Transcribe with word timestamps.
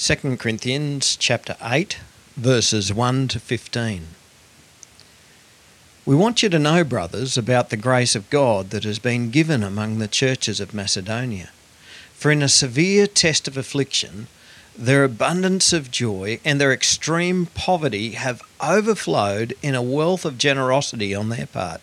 2 0.00 0.36
Corinthians 0.36 1.16
chapter 1.16 1.56
8 1.60 1.98
verses 2.36 2.94
1 2.94 3.26
to 3.26 3.40
15. 3.40 4.06
We 6.06 6.14
want 6.14 6.40
you 6.40 6.48
to 6.50 6.58
know, 6.60 6.84
brothers, 6.84 7.36
about 7.36 7.70
the 7.70 7.76
grace 7.76 8.14
of 8.14 8.30
God 8.30 8.70
that 8.70 8.84
has 8.84 9.00
been 9.00 9.30
given 9.30 9.64
among 9.64 9.98
the 9.98 10.06
churches 10.06 10.60
of 10.60 10.72
Macedonia. 10.72 11.50
For 12.12 12.30
in 12.30 12.42
a 12.42 12.48
severe 12.48 13.08
test 13.08 13.48
of 13.48 13.56
affliction, 13.56 14.28
their 14.78 15.02
abundance 15.02 15.72
of 15.72 15.90
joy 15.90 16.38
and 16.44 16.60
their 16.60 16.72
extreme 16.72 17.46
poverty 17.46 18.12
have 18.12 18.40
overflowed 18.62 19.52
in 19.62 19.74
a 19.74 19.82
wealth 19.82 20.24
of 20.24 20.38
generosity 20.38 21.12
on 21.12 21.28
their 21.28 21.48
part. 21.48 21.80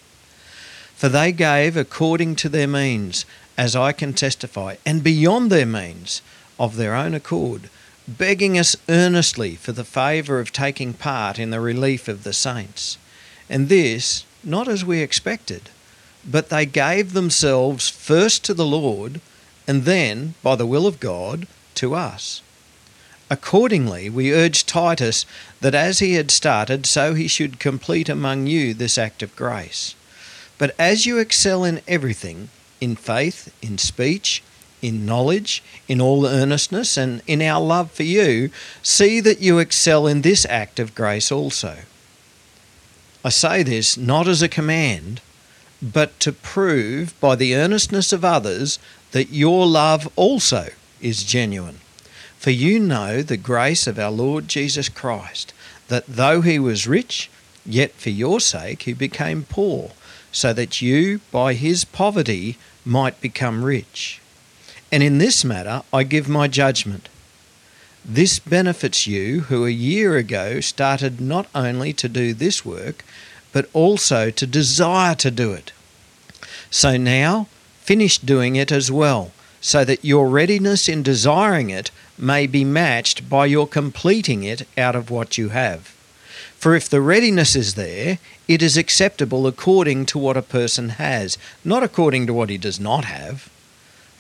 For 0.96 1.10
they 1.10 1.34
gave 1.34 1.76
according 1.76 2.38
to 2.38 2.48
their 2.48 2.66
means, 2.66 3.26
as 3.58 3.76
I 3.76 3.92
can 3.92 4.14
testify, 4.14 4.78
and 4.86 5.04
beyond 5.04 5.52
their 5.52 5.66
means, 5.66 6.22
of 6.58 6.78
their 6.78 6.96
own 6.96 7.14
accord, 7.14 7.70
begging 8.08 8.58
us 8.58 8.76
earnestly 8.88 9.56
for 9.56 9.72
the 9.72 9.84
favour 9.84 10.40
of 10.40 10.52
taking 10.52 10.94
part 10.94 11.40
in 11.40 11.50
the 11.50 11.60
relief 11.60 12.08
of 12.08 12.24
the 12.24 12.34
saints. 12.34 12.98
And 13.50 13.70
this, 13.70 14.26
not 14.44 14.68
as 14.68 14.86
we 14.86 15.02
expected, 15.02 15.70
but 16.26 16.50
they 16.50 16.66
gave 16.66 17.14
themselves 17.14 17.90
first 17.90 18.44
to 18.46 18.54
the 18.54 18.66
Lord, 18.66 19.22
and 19.68 19.84
then, 19.84 20.36
by 20.44 20.56
the 20.56 20.66
will 20.66 20.88
of 20.88 21.00
God, 21.00 21.48
to 21.76 21.96
us. 21.96 22.42
Accordingly, 23.30 24.10
we 24.10 24.34
urge 24.34 24.66
Titus 24.66 25.26
that 25.62 25.74
as 25.74 26.00
he 26.00 26.14
had 26.14 26.30
started, 26.30 26.86
so 26.86 27.16
he 27.16 27.28
should 27.28 27.60
complete 27.60 28.08
among 28.08 28.46
you 28.46 28.74
this 28.74 28.98
act 28.98 29.24
of 29.24 29.36
grace. 29.36 29.96
But 30.58 30.76
as 30.78 31.06
you 31.06 31.18
excel 31.18 31.64
in 31.64 31.82
everything, 31.88 32.50
in 32.80 32.96
faith, 32.96 33.54
in 33.64 33.78
speech, 33.80 34.44
in 34.86 35.06
knowledge, 35.06 35.64
in 35.88 36.00
all 36.00 36.26
earnestness, 36.26 36.98
and 36.98 37.22
in 37.26 37.42
our 37.42 37.62
love 37.62 37.92
for 37.92 38.04
you, 38.04 38.50
see 38.84 39.20
that 39.20 39.42
you 39.42 39.60
excel 39.60 40.06
in 40.08 40.22
this 40.22 40.46
act 40.46 40.80
of 40.80 40.96
grace 40.96 41.32
also. 41.32 41.80
I 43.24 43.30
say 43.30 43.64
this 43.64 43.98
not 43.98 44.28
as 44.28 44.42
a 44.42 44.48
command, 44.48 45.22
but 45.82 46.20
to 46.20 46.32
prove 46.32 47.20
by 47.20 47.36
the 47.36 47.56
earnestness 47.56 48.14
of 48.14 48.24
others 48.24 48.80
that 49.12 49.30
your 49.30 49.66
love 49.66 50.08
also 50.16 50.70
is 51.02 51.24
genuine. 51.24 51.80
For 52.38 52.52
you 52.52 52.80
know 52.80 53.22
the 53.22 53.38
grace 53.38 53.88
of 53.88 53.98
our 53.98 54.12
Lord 54.12 54.48
Jesus 54.48 54.90
Christ, 54.90 55.54
that 55.88 56.06
though 56.08 56.42
he 56.42 56.60
was 56.60 56.88
rich, 56.88 57.30
yet 57.66 57.94
for 57.94 58.12
your 58.12 58.40
sake 58.40 58.84
he 58.84 58.94
became 58.94 59.44
poor, 59.50 59.92
so 60.32 60.54
that 60.54 60.82
you, 60.82 61.22
by 61.32 61.54
his 61.54 61.86
poverty, 61.86 62.58
might 62.86 63.20
become 63.22 63.64
rich. 63.64 64.22
And 64.96 65.04
in 65.04 65.18
this 65.18 65.44
matter 65.44 65.84
I 65.92 66.04
give 66.04 66.30
my 66.30 66.48
judgment. 66.48 67.10
This 68.06 68.40
benefits 68.40 69.06
you 69.06 69.42
who 69.42 69.66
a 69.66 69.70
year 69.70 70.16
ago 70.16 70.62
started 70.62 71.20
not 71.20 71.48
only 71.54 71.92
to 71.92 72.08
do 72.08 72.34
this 72.34 72.64
work, 72.64 73.04
but 73.52 73.70
also 73.74 74.30
to 74.30 74.48
desire 74.48 75.14
to 75.16 75.30
do 75.30 75.52
it. 75.52 75.74
So 76.70 76.96
now 76.96 77.50
finish 77.82 78.20
doing 78.20 78.56
it 78.56 78.72
as 78.72 78.90
well, 78.90 79.32
so 79.60 79.84
that 79.84 80.06
your 80.06 80.30
readiness 80.30 80.88
in 80.88 81.04
desiring 81.04 81.70
it 81.70 81.92
may 82.18 82.48
be 82.48 82.64
matched 82.64 83.30
by 83.30 83.48
your 83.48 83.68
completing 83.68 84.46
it 84.46 84.66
out 84.78 84.96
of 84.96 85.10
what 85.10 85.38
you 85.38 85.50
have. 85.50 85.88
For 86.56 86.74
if 86.74 86.88
the 86.88 87.02
readiness 87.02 87.54
is 87.54 87.76
there, 87.76 88.20
it 88.48 88.64
is 88.64 88.78
acceptable 88.78 89.46
according 89.46 90.06
to 90.06 90.18
what 90.18 90.38
a 90.38 90.42
person 90.42 90.88
has, 90.92 91.38
not 91.66 91.84
according 91.84 92.28
to 92.28 92.34
what 92.34 92.50
he 92.50 92.58
does 92.58 92.80
not 92.80 93.04
have. 93.04 93.50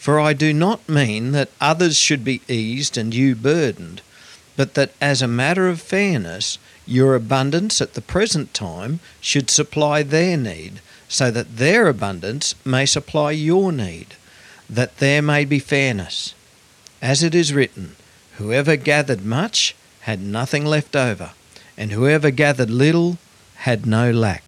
For 0.05 0.19
I 0.19 0.33
do 0.33 0.53
not 0.53 0.87
mean 0.87 1.31
that 1.31 1.49
others 1.59 1.97
should 1.97 2.23
be 2.23 2.43
eased 2.47 2.95
and 2.95 3.11
you 3.11 3.33
burdened, 3.35 4.03
but 4.55 4.75
that 4.75 4.91
as 5.01 5.23
a 5.23 5.27
matter 5.27 5.67
of 5.67 5.81
fairness, 5.81 6.59
your 6.85 7.15
abundance 7.15 7.81
at 7.81 7.95
the 7.95 8.03
present 8.03 8.53
time 8.53 8.99
should 9.19 9.49
supply 9.49 10.03
their 10.03 10.37
need, 10.37 10.79
so 11.09 11.31
that 11.31 11.57
their 11.57 11.87
abundance 11.87 12.53
may 12.63 12.85
supply 12.85 13.31
your 13.31 13.71
need, 13.71 14.13
that 14.69 14.99
there 14.99 15.23
may 15.23 15.43
be 15.43 15.57
fairness. 15.57 16.35
As 17.01 17.23
it 17.23 17.33
is 17.33 17.51
written, 17.51 17.95
Whoever 18.37 18.75
gathered 18.75 19.25
much 19.25 19.75
had 20.01 20.21
nothing 20.21 20.65
left 20.65 20.95
over, 20.95 21.31
and 21.79 21.91
whoever 21.91 22.29
gathered 22.29 22.69
little 22.69 23.17
had 23.55 23.87
no 23.87 24.11
lack. 24.11 24.43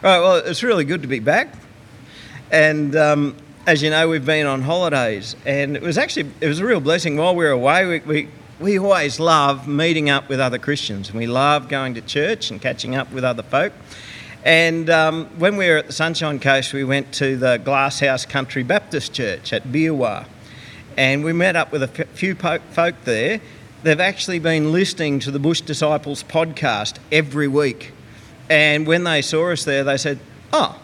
Right, 0.00 0.20
well, 0.20 0.36
it's 0.36 0.62
really 0.62 0.84
good 0.84 1.02
to 1.02 1.08
be 1.08 1.18
back. 1.18 1.56
And 2.52 2.94
um, 2.96 3.34
as 3.66 3.82
you 3.82 3.88
know, 3.88 4.06
we've 4.10 4.26
been 4.26 4.46
on 4.46 4.60
holidays, 4.60 5.34
and 5.46 5.74
it 5.74 5.82
was 5.82 5.96
actually 5.96 6.30
it 6.42 6.46
was 6.48 6.58
a 6.58 6.66
real 6.66 6.80
blessing 6.80 7.16
while 7.16 7.34
we 7.34 7.46
were 7.46 7.50
away. 7.50 7.86
We, 7.86 8.00
we, 8.00 8.28
we 8.60 8.78
always 8.78 9.18
love 9.18 9.66
meeting 9.66 10.10
up 10.10 10.28
with 10.28 10.38
other 10.38 10.58
Christians, 10.58 11.08
and 11.08 11.18
we 11.18 11.26
love 11.26 11.70
going 11.70 11.94
to 11.94 12.02
church 12.02 12.50
and 12.50 12.60
catching 12.60 12.94
up 12.94 13.10
with 13.10 13.24
other 13.24 13.42
folk. 13.42 13.72
And 14.44 14.90
um, 14.90 15.26
when 15.38 15.56
we 15.56 15.66
were 15.66 15.78
at 15.78 15.86
the 15.86 15.94
Sunshine 15.94 16.40
Coast, 16.40 16.74
we 16.74 16.84
went 16.84 17.10
to 17.14 17.38
the 17.38 17.56
Glasshouse 17.56 18.26
Country 18.26 18.62
Baptist 18.62 19.14
Church 19.14 19.54
at 19.54 19.64
Beerwah, 19.68 20.26
and 20.98 21.24
we 21.24 21.32
met 21.32 21.56
up 21.56 21.72
with 21.72 21.82
a 21.82 21.88
few 21.88 22.34
folk 22.34 22.94
there. 23.04 23.40
They've 23.82 23.98
actually 23.98 24.40
been 24.40 24.72
listening 24.72 25.20
to 25.20 25.30
the 25.30 25.38
Bush 25.38 25.62
Disciples 25.62 26.22
podcast 26.22 26.98
every 27.10 27.48
week. 27.48 27.92
And 28.50 28.86
when 28.86 29.04
they 29.04 29.22
saw 29.22 29.52
us 29.52 29.64
there, 29.64 29.84
they 29.84 29.96
said, 29.96 30.18
Oh, 30.52 30.81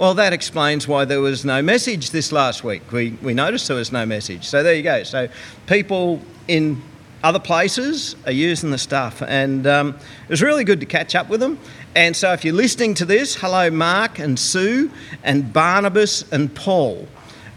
well, 0.00 0.14
that 0.14 0.32
explains 0.32 0.88
why 0.88 1.04
there 1.04 1.20
was 1.20 1.44
no 1.44 1.60
message 1.60 2.08
this 2.08 2.32
last 2.32 2.64
week. 2.64 2.90
We, 2.90 3.10
we 3.20 3.34
noticed 3.34 3.68
there 3.68 3.76
was 3.76 3.92
no 3.92 4.06
message. 4.06 4.46
So 4.46 4.62
there 4.62 4.72
you 4.72 4.82
go. 4.82 5.02
So 5.02 5.28
people 5.66 6.22
in 6.48 6.80
other 7.22 7.38
places 7.38 8.16
are 8.24 8.32
using 8.32 8.70
the 8.70 8.78
stuff. 8.78 9.20
And 9.20 9.66
um, 9.66 9.90
it 9.90 10.30
was 10.30 10.40
really 10.40 10.64
good 10.64 10.80
to 10.80 10.86
catch 10.86 11.14
up 11.14 11.28
with 11.28 11.40
them. 11.40 11.58
And 11.94 12.16
so 12.16 12.32
if 12.32 12.46
you're 12.46 12.54
listening 12.54 12.94
to 12.94 13.04
this, 13.04 13.34
hello, 13.34 13.68
Mark 13.68 14.18
and 14.18 14.38
Sue 14.38 14.90
and 15.22 15.52
Barnabas 15.52 16.24
and 16.32 16.54
Paul. 16.54 17.06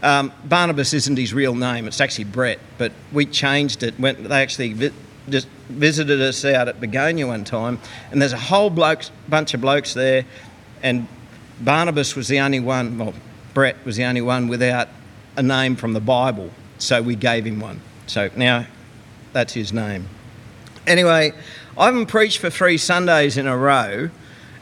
Um, 0.02 0.30
Barnabas 0.44 0.92
isn't 0.92 1.16
his 1.16 1.32
real 1.32 1.54
name, 1.54 1.86
it's 1.86 2.02
actually 2.02 2.24
Brett, 2.24 2.58
but 2.76 2.92
we 3.10 3.24
changed 3.24 3.82
it. 3.82 3.98
When 3.98 4.22
they 4.22 4.42
actually 4.42 4.74
vi- 4.74 4.92
just 5.30 5.48
visited 5.70 6.20
us 6.20 6.44
out 6.44 6.68
at 6.68 6.78
Begonia 6.78 7.26
one 7.26 7.44
time, 7.44 7.78
and 8.12 8.20
there's 8.20 8.34
a 8.34 8.38
whole 8.38 8.68
blokes, 8.68 9.10
bunch 9.30 9.54
of 9.54 9.62
blokes 9.62 9.94
there, 9.94 10.26
and 10.82 11.08
Barnabas 11.60 12.16
was 12.16 12.28
the 12.28 12.40
only 12.40 12.60
one, 12.60 12.98
well, 12.98 13.14
Brett 13.52 13.76
was 13.84 13.96
the 13.96 14.04
only 14.04 14.20
one 14.20 14.48
without 14.48 14.88
a 15.36 15.42
name 15.42 15.76
from 15.76 15.92
the 15.92 16.00
Bible, 16.00 16.50
so 16.78 17.00
we 17.00 17.14
gave 17.14 17.44
him 17.44 17.60
one. 17.60 17.80
So 18.06 18.30
now 18.36 18.66
that's 19.32 19.52
his 19.52 19.72
name. 19.72 20.08
Anyway, 20.86 21.32
I 21.78 21.86
haven't 21.86 22.06
preached 22.06 22.38
for 22.38 22.50
three 22.50 22.76
Sundays 22.76 23.36
in 23.36 23.46
a 23.46 23.56
row, 23.56 24.10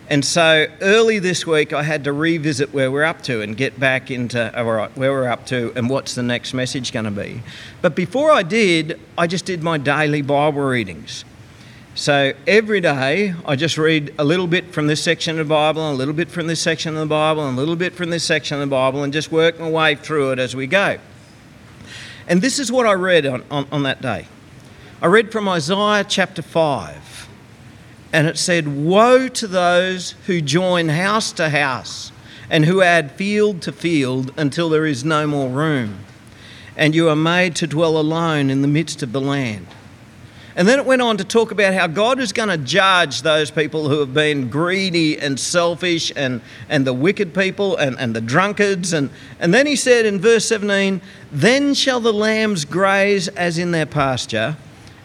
and 0.08 0.24
so 0.24 0.66
early 0.80 1.18
this 1.18 1.46
week 1.46 1.72
I 1.72 1.82
had 1.82 2.04
to 2.04 2.12
revisit 2.12 2.72
where 2.72 2.90
we're 2.90 3.04
up 3.04 3.22
to 3.22 3.40
and 3.40 3.56
get 3.56 3.80
back 3.80 4.10
into 4.10 4.56
all 4.56 4.64
right, 4.64 4.94
where 4.96 5.12
we're 5.12 5.28
up 5.28 5.46
to 5.46 5.72
and 5.74 5.88
what's 5.88 6.14
the 6.14 6.22
next 6.22 6.52
message 6.54 6.92
going 6.92 7.06
to 7.06 7.10
be. 7.10 7.42
But 7.80 7.96
before 7.96 8.30
I 8.30 8.42
did, 8.42 9.00
I 9.16 9.26
just 9.26 9.46
did 9.46 9.62
my 9.62 9.78
daily 9.78 10.22
Bible 10.22 10.62
readings. 10.62 11.24
So 11.94 12.32
every 12.46 12.80
day 12.80 13.34
I 13.44 13.54
just 13.54 13.76
read 13.76 14.14
a 14.18 14.24
little 14.24 14.46
bit 14.46 14.72
from 14.72 14.86
this 14.86 15.02
section 15.02 15.38
of 15.38 15.46
the 15.46 15.50
Bible, 15.50 15.86
and 15.86 15.94
a 15.94 15.98
little 15.98 16.14
bit 16.14 16.30
from 16.30 16.46
this 16.46 16.60
section 16.60 16.94
of 16.94 17.00
the 17.00 17.06
Bible, 17.06 17.46
and 17.46 17.54
a 17.54 17.60
little 17.60 17.76
bit 17.76 17.92
from 17.92 18.08
this 18.08 18.24
section 18.24 18.54
of 18.54 18.60
the 18.60 18.74
Bible, 18.74 19.02
and 19.02 19.12
just 19.12 19.30
work 19.30 19.60
my 19.60 19.68
way 19.68 19.94
through 19.94 20.32
it 20.32 20.38
as 20.38 20.56
we 20.56 20.66
go. 20.66 20.96
And 22.26 22.40
this 22.40 22.58
is 22.58 22.72
what 22.72 22.86
I 22.86 22.92
read 22.92 23.26
on, 23.26 23.44
on, 23.50 23.66
on 23.70 23.82
that 23.82 24.00
day. 24.00 24.26
I 25.02 25.06
read 25.06 25.30
from 25.30 25.46
Isaiah 25.50 26.02
chapter 26.08 26.40
5, 26.40 27.28
and 28.14 28.26
it 28.26 28.38
said, 28.38 28.68
Woe 28.68 29.28
to 29.28 29.46
those 29.46 30.12
who 30.26 30.40
join 30.40 30.88
house 30.88 31.30
to 31.32 31.50
house 31.50 32.10
and 32.48 32.64
who 32.64 32.80
add 32.80 33.12
field 33.12 33.60
to 33.62 33.72
field 33.72 34.32
until 34.38 34.70
there 34.70 34.86
is 34.86 35.04
no 35.04 35.26
more 35.26 35.50
room, 35.50 35.98
and 36.74 36.94
you 36.94 37.10
are 37.10 37.16
made 37.16 37.54
to 37.56 37.66
dwell 37.66 37.98
alone 37.98 38.48
in 38.48 38.62
the 38.62 38.68
midst 38.68 39.02
of 39.02 39.12
the 39.12 39.20
land. 39.20 39.66
And 40.54 40.68
then 40.68 40.78
it 40.78 40.84
went 40.84 41.00
on 41.00 41.16
to 41.16 41.24
talk 41.24 41.50
about 41.50 41.72
how 41.72 41.86
God 41.86 42.20
is 42.20 42.32
going 42.32 42.50
to 42.50 42.58
judge 42.58 43.22
those 43.22 43.50
people 43.50 43.88
who 43.88 44.00
have 44.00 44.12
been 44.12 44.50
greedy 44.50 45.18
and 45.18 45.40
selfish 45.40 46.12
and, 46.14 46.42
and 46.68 46.86
the 46.86 46.92
wicked 46.92 47.34
people 47.34 47.76
and, 47.76 47.98
and 47.98 48.14
the 48.14 48.20
drunkards. 48.20 48.92
And, 48.92 49.08
and 49.38 49.54
then 49.54 49.66
he 49.66 49.76
said 49.76 50.04
in 50.04 50.20
verse 50.20 50.44
17, 50.44 51.00
Then 51.30 51.72
shall 51.72 52.00
the 52.00 52.12
lambs 52.12 52.66
graze 52.66 53.28
as 53.28 53.56
in 53.56 53.70
their 53.70 53.86
pasture, 53.86 54.56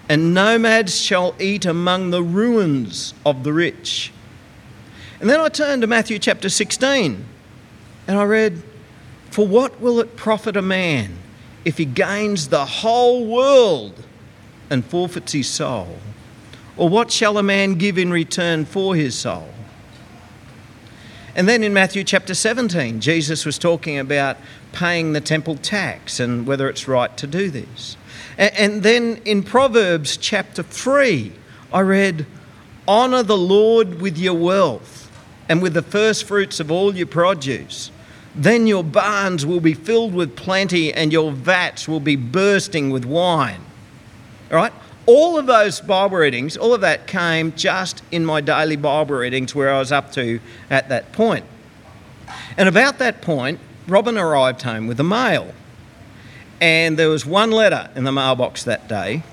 and 0.09 0.33
nomads 0.33 0.99
shall 0.99 1.33
eat 1.39 1.65
among 1.65 2.09
the 2.09 2.23
ruins 2.23 3.13
of 3.25 3.45
the 3.45 3.53
rich. 3.53 4.11
And 5.21 5.29
then 5.29 5.39
I 5.39 5.47
turned 5.47 5.81
to 5.81 5.87
Matthew 5.87 6.19
chapter 6.19 6.49
16 6.49 7.25
and 8.07 8.17
I 8.17 8.23
read, 8.23 8.61
For 9.31 9.47
what 9.47 9.79
will 9.79 9.99
it 9.99 10.15
profit 10.15 10.55
a 10.55 10.61
man 10.61 11.17
if 11.65 11.77
he 11.77 11.85
gains 11.85 12.49
the 12.49 12.65
whole 12.65 13.25
world? 13.25 14.03
And 14.69 14.85
forfeits 14.85 15.33
his 15.33 15.49
soul? 15.49 15.97
Or 16.75 16.89
what 16.89 17.11
shall 17.11 17.37
a 17.37 17.43
man 17.43 17.75
give 17.75 17.97
in 17.97 18.11
return 18.11 18.65
for 18.65 18.95
his 18.95 19.15
soul? 19.15 19.49
And 21.35 21.47
then 21.47 21.63
in 21.63 21.71
Matthew 21.71 22.03
chapter 22.03 22.33
17, 22.33 22.99
Jesus 22.99 23.45
was 23.45 23.59
talking 23.59 23.99
about 23.99 24.37
paying 24.71 25.13
the 25.13 25.21
temple 25.21 25.55
tax 25.55 26.19
and 26.19 26.47
whether 26.47 26.67
it's 26.67 26.87
right 26.87 27.15
to 27.17 27.27
do 27.27 27.51
this. 27.51 27.95
And 28.39 28.81
then 28.81 29.21
in 29.23 29.43
Proverbs 29.43 30.17
chapter 30.17 30.63
3, 30.63 31.31
I 31.71 31.81
read, 31.81 32.25
Honour 32.87 33.23
the 33.23 33.37
Lord 33.37 34.01
with 34.01 34.17
your 34.17 34.33
wealth 34.33 35.11
and 35.47 35.61
with 35.61 35.73
the 35.73 35.81
first 35.81 36.23
fruits 36.23 36.59
of 36.59 36.71
all 36.71 36.95
your 36.95 37.07
produce. 37.07 37.91
Then 38.33 38.65
your 38.65 38.83
barns 38.83 39.45
will 39.45 39.59
be 39.59 39.73
filled 39.73 40.13
with 40.13 40.35
plenty 40.35 40.93
and 40.93 41.11
your 41.11 41.31
vats 41.31 41.87
will 41.87 41.99
be 41.99 42.15
bursting 42.15 42.89
with 42.89 43.05
wine. 43.05 43.61
All 44.51 44.57
right? 44.57 44.73
All 45.05 45.37
of 45.37 45.45
those 45.45 45.79
Bible 45.79 46.17
readings, 46.17 46.57
all 46.57 46.73
of 46.73 46.81
that 46.81 47.07
came 47.07 47.53
just 47.53 48.03
in 48.11 48.25
my 48.25 48.41
daily 48.41 48.75
Bible 48.75 49.15
readings 49.15 49.55
where 49.55 49.73
I 49.73 49.79
was 49.79 49.91
up 49.91 50.11
to 50.13 50.39
at 50.69 50.89
that 50.89 51.13
point. 51.13 51.45
And 52.57 52.67
about 52.67 52.97
that 52.99 53.21
point, 53.21 53.59
Robin 53.87 54.17
arrived 54.17 54.63
home 54.63 54.87
with 54.87 54.99
a 54.99 55.03
mail. 55.03 55.53
And 56.59 56.97
there 56.97 57.09
was 57.09 57.25
one 57.25 57.51
letter 57.51 57.89
in 57.95 58.03
the 58.03 58.11
mailbox 58.11 58.63
that 58.63 58.87
day, 58.87 59.23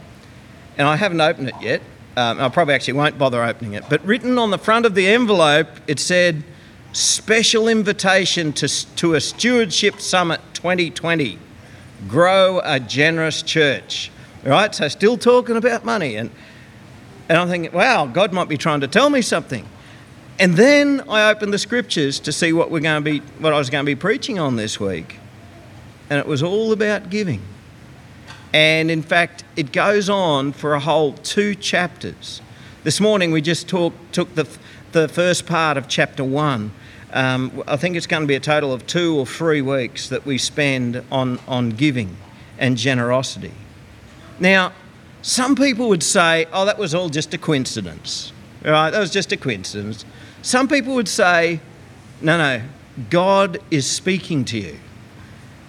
and 0.76 0.86
I 0.86 0.96
haven't 0.96 1.20
opened 1.20 1.48
it 1.48 1.54
yet. 1.60 1.82
Um, 2.16 2.38
I 2.38 2.48
probably 2.48 2.74
actually 2.74 2.94
won't 2.94 3.18
bother 3.18 3.42
opening 3.42 3.72
it. 3.72 3.84
But 3.88 4.04
written 4.04 4.38
on 4.38 4.50
the 4.50 4.58
front 4.58 4.86
of 4.86 4.94
the 4.94 5.08
envelope, 5.08 5.68
it 5.86 5.98
said, 5.98 6.44
Special 6.92 7.66
invitation 7.66 8.52
to, 8.52 8.68
to 8.96 9.14
a 9.14 9.20
Stewardship 9.20 10.00
Summit 10.00 10.40
2020. 10.52 11.38
Grow 12.06 12.60
a 12.62 12.78
generous 12.78 13.42
church. 13.42 14.12
Right? 14.44 14.74
So, 14.74 14.88
still 14.88 15.16
talking 15.16 15.56
about 15.56 15.84
money. 15.84 16.16
And, 16.16 16.30
and 17.28 17.38
I'm 17.38 17.48
thinking, 17.48 17.72
wow, 17.72 18.06
God 18.06 18.32
might 18.32 18.48
be 18.48 18.58
trying 18.58 18.80
to 18.80 18.88
tell 18.88 19.08
me 19.08 19.22
something. 19.22 19.66
And 20.38 20.54
then 20.54 21.02
I 21.08 21.30
opened 21.30 21.52
the 21.52 21.58
scriptures 21.58 22.18
to 22.20 22.32
see 22.32 22.52
what 22.52 22.70
we're 22.70 22.80
going 22.80 23.02
to 23.02 23.10
be, 23.10 23.18
what 23.38 23.52
I 23.52 23.58
was 23.58 23.70
going 23.70 23.84
to 23.84 23.86
be 23.86 23.94
preaching 23.94 24.38
on 24.38 24.56
this 24.56 24.80
week, 24.80 25.18
and 26.10 26.18
it 26.18 26.26
was 26.26 26.42
all 26.42 26.72
about 26.72 27.08
giving. 27.08 27.40
And 28.52 28.90
in 28.90 29.02
fact, 29.02 29.44
it 29.56 29.72
goes 29.72 30.08
on 30.10 30.52
for 30.52 30.74
a 30.74 30.80
whole 30.80 31.12
two 31.12 31.54
chapters. 31.54 32.40
This 32.82 33.00
morning 33.00 33.30
we 33.30 33.42
just 33.42 33.68
talk, 33.68 33.94
took 34.10 34.34
the, 34.34 34.48
the 34.92 35.08
first 35.08 35.46
part 35.46 35.76
of 35.76 35.86
chapter 35.86 36.24
one. 36.24 36.72
Um, 37.12 37.62
I 37.68 37.76
think 37.76 37.96
it's 37.96 38.08
going 38.08 38.24
to 38.24 38.26
be 38.26 38.34
a 38.34 38.40
total 38.40 38.72
of 38.72 38.88
two 38.88 39.16
or 39.16 39.26
three 39.26 39.62
weeks 39.62 40.08
that 40.08 40.26
we 40.26 40.36
spend 40.36 41.04
on, 41.12 41.38
on 41.46 41.70
giving 41.70 42.16
and 42.58 42.76
generosity. 42.76 43.52
Now, 44.38 44.72
some 45.22 45.56
people 45.56 45.88
would 45.88 46.02
say, 46.02 46.46
oh, 46.52 46.64
that 46.66 46.78
was 46.78 46.94
all 46.94 47.08
just 47.08 47.32
a 47.34 47.38
coincidence. 47.38 48.32
Right? 48.64 48.90
That 48.90 49.00
was 49.00 49.10
just 49.10 49.32
a 49.32 49.36
coincidence. 49.36 50.04
Some 50.42 50.68
people 50.68 50.94
would 50.94 51.08
say, 51.08 51.60
no, 52.20 52.36
no, 52.38 52.62
God 53.10 53.58
is 53.70 53.86
speaking 53.86 54.44
to 54.46 54.58
you. 54.58 54.78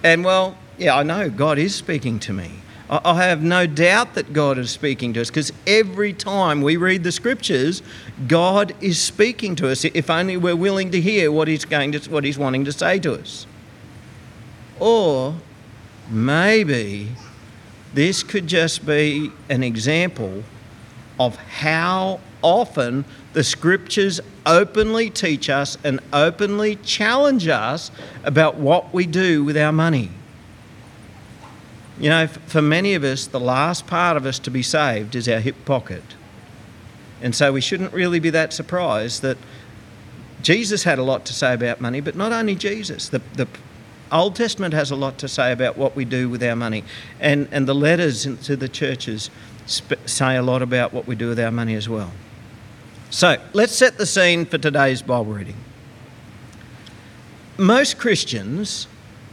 And 0.04 0.24
well, 0.24 0.58
yeah, 0.78 0.96
I 0.96 1.04
know 1.04 1.30
God 1.30 1.58
is 1.58 1.74
speaking 1.74 2.20
to 2.20 2.34
me. 2.34 2.52
I 2.88 3.24
have 3.24 3.42
no 3.42 3.66
doubt 3.66 4.14
that 4.14 4.32
God 4.32 4.60
is 4.60 4.70
speaking 4.70 5.14
to 5.14 5.22
us 5.22 5.30
because 5.30 5.52
every 5.66 6.14
time 6.14 6.62
we 6.62 6.78
read 6.78 7.04
the 7.04 7.12
scriptures, 7.12 7.82
God 8.28 8.76
is 8.80 9.02
speaking 9.02 9.56
to 9.56 9.72
us 9.72 9.84
if 9.86 10.10
only 10.10 10.38
we're 10.38 10.56
willing 10.56 10.92
to 10.92 11.02
hear 11.02 11.32
what 11.32 11.48
He's 11.48 11.66
going 11.66 11.94
to, 11.94 12.12
what 12.12 12.24
He's 12.24 12.38
wanting 12.38 12.64
to 12.66 12.72
say 12.72 13.00
to 13.00 13.16
us. 13.16 13.48
Or 14.80 15.36
maybe 16.10 17.10
this 17.96 18.24
could 18.24 18.46
just 18.46 18.86
be 18.86 19.32
an 19.50 19.64
example 19.64 20.44
of 21.18 21.38
how 21.38 22.20
often 22.42 23.06
the 23.32 23.44
scriptures 23.44 24.20
openly 24.46 25.10
teach 25.10 25.50
us 25.50 25.78
and 25.84 26.02
openly 26.12 26.76
challenge 26.78 27.48
us 27.48 27.92
about 28.24 28.56
what 28.56 28.94
we 28.94 29.06
do 29.06 29.44
with 29.44 29.58
our 29.58 29.72
money. 29.72 30.10
You 31.98 32.10
know, 32.10 32.28
for 32.28 32.62
many 32.62 32.94
of 32.96 33.06
us, 33.06 33.28
the 33.28 33.40
last 33.40 33.88
part 33.88 34.18
of 34.18 34.26
us 34.26 34.40
to 34.40 34.52
be 34.52 34.62
saved 34.62 35.16
is 35.16 35.30
our 35.30 35.40
hip 35.40 35.56
pocket. 35.64 36.04
And 37.22 37.34
so 37.34 37.54
we 37.54 37.62
shouldn't 37.62 37.94
really 37.94 38.20
be 38.20 38.30
that 38.32 38.52
surprised 38.52 39.22
that 39.22 39.38
Jesus 40.42 40.84
had 40.84 41.00
a 41.00 41.04
lot 41.04 41.26
to 41.26 41.34
say 41.34 41.54
about 41.54 41.80
money, 41.80 42.02
but 42.02 42.16
not 42.16 42.34
only 42.34 42.56
Jesus. 42.56 43.08
The, 43.08 43.22
the 43.36 43.48
Old 44.12 44.36
Testament 44.36 44.74
has 44.74 44.92
a 44.92 44.96
lot 44.96 45.18
to 45.20 45.28
say 45.28 45.52
about 45.52 45.78
what 45.78 45.96
we 45.96 46.06
do 46.06 46.30
with 46.30 46.44
our 46.44 46.56
money. 46.56 46.84
And, 47.20 47.48
and 47.52 47.68
the 47.68 47.74
letters 47.76 48.24
to 48.24 48.56
the 48.56 48.70
churches 48.70 49.30
say 50.06 50.36
a 50.36 50.44
lot 50.44 50.62
about 50.62 50.94
what 50.94 51.08
we 51.08 51.16
do 51.16 51.30
with 51.30 51.40
our 51.40 51.52
money 51.52 51.76
as 51.76 51.90
well. 51.90 52.12
So 53.10 53.38
let's 53.54 53.74
set 53.74 53.98
the 53.98 54.06
scene 54.06 54.46
for 54.46 54.58
today's 54.58 55.02
Bible 55.02 55.34
reading. 55.34 55.56
Most 57.58 57.98
Christians 57.98 58.88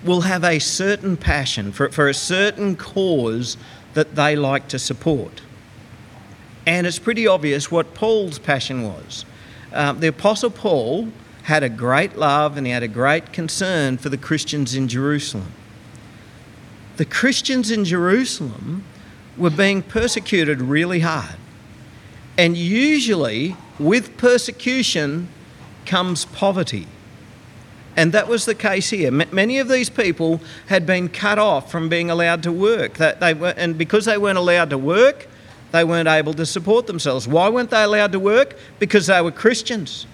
will 0.04 0.22
have 0.22 0.44
a 0.44 0.58
certain 0.58 1.16
passion 1.16 1.72
for, 1.72 1.90
for 1.90 2.08
a 2.08 2.14
certain 2.14 2.76
cause 2.76 3.56
that 3.94 4.14
they 4.14 4.36
like 4.36 4.69
to 4.69 4.78
support. 4.78 5.42
And 6.66 6.86
it's 6.86 6.98
pretty 6.98 7.26
obvious 7.26 7.70
what 7.70 7.94
Paul's 7.94 8.38
passion 8.38 8.84
was. 8.84 9.24
Um, 9.72 10.00
the 10.00 10.08
Apostle 10.08 10.50
Paul 10.50 11.08
had 11.44 11.62
a 11.62 11.69
great 11.69 12.17
love 12.17 12.56
and 12.56 12.67
he 12.67 12.73
had 12.73 12.83
a 12.83 12.89
great 12.89 13.33
concern 13.33 13.99
for 13.99 14.09
the 14.09 14.17
Christians 14.17 14.75
in 14.75 14.89
Jerusalem. 14.89 15.53
The 16.97 17.05
Christians 17.05 17.71
in 17.71 17.85
Jerusalem 17.85 18.85
were 19.37 19.50
being 19.50 19.83
persecuted 19.83 20.61
really 20.61 21.00
hard. 21.00 21.37
And 22.39 22.56
usually, 22.56 23.56
with 23.79 24.17
persecution 24.17 25.29
comes 25.85 26.25
poverty. 26.27 26.87
And 27.97 28.12
that 28.12 28.29
was 28.29 28.47
the 28.47 28.55
case 28.55 28.91
here. 28.91 29.11
Many 29.11 29.59
of 29.59 29.69
these 29.69 29.91
people 29.91 30.41
had 30.69 30.87
been 30.87 31.09
cut 31.09 31.39
off 31.39 31.71
from 31.71 31.89
being 31.89 32.11
allowed 32.11 32.43
to 32.44 32.53
work. 32.53 32.94
They 32.94 33.35
were, 33.35 33.53
and 33.56 33.77
because 33.77 34.06
they 34.06 34.17
weren't 34.17 34.39
allowed 34.39 34.71
to 34.71 34.79
work, 34.79 35.29
they 35.73 35.85
weren't 35.85 36.09
able 36.09 36.33
to 36.35 36.47
support 36.47 36.87
themselves. 36.87 37.29
Why 37.29 37.49
weren't 37.49 37.71
they 37.71 37.83
allowed 37.83 38.12
to 38.12 38.21
work? 38.21 38.56
Because 38.79 39.09
they 39.09 39.21
were 39.21 39.31
Christians. 39.31 40.06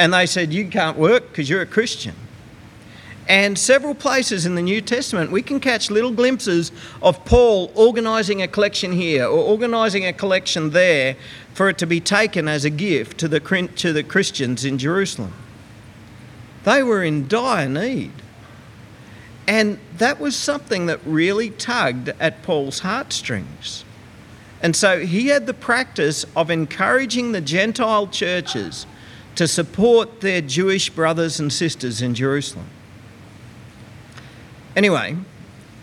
And 0.00 0.14
they 0.14 0.24
said, 0.24 0.50
You 0.50 0.66
can't 0.66 0.96
work 0.96 1.28
because 1.28 1.50
you're 1.50 1.60
a 1.60 1.66
Christian. 1.66 2.14
And 3.28 3.58
several 3.58 3.94
places 3.94 4.46
in 4.46 4.54
the 4.54 4.62
New 4.62 4.80
Testament, 4.80 5.30
we 5.30 5.42
can 5.42 5.60
catch 5.60 5.90
little 5.90 6.10
glimpses 6.10 6.72
of 7.02 7.22
Paul 7.26 7.70
organising 7.74 8.40
a 8.40 8.48
collection 8.48 8.92
here 8.92 9.26
or 9.26 9.44
organising 9.44 10.06
a 10.06 10.14
collection 10.14 10.70
there 10.70 11.16
for 11.52 11.68
it 11.68 11.76
to 11.76 11.86
be 11.86 12.00
taken 12.00 12.48
as 12.48 12.64
a 12.64 12.70
gift 12.70 13.18
to 13.18 13.28
the, 13.28 13.40
to 13.76 13.92
the 13.92 14.02
Christians 14.02 14.64
in 14.64 14.78
Jerusalem. 14.78 15.34
They 16.64 16.82
were 16.82 17.04
in 17.04 17.28
dire 17.28 17.68
need. 17.68 18.12
And 19.46 19.78
that 19.98 20.18
was 20.18 20.34
something 20.34 20.86
that 20.86 21.00
really 21.04 21.50
tugged 21.50 22.08
at 22.18 22.42
Paul's 22.42 22.78
heartstrings. 22.78 23.84
And 24.62 24.74
so 24.74 25.00
he 25.04 25.26
had 25.26 25.46
the 25.46 25.54
practice 25.54 26.24
of 26.34 26.50
encouraging 26.50 27.32
the 27.32 27.42
Gentile 27.42 28.06
churches 28.06 28.86
to 29.40 29.48
support 29.48 30.20
their 30.20 30.42
Jewish 30.42 30.90
brothers 30.90 31.40
and 31.40 31.50
sisters 31.50 32.02
in 32.02 32.14
Jerusalem. 32.14 32.66
Anyway, 34.76 35.16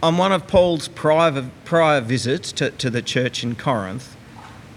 on 0.04 0.16
one 0.16 0.32
of 0.32 0.46
Paul's 0.46 0.88
prior, 0.88 1.50
prior 1.66 2.00
visits 2.00 2.52
to, 2.52 2.70
to 2.70 2.92
the 2.92 3.02
church 3.02 3.44
in 3.44 3.56
Corinth, 3.56 4.16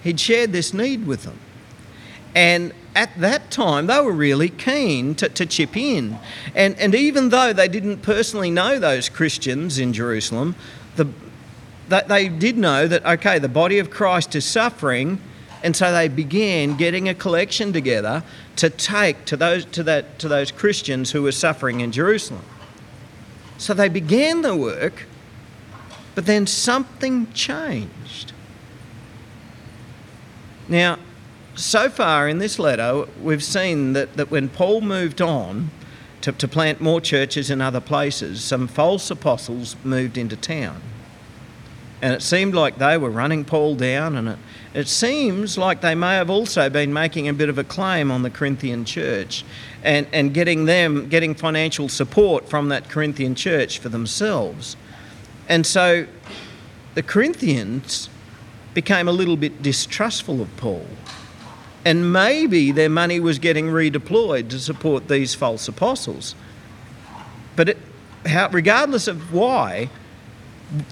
he'd 0.02 0.18
shared 0.18 0.52
this 0.52 0.72
need 0.72 1.06
with 1.06 1.24
them. 1.24 1.38
And 2.34 2.72
at 2.94 3.10
that 3.20 3.50
time, 3.50 3.86
they 3.86 4.00
were 4.00 4.14
really 4.14 4.48
keen 4.48 5.14
to, 5.16 5.28
to 5.28 5.44
chip 5.44 5.76
in. 5.76 6.18
And, 6.54 6.74
and 6.78 6.94
even 6.94 7.28
though 7.28 7.52
they 7.52 7.68
didn't 7.68 7.98
personally 7.98 8.50
know 8.50 8.78
those 8.78 9.10
Christians 9.10 9.78
in 9.78 9.92
Jerusalem, 9.92 10.56
the, 10.96 11.06
that 11.90 12.08
they 12.08 12.30
did 12.30 12.56
know 12.56 12.86
that, 12.86 13.04
okay, 13.04 13.38
the 13.38 13.46
body 13.46 13.78
of 13.78 13.90
Christ 13.90 14.34
is 14.34 14.46
suffering, 14.46 15.20
and 15.62 15.76
so 15.76 15.92
they 15.92 16.08
began 16.08 16.76
getting 16.76 17.08
a 17.08 17.14
collection 17.14 17.72
together 17.72 18.22
to 18.56 18.70
take 18.70 19.24
to 19.26 19.36
those, 19.36 19.64
to 19.66 19.82
that, 19.82 20.18
to 20.18 20.28
those 20.28 20.50
Christians 20.50 21.10
who 21.10 21.22
were 21.22 21.32
suffering 21.32 21.80
in 21.80 21.92
Jerusalem. 21.92 22.44
So 23.58 23.74
they 23.74 23.88
began 23.88 24.42
the 24.42 24.56
work, 24.56 25.06
but 26.14 26.26
then 26.26 26.46
something 26.46 27.30
changed. 27.32 28.32
Now, 30.68 30.98
so 31.56 31.90
far 31.90 32.28
in 32.28 32.38
this 32.38 32.58
letter, 32.58 33.06
we've 33.22 33.44
seen 33.44 33.92
that, 33.92 34.14
that 34.14 34.30
when 34.30 34.48
Paul 34.48 34.80
moved 34.80 35.20
on 35.20 35.70
to, 36.22 36.32
to 36.32 36.48
plant 36.48 36.80
more 36.80 37.00
churches 37.00 37.50
in 37.50 37.60
other 37.60 37.80
places, 37.80 38.42
some 38.42 38.66
false 38.66 39.10
apostles 39.10 39.76
moved 39.84 40.16
into 40.16 40.36
town. 40.36 40.80
And 42.00 42.14
it 42.14 42.22
seemed 42.22 42.54
like 42.54 42.78
they 42.78 42.96
were 42.96 43.10
running 43.10 43.44
Paul 43.44 43.74
down, 43.74 44.16
and 44.16 44.28
it, 44.28 44.38
it 44.72 44.86
seems 44.86 45.58
like 45.58 45.80
they 45.80 45.94
may 45.94 46.14
have 46.14 46.30
also 46.30 46.70
been 46.70 46.92
making 46.92 47.28
a 47.28 47.32
bit 47.32 47.48
of 47.48 47.58
a 47.58 47.64
claim 47.64 48.10
on 48.10 48.22
the 48.22 48.30
Corinthian 48.30 48.84
church 48.84 49.44
and, 49.82 50.06
and 50.12 50.32
getting 50.32 50.66
them, 50.66 51.08
getting 51.08 51.34
financial 51.34 51.88
support 51.88 52.48
from 52.48 52.68
that 52.68 52.88
Corinthian 52.88 53.34
church 53.34 53.78
for 53.80 53.88
themselves. 53.88 54.76
And 55.48 55.66
so 55.66 56.06
the 56.94 57.02
Corinthians 57.02 58.08
became 58.72 59.08
a 59.08 59.12
little 59.12 59.36
bit 59.36 59.62
distrustful 59.62 60.40
of 60.40 60.56
Paul. 60.56 60.86
And 61.84 62.12
maybe 62.12 62.70
their 62.70 62.90
money 62.90 63.18
was 63.18 63.38
getting 63.38 63.66
redeployed 63.66 64.50
to 64.50 64.58
support 64.60 65.08
these 65.08 65.34
false 65.34 65.66
apostles. 65.66 66.34
But 67.56 67.70
it, 67.70 67.78
how, 68.26 68.50
regardless 68.50 69.08
of 69.08 69.32
why, 69.32 69.90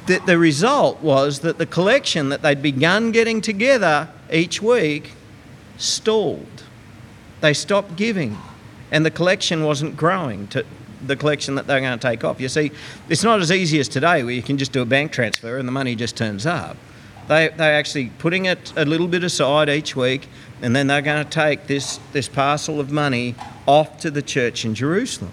the, 0.06 0.20
the 0.26 0.38
result 0.38 1.00
was 1.00 1.40
that 1.40 1.58
the 1.58 1.66
collection 1.66 2.30
that 2.30 2.42
they'd 2.42 2.62
begun 2.62 3.12
getting 3.12 3.40
together 3.40 4.08
each 4.32 4.60
week 4.60 5.12
stalled. 5.76 6.64
They 7.40 7.54
stopped 7.54 7.96
giving, 7.96 8.36
and 8.90 9.06
the 9.06 9.10
collection 9.10 9.64
wasn't 9.64 9.96
growing 9.96 10.48
to 10.48 10.64
the 11.06 11.14
collection 11.14 11.54
that 11.54 11.68
they're 11.68 11.80
going 11.80 11.96
to 11.96 12.08
take 12.08 12.24
off. 12.24 12.40
You 12.40 12.48
see, 12.48 12.72
it's 13.08 13.22
not 13.22 13.40
as 13.40 13.52
easy 13.52 13.78
as 13.78 13.88
today 13.88 14.24
where 14.24 14.34
you 14.34 14.42
can 14.42 14.58
just 14.58 14.72
do 14.72 14.82
a 14.82 14.84
bank 14.84 15.12
transfer 15.12 15.56
and 15.56 15.68
the 15.68 15.72
money 15.72 15.94
just 15.94 16.16
turns 16.16 16.44
up. 16.44 16.76
They, 17.28 17.48
they're 17.48 17.74
actually 17.74 18.10
putting 18.18 18.46
it 18.46 18.72
a 18.74 18.84
little 18.84 19.06
bit 19.06 19.22
aside 19.22 19.68
each 19.68 19.94
week, 19.94 20.28
and 20.62 20.74
then 20.74 20.86
they're 20.86 21.02
going 21.02 21.24
to 21.24 21.30
take 21.30 21.66
this, 21.66 22.00
this 22.12 22.26
parcel 22.26 22.80
of 22.80 22.90
money 22.90 23.34
off 23.66 24.00
to 24.00 24.10
the 24.10 24.22
church 24.22 24.64
in 24.64 24.74
Jerusalem. 24.74 25.32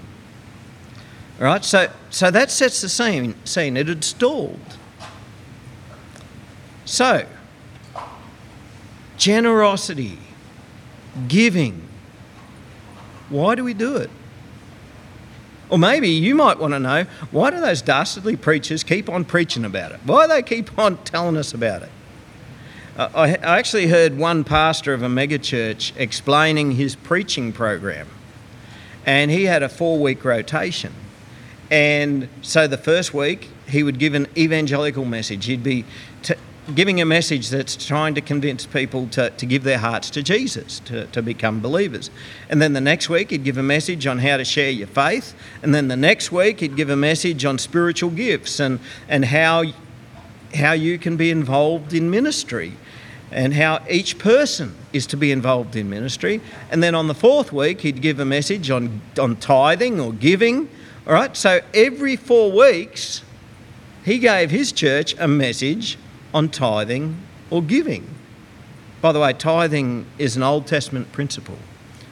Right, 1.37 1.65
so, 1.65 1.91
so 2.11 2.31
that 2.31 2.49
sets 2.49 2.81
the 2.81 2.87
scene, 2.87 3.35
scene. 3.45 3.75
It 3.75 3.87
had 3.87 4.03
stalled. 4.03 4.77
So, 6.85 7.25
generosity, 9.17 10.17
giving. 11.27 11.81
Why 13.29 13.55
do 13.55 13.63
we 13.63 13.73
do 13.73 13.97
it? 13.97 14.09
Or 15.69 15.79
maybe 15.79 16.09
you 16.09 16.35
might 16.35 16.59
want 16.59 16.73
to 16.73 16.79
know 16.79 17.05
why 17.31 17.49
do 17.49 17.59
those 17.59 17.81
dastardly 17.81 18.35
preachers 18.35 18.83
keep 18.83 19.09
on 19.09 19.25
preaching 19.25 19.65
about 19.65 19.91
it? 19.91 19.99
Why 20.05 20.27
do 20.27 20.33
they 20.33 20.43
keep 20.43 20.77
on 20.77 20.97
telling 21.03 21.37
us 21.37 21.53
about 21.53 21.81
it? 21.81 21.89
I, 22.97 23.31
I 23.35 23.57
actually 23.57 23.87
heard 23.87 24.17
one 24.17 24.43
pastor 24.43 24.93
of 24.93 25.01
a 25.01 25.07
megachurch 25.07 25.91
explaining 25.97 26.73
his 26.73 26.95
preaching 26.95 27.51
program, 27.51 28.07
and 29.05 29.31
he 29.31 29.45
had 29.45 29.63
a 29.63 29.69
four 29.69 29.99
week 29.99 30.23
rotation. 30.23 30.93
And 31.71 32.29
so 32.41 32.67
the 32.67 32.77
first 32.77 33.13
week, 33.13 33.49
he 33.67 33.83
would 33.83 33.97
give 33.97 34.13
an 34.13 34.27
evangelical 34.37 35.05
message. 35.05 35.45
He'd 35.45 35.63
be 35.63 35.85
t- 36.21 36.35
giving 36.73 37.01
a 37.01 37.05
message 37.05 37.49
that's 37.49 37.75
trying 37.75 38.15
to 38.15 38.21
convince 38.21 38.65
people 38.65 39.07
to, 39.09 39.29
to 39.31 39.45
give 39.45 39.63
their 39.63 39.77
hearts 39.77 40.09
to 40.11 40.23
Jesus, 40.23 40.79
to, 40.81 41.07
to 41.07 41.21
become 41.21 41.61
believers. 41.61 42.09
And 42.49 42.61
then 42.61 42.73
the 42.73 42.81
next 42.81 43.09
week, 43.09 43.31
he'd 43.31 43.43
give 43.43 43.57
a 43.57 43.63
message 43.63 44.07
on 44.07 44.19
how 44.19 44.37
to 44.37 44.45
share 44.45 44.69
your 44.69 44.87
faith. 44.87 45.35
And 45.63 45.73
then 45.73 45.87
the 45.87 45.97
next 45.97 46.31
week, 46.31 46.59
he'd 46.59 46.75
give 46.75 46.89
a 46.89 46.95
message 46.95 47.45
on 47.45 47.57
spiritual 47.57 48.11
gifts 48.11 48.59
and, 48.59 48.79
and 49.09 49.25
how, 49.25 49.63
how 50.53 50.73
you 50.73 50.97
can 50.97 51.17
be 51.17 51.31
involved 51.31 51.93
in 51.93 52.09
ministry 52.09 52.73
and 53.31 53.53
how 53.53 53.83
each 53.89 54.17
person 54.17 54.73
is 54.93 55.05
to 55.07 55.17
be 55.17 55.31
involved 55.31 55.75
in 55.75 55.89
ministry. 55.89 56.41
And 56.71 56.81
then 56.81 56.95
on 56.95 57.07
the 57.07 57.15
fourth 57.15 57.51
week, 57.51 57.81
he'd 57.81 58.01
give 58.01 58.19
a 58.19 58.25
message 58.25 58.69
on, 58.69 59.01
on 59.19 59.35
tithing 59.37 59.99
or 59.99 60.13
giving. 60.13 60.69
All 61.07 61.13
right, 61.13 61.37
so 61.37 61.61
every 61.71 62.15
four 62.15 62.51
weeks, 62.51 63.21
he 64.03 64.17
gave 64.17 64.49
his 64.49 64.71
church 64.71 65.15
a 65.19 65.27
message 65.27 65.99
on 66.33 66.49
tithing 66.49 67.19
or 67.51 67.61
giving. 67.61 68.09
By 69.01 69.11
the 69.11 69.19
way, 69.19 69.33
tithing 69.33 70.07
is 70.17 70.35
an 70.35 70.41
Old 70.41 70.65
Testament 70.65 71.11
principle 71.11 71.59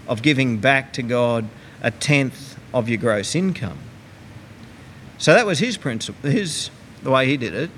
of 0.08 0.22
giving 0.22 0.60
back 0.60 0.94
to 0.94 1.02
God 1.02 1.48
a 1.82 1.90
tenth 1.90 2.56
of 2.72 2.88
your 2.88 3.00
gross 3.00 3.34
income. 3.34 3.80
So 5.18 5.34
that 5.34 5.48
was 5.48 5.58
his 5.58 5.76
principle, 5.76 6.30
his 6.30 6.70
the 7.02 7.10
way 7.10 7.26
he 7.26 7.36
did 7.36 7.56
it. 7.56 7.72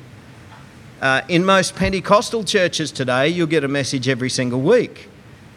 Uh, 1.02 1.22
in 1.30 1.46
most 1.46 1.78
Pentecostal 1.78 2.44
churches 2.44 2.92
today, 2.92 3.30
you'll 3.30 3.48
get 3.48 3.64
a 3.64 3.70
message 3.70 4.10
every 4.10 4.30
single 4.30 4.60
week. 4.60 5.08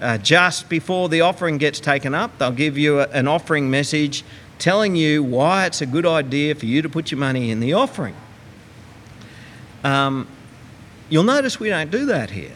Uh, 0.01 0.19
just 0.19 0.69
before 0.69 1.09
the 1.09 1.21
offering 1.21 1.59
gets 1.59 1.81
taken 1.81 2.15
up, 2.15 2.39
they'll 2.39 2.53
give 2.53 2.79
you 2.79 3.01
a, 3.01 3.09
an 3.09 3.27
offering 3.27 3.69
message 3.69 4.23
telling 4.59 4.97
you 4.97 5.23
why 5.23 5.67
it's 5.67 5.81
a 5.81 5.87
good 5.87 6.07
idea 6.07 6.55
for 6.55 6.67
you 6.67 6.83
to 6.83 6.89
put 6.89 7.11
your 7.11 7.19
money 7.19 7.51
in 7.51 7.61
the 7.61 7.73
offering. 7.73 8.15
Um, 9.85 10.27
You'll 11.11 11.25
notice 11.25 11.59
we 11.59 11.71
don't 11.71 11.91
do 11.91 12.07
that 12.07 12.31
here. 12.31 12.53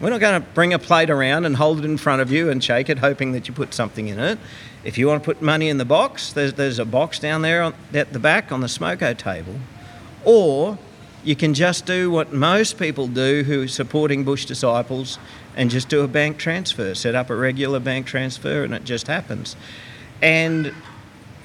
We're 0.00 0.10
not 0.10 0.20
going 0.20 0.40
to 0.40 0.48
bring 0.50 0.72
a 0.72 0.78
plate 0.78 1.10
around 1.10 1.44
and 1.44 1.56
hold 1.56 1.80
it 1.80 1.84
in 1.84 1.96
front 1.96 2.22
of 2.22 2.30
you 2.30 2.48
and 2.48 2.62
shake 2.62 2.88
it, 2.88 2.98
hoping 2.98 3.32
that 3.32 3.48
you 3.48 3.54
put 3.54 3.74
something 3.74 4.08
in 4.08 4.18
it. 4.18 4.38
If 4.84 4.96
you 4.96 5.08
want 5.08 5.22
to 5.22 5.26
put 5.26 5.42
money 5.42 5.68
in 5.68 5.76
the 5.76 5.84
box, 5.84 6.32
there's, 6.32 6.54
there's 6.54 6.78
a 6.78 6.84
box 6.84 7.18
down 7.18 7.42
there 7.42 7.62
on, 7.62 7.74
at 7.92 8.12
the 8.12 8.18
back 8.18 8.52
on 8.52 8.60
the 8.60 8.68
smoko 8.68 9.16
table. 9.18 9.56
Or 10.24 10.78
you 11.24 11.34
can 11.36 11.52
just 11.52 11.84
do 11.84 12.10
what 12.10 12.32
most 12.32 12.78
people 12.78 13.08
do 13.08 13.42
who 13.42 13.64
are 13.64 13.68
supporting 13.68 14.24
Bush 14.24 14.46
disciples 14.46 15.18
and 15.56 15.68
just 15.68 15.88
do 15.88 16.02
a 16.02 16.08
bank 16.08 16.38
transfer, 16.38 16.94
set 16.94 17.14
up 17.14 17.28
a 17.28 17.34
regular 17.34 17.80
bank 17.80 18.06
transfer, 18.06 18.62
and 18.62 18.72
it 18.72 18.84
just 18.84 19.08
happens. 19.08 19.56
And 20.22 20.72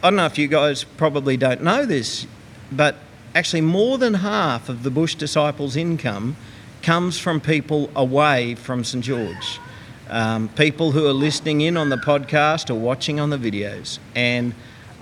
I 0.06 0.10
don't 0.10 0.18
know 0.18 0.28
if 0.28 0.38
you 0.38 0.48
guys 0.48 0.84
probably 0.84 1.36
don't 1.36 1.64
know 1.64 1.84
this, 1.84 2.28
but 2.72 2.96
actually 3.34 3.62
more 3.62 3.98
than 3.98 4.14
half 4.14 4.70
of 4.70 4.84
the 4.84 4.92
Bush 4.92 5.16
disciples' 5.16 5.76
income 5.76 6.36
comes 6.84 7.18
from 7.18 7.42
people 7.42 7.90
away 7.96 8.54
from 8.54 8.84
St 8.84 9.04
George. 9.04 9.60
Um, 10.08 10.50
people 10.50 10.92
who 10.92 11.08
are 11.08 11.12
listening 11.12 11.62
in 11.62 11.76
on 11.76 11.90
the 11.90 11.96
podcast 11.96 12.70
or 12.70 12.76
watching 12.76 13.20
on 13.20 13.32
the 13.32 13.38
videos. 13.40 13.98
And 14.14 14.54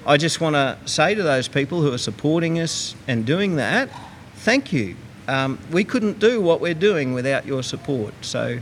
I 0.07 0.15
just 0.15 0.39
want 0.39 0.55
to 0.55 0.77
say 0.85 1.13
to 1.15 1.21
those 1.21 1.49
people 1.49 1.81
who 1.81 1.91
are 1.91 1.97
supporting 1.97 2.57
us 2.59 2.95
and 3.05 3.25
doing 3.25 3.57
that, 3.57 3.89
thank 4.35 4.71
you. 4.71 4.95
Um, 5.27 5.59
we 5.69 5.83
couldn't 5.83 6.19
do 6.19 6.39
what 6.39 6.61
we're 6.61 6.73
doing 6.73 7.11
without 7.13 7.45
your 7.45 7.61
support. 7.61 8.13
So, 8.21 8.59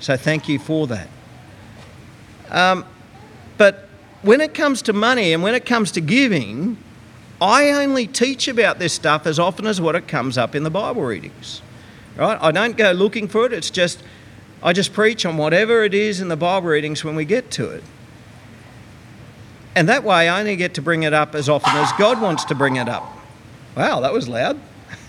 so 0.00 0.16
thank 0.16 0.48
you 0.48 0.58
for 0.58 0.88
that. 0.88 1.08
Um, 2.50 2.84
but 3.56 3.83
when 4.24 4.40
it 4.40 4.54
comes 4.54 4.82
to 4.82 4.92
money 4.92 5.32
and 5.32 5.42
when 5.42 5.54
it 5.54 5.66
comes 5.66 5.92
to 5.92 6.00
giving, 6.00 6.78
I 7.40 7.70
only 7.70 8.06
teach 8.06 8.48
about 8.48 8.78
this 8.78 8.94
stuff 8.94 9.26
as 9.26 9.38
often 9.38 9.66
as 9.66 9.80
what 9.80 9.94
it 9.94 10.08
comes 10.08 10.38
up 10.38 10.54
in 10.54 10.62
the 10.62 10.70
Bible 10.70 11.02
readings. 11.02 11.60
Right? 12.16 12.38
I 12.40 12.50
don't 12.50 12.76
go 12.76 12.92
looking 12.92 13.28
for 13.28 13.44
it. 13.44 13.52
It's 13.52 13.70
just 13.70 14.02
I 14.62 14.72
just 14.72 14.94
preach 14.94 15.26
on 15.26 15.36
whatever 15.36 15.84
it 15.84 15.92
is 15.92 16.20
in 16.20 16.28
the 16.28 16.36
Bible 16.36 16.68
readings 16.68 17.04
when 17.04 17.16
we 17.16 17.26
get 17.26 17.50
to 17.52 17.68
it. 17.68 17.84
And 19.76 19.88
that 19.88 20.04
way 20.04 20.28
I 20.28 20.40
only 20.40 20.56
get 20.56 20.72
to 20.74 20.82
bring 20.82 21.02
it 21.02 21.12
up 21.12 21.34
as 21.34 21.48
often 21.48 21.76
as 21.76 21.92
God 21.98 22.22
wants 22.22 22.44
to 22.46 22.54
bring 22.54 22.76
it 22.76 22.88
up. 22.88 23.04
Wow, 23.76 24.00
that 24.00 24.12
was 24.12 24.26
loud. 24.26 24.58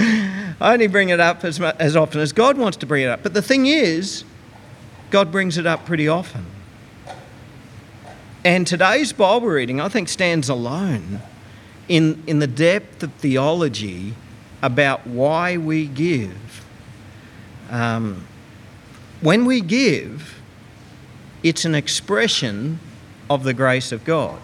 I 0.00 0.72
only 0.72 0.86
bring 0.86 1.10
it 1.10 1.20
up 1.20 1.44
as, 1.44 1.60
as 1.60 1.94
often 1.94 2.20
as 2.20 2.32
God 2.32 2.56
wants 2.56 2.78
to 2.78 2.86
bring 2.86 3.02
it 3.02 3.08
up. 3.08 3.22
But 3.22 3.34
the 3.34 3.42
thing 3.42 3.66
is, 3.66 4.24
God 5.10 5.30
brings 5.30 5.58
it 5.58 5.66
up 5.66 5.84
pretty 5.84 6.08
often. 6.08 6.46
And 8.48 8.66
today's 8.66 9.12
Bible 9.12 9.48
reading, 9.48 9.78
I 9.78 9.90
think, 9.90 10.08
stands 10.08 10.48
alone 10.48 11.20
in, 11.86 12.22
in 12.26 12.38
the 12.38 12.46
depth 12.46 13.02
of 13.02 13.12
theology 13.12 14.14
about 14.62 15.06
why 15.06 15.58
we 15.58 15.86
give. 15.86 16.64
Um, 17.68 18.26
when 19.20 19.44
we 19.44 19.60
give, 19.60 20.40
it's 21.42 21.66
an 21.66 21.74
expression 21.74 22.80
of 23.28 23.44
the 23.44 23.52
grace 23.52 23.92
of 23.92 24.02
God. 24.06 24.40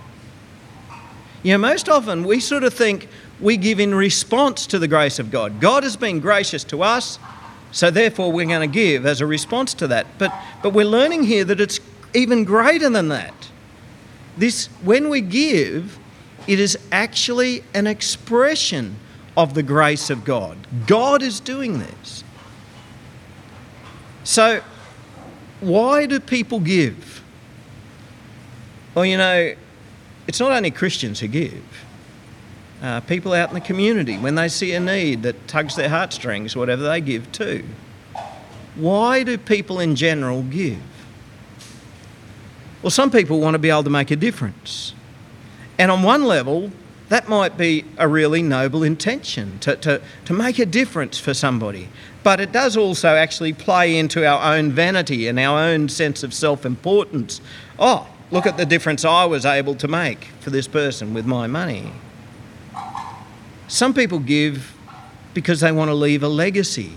You 1.42 1.52
know, 1.52 1.58
most 1.58 1.88
often 1.88 2.24
we 2.24 2.40
sort 2.40 2.62
of 2.62 2.74
think 2.74 3.08
we 3.40 3.56
give 3.56 3.80
in 3.80 3.94
response 3.94 4.66
to 4.66 4.78
the 4.78 4.86
grace 4.86 5.18
of 5.18 5.30
God. 5.30 5.62
God 5.62 5.82
has 5.82 5.96
been 5.96 6.20
gracious 6.20 6.62
to 6.64 6.82
us, 6.82 7.18
so 7.72 7.90
therefore 7.90 8.30
we're 8.30 8.44
going 8.44 8.70
to 8.70 8.74
give 8.74 9.06
as 9.06 9.22
a 9.22 9.26
response 9.26 9.72
to 9.72 9.86
that. 9.86 10.06
But, 10.18 10.30
but 10.62 10.74
we're 10.74 10.84
learning 10.84 11.22
here 11.22 11.44
that 11.46 11.58
it's 11.58 11.80
even 12.12 12.44
greater 12.44 12.90
than 12.90 13.08
that. 13.08 13.43
This, 14.36 14.66
when 14.82 15.08
we 15.08 15.20
give, 15.20 15.98
it 16.46 16.58
is 16.58 16.78
actually 16.90 17.64
an 17.72 17.86
expression 17.86 18.96
of 19.36 19.54
the 19.54 19.62
grace 19.62 20.10
of 20.10 20.24
God. 20.24 20.56
God 20.86 21.22
is 21.22 21.40
doing 21.40 21.78
this. 21.78 22.24
So, 24.24 24.62
why 25.60 26.06
do 26.06 26.20
people 26.20 26.60
give? 26.60 27.22
Well, 28.94 29.04
you 29.04 29.18
know, 29.18 29.54
it's 30.26 30.40
not 30.40 30.52
only 30.52 30.70
Christians 30.70 31.20
who 31.20 31.28
give. 31.28 31.62
Uh, 32.82 33.00
people 33.00 33.32
out 33.32 33.48
in 33.48 33.54
the 33.54 33.60
community, 33.60 34.18
when 34.18 34.34
they 34.34 34.48
see 34.48 34.72
a 34.74 34.80
need 34.80 35.22
that 35.22 35.48
tugs 35.48 35.74
their 35.74 35.88
heartstrings, 35.88 36.54
whatever, 36.54 36.82
they 36.82 37.00
give 37.00 37.30
too. 37.32 37.64
Why 38.74 39.22
do 39.22 39.38
people 39.38 39.80
in 39.80 39.96
general 39.96 40.42
give? 40.42 40.82
Well, 42.84 42.90
some 42.90 43.10
people 43.10 43.40
want 43.40 43.54
to 43.54 43.58
be 43.58 43.70
able 43.70 43.84
to 43.84 43.88
make 43.90 44.10
a 44.10 44.16
difference. 44.16 44.92
And 45.78 45.90
on 45.90 46.02
one 46.02 46.24
level, 46.24 46.70
that 47.08 47.30
might 47.30 47.56
be 47.56 47.86
a 47.96 48.06
really 48.06 48.42
noble 48.42 48.82
intention 48.82 49.58
to, 49.60 49.74
to, 49.76 50.02
to 50.26 50.32
make 50.34 50.58
a 50.58 50.66
difference 50.66 51.18
for 51.18 51.32
somebody. 51.32 51.88
But 52.22 52.40
it 52.40 52.52
does 52.52 52.76
also 52.76 53.14
actually 53.14 53.54
play 53.54 53.96
into 53.96 54.26
our 54.26 54.54
own 54.54 54.70
vanity 54.70 55.28
and 55.28 55.40
our 55.40 55.60
own 55.60 55.88
sense 55.88 56.22
of 56.22 56.34
self 56.34 56.66
importance. 56.66 57.40
Oh, 57.78 58.06
look 58.30 58.44
at 58.44 58.58
the 58.58 58.66
difference 58.66 59.02
I 59.02 59.24
was 59.24 59.46
able 59.46 59.76
to 59.76 59.88
make 59.88 60.26
for 60.40 60.50
this 60.50 60.68
person 60.68 61.14
with 61.14 61.24
my 61.24 61.46
money. 61.46 61.90
Some 63.66 63.94
people 63.94 64.18
give 64.18 64.76
because 65.32 65.60
they 65.60 65.72
want 65.72 65.88
to 65.88 65.94
leave 65.94 66.22
a 66.22 66.28
legacy. 66.28 66.92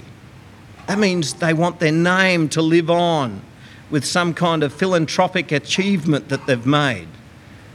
That 0.88 1.00
means 1.00 1.36
they 1.36 1.54
want 1.54 1.80
their 1.80 1.94
name 1.94 2.50
to 2.50 2.62
live 2.62 2.90
on 2.90 3.42
with 3.90 4.06
some 4.06 4.34
kind 4.34 4.64
of 4.64 4.74
philanthropic 4.74 5.52
achievement 5.52 6.30
that 6.30 6.46
they've 6.46 6.66
made, 6.66 7.08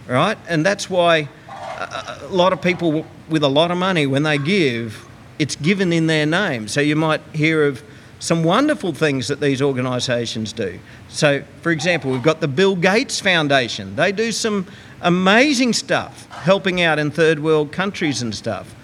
right? 0.06 0.38
And 0.48 0.64
that's 0.64 0.90
why 0.90 1.28
a 1.48 2.28
lot 2.28 2.52
of 2.52 2.60
people 2.60 3.06
with 3.28 3.42
a 3.42 3.48
lot 3.48 3.70
of 3.70 3.78
money, 3.78 4.06
when 4.06 4.22
they 4.22 4.38
give, 4.38 5.06
it's 5.38 5.56
given 5.56 5.92
in 5.92 6.06
their 6.06 6.26
name. 6.26 6.68
So 6.68 6.80
you 6.80 6.96
might 6.96 7.22
hear 7.32 7.64
of 7.64 7.82
some 8.18 8.44
wonderful 8.44 8.92
things 8.92 9.26
that 9.28 9.40
these 9.40 9.60
organisations 9.60 10.52
do. 10.52 10.78
So, 11.08 11.42
for 11.60 11.72
example, 11.72 12.12
we've 12.12 12.22
got 12.22 12.40
the 12.40 12.48
Bill 12.48 12.76
Gates 12.76 13.18
Foundation. 13.18 13.96
They 13.96 14.12
do 14.12 14.30
some 14.30 14.66
amazing 15.00 15.72
stuff, 15.72 16.28
helping 16.30 16.80
out 16.80 17.00
in 17.00 17.10
third 17.10 17.40
world 17.40 17.72
countries 17.72 18.22
and 18.22 18.32
stuff, 18.32 18.74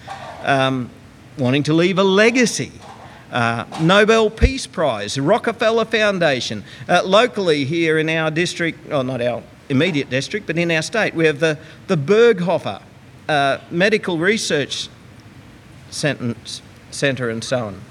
um, 0.43 0.89
wanting 1.37 1.63
to 1.63 1.73
leave 1.73 1.99
a 1.99 2.03
legacy. 2.03 2.71
Uh, 3.31 3.65
Nobel 3.81 4.29
Peace 4.29 4.65
Prize, 4.65 5.17
Rockefeller 5.17 5.85
Foundation. 5.85 6.63
Uh, 6.87 7.03
locally 7.05 7.65
here 7.65 7.99
in 7.99 8.09
our 8.09 8.31
district, 8.31 8.91
oh, 8.91 9.01
not 9.03 9.21
our 9.21 9.43
immediate 9.69 10.09
district, 10.09 10.47
but 10.47 10.57
in 10.57 10.71
our 10.71 10.81
state, 10.81 11.13
we 11.13 11.25
have 11.25 11.39
the, 11.39 11.57
the 11.87 11.95
Berghofer 11.95 12.81
uh, 13.27 13.59
Medical 13.69 14.17
Research 14.17 14.89
Centre 15.91 17.29
and 17.29 17.43
so 17.43 17.67
on. 17.67 17.81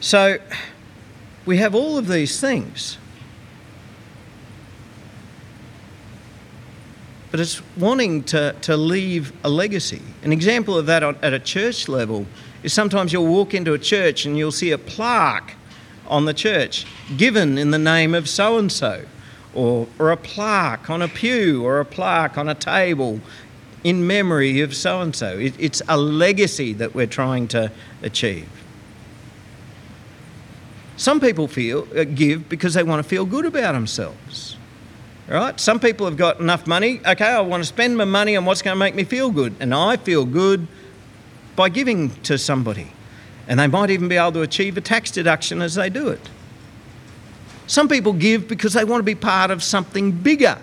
So 0.00 0.38
we 1.44 1.56
have 1.58 1.74
all 1.74 1.98
of 1.98 2.06
these 2.06 2.40
things. 2.40 2.98
But 7.30 7.40
it's 7.40 7.60
wanting 7.76 8.22
to, 8.24 8.54
to 8.62 8.76
leave 8.76 9.32
a 9.44 9.48
legacy. 9.48 10.02
An 10.22 10.32
example 10.32 10.78
of 10.78 10.86
that 10.86 11.02
at 11.02 11.32
a 11.32 11.38
church 11.38 11.88
level 11.88 12.26
is 12.62 12.72
sometimes 12.72 13.12
you'll 13.12 13.26
walk 13.26 13.52
into 13.52 13.72
a 13.72 13.78
church 13.78 14.26
and 14.26 14.38
you'll 14.38 14.52
see 14.52 14.70
a 14.70 14.78
plaque 14.78 15.54
on 16.06 16.24
the 16.24 16.34
church 16.34 16.86
given 17.16 17.58
in 17.58 17.70
the 17.70 17.78
name 17.78 18.14
of 18.14 18.28
so 18.28 18.58
and 18.58 18.70
so, 18.70 19.04
or 19.54 19.88
a 19.98 20.16
plaque 20.16 20.88
on 20.90 21.02
a 21.02 21.08
pew, 21.08 21.64
or 21.64 21.80
a 21.80 21.84
plaque 21.84 22.36
on 22.36 22.48
a 22.48 22.54
table 22.54 23.20
in 23.82 24.06
memory 24.06 24.60
of 24.60 24.76
so 24.76 25.00
and 25.00 25.16
so. 25.16 25.36
It's 25.38 25.82
a 25.88 25.96
legacy 25.96 26.72
that 26.74 26.94
we're 26.94 27.06
trying 27.06 27.48
to 27.48 27.72
achieve. 28.02 28.48
Some 30.96 31.20
people 31.20 31.46
feel 31.46 31.86
uh, 31.96 32.04
give 32.04 32.48
because 32.48 32.74
they 32.74 32.82
want 32.82 33.02
to 33.02 33.08
feel 33.08 33.24
good 33.24 33.44
about 33.44 33.72
themselves. 33.72 34.45
Right? 35.28 35.58
Some 35.58 35.80
people 35.80 36.06
have 36.06 36.16
got 36.16 36.38
enough 36.38 36.66
money. 36.66 37.00
Okay, 37.04 37.24
I 37.24 37.40
want 37.40 37.62
to 37.62 37.66
spend 37.66 37.96
my 37.96 38.04
money 38.04 38.36
on 38.36 38.44
what's 38.44 38.62
going 38.62 38.74
to 38.74 38.78
make 38.78 38.94
me 38.94 39.02
feel 39.02 39.30
good, 39.30 39.56
and 39.58 39.74
I 39.74 39.96
feel 39.96 40.24
good 40.24 40.68
by 41.56 41.68
giving 41.68 42.10
to 42.22 42.38
somebody. 42.38 42.92
And 43.48 43.58
they 43.58 43.66
might 43.66 43.90
even 43.90 44.08
be 44.08 44.16
able 44.16 44.32
to 44.32 44.42
achieve 44.42 44.76
a 44.76 44.80
tax 44.80 45.10
deduction 45.10 45.62
as 45.62 45.74
they 45.74 45.90
do 45.90 46.08
it. 46.08 46.20
Some 47.66 47.88
people 47.88 48.12
give 48.12 48.46
because 48.46 48.74
they 48.74 48.84
want 48.84 49.00
to 49.00 49.04
be 49.04 49.16
part 49.16 49.50
of 49.50 49.62
something 49.62 50.12
bigger. 50.12 50.58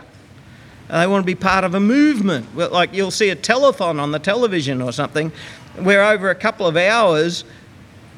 Uh, 0.89 1.01
they 1.01 1.07
want 1.07 1.23
to 1.23 1.25
be 1.25 1.35
part 1.35 1.65
of 1.65 1.75
a 1.75 1.79
movement. 1.79 2.55
Like 2.55 2.93
you'll 2.93 3.11
see 3.11 3.29
a 3.29 3.35
telethon 3.35 3.99
on 3.99 4.11
the 4.11 4.19
television 4.19 4.81
or 4.81 4.93
something, 4.93 5.31
where 5.77 6.03
over 6.03 6.29
a 6.29 6.35
couple 6.35 6.67
of 6.67 6.77
hours, 6.77 7.43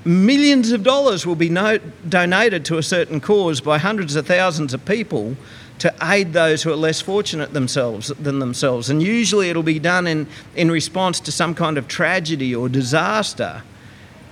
millions 0.03 0.71
of 0.71 0.83
dollars 0.83 1.25
will 1.25 1.35
be 1.35 1.49
no- 1.49 1.79
donated 2.07 2.65
to 2.65 2.77
a 2.77 2.83
certain 2.83 3.19
cause 3.19 3.61
by 3.61 3.79
hundreds 3.79 4.15
of 4.15 4.27
thousands 4.27 4.73
of 4.73 4.85
people 4.85 5.35
to 5.79 5.93
aid 6.01 6.33
those 6.33 6.63
who 6.63 6.71
are 6.71 6.75
less 6.75 7.01
fortunate 7.01 7.53
themselves 7.53 8.07
than 8.19 8.39
themselves. 8.39 8.89
And 8.89 9.03
usually 9.03 9.49
it'll 9.49 9.63
be 9.63 9.79
done 9.79 10.07
in, 10.07 10.27
in 10.55 10.71
response 10.71 11.19
to 11.21 11.31
some 11.31 11.53
kind 11.53 11.77
of 11.77 11.87
tragedy 11.87 12.55
or 12.55 12.69
disaster. 12.69 13.63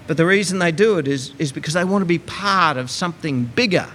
But 0.07 0.17
the 0.17 0.25
reason 0.25 0.59
they 0.59 0.71
do 0.71 0.97
it 0.97 1.07
is, 1.07 1.33
is 1.39 1.51
because 1.51 1.73
they 1.73 1.83
want 1.83 2.01
to 2.01 2.05
be 2.05 2.19
part 2.19 2.77
of 2.77 2.89
something 2.89 3.45
bigger. 3.45 3.89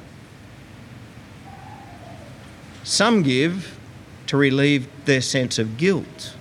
Some 2.85 3.23
give 3.23 3.79
to 4.27 4.37
relieve 4.37 4.89
their 5.07 5.21
sense 5.21 5.59
of 5.59 5.77
guilt. 5.77 6.35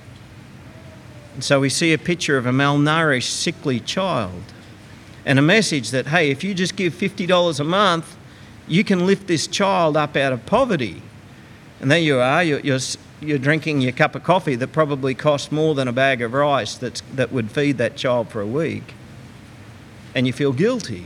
And 1.33 1.43
so 1.43 1.59
we 1.59 1.69
see 1.69 1.93
a 1.93 1.97
picture 1.97 2.37
of 2.37 2.45
a 2.45 2.51
malnourished, 2.51 3.29
sickly 3.29 3.79
child 3.79 4.43
and 5.27 5.37
a 5.37 5.41
message 5.41 5.91
that, 5.91 6.07
hey, 6.07 6.31
if 6.31 6.41
you 6.41 6.53
just 6.53 6.77
give 6.77 6.93
$50 6.93 7.59
a 7.59 7.63
month, 7.65 8.16
you 8.67 8.83
can 8.83 9.05
lift 9.05 9.27
this 9.27 9.47
child 9.47 9.95
up 9.97 10.15
out 10.15 10.33
of 10.33 10.45
poverty. 10.45 11.01
And 11.79 11.91
there 11.91 11.99
you 11.99 12.19
are, 12.19 12.43
you're, 12.43 12.59
you're, 12.59 12.79
you're 13.21 13.37
drinking 13.37 13.81
your 13.81 13.91
cup 13.91 14.15
of 14.15 14.23
coffee 14.23 14.55
that 14.55 14.71
probably 14.71 15.13
costs 15.13 15.51
more 15.51 15.75
than 15.75 15.87
a 15.87 15.93
bag 15.93 16.21
of 16.21 16.33
rice 16.33 16.75
that's, 16.75 17.01
that 17.13 17.31
would 17.31 17.51
feed 17.51 17.77
that 17.77 17.95
child 17.95 18.29
for 18.29 18.41
a 18.41 18.47
week. 18.47 18.93
And 20.15 20.25
you 20.25 20.33
feel 20.33 20.53
guilty. 20.53 21.05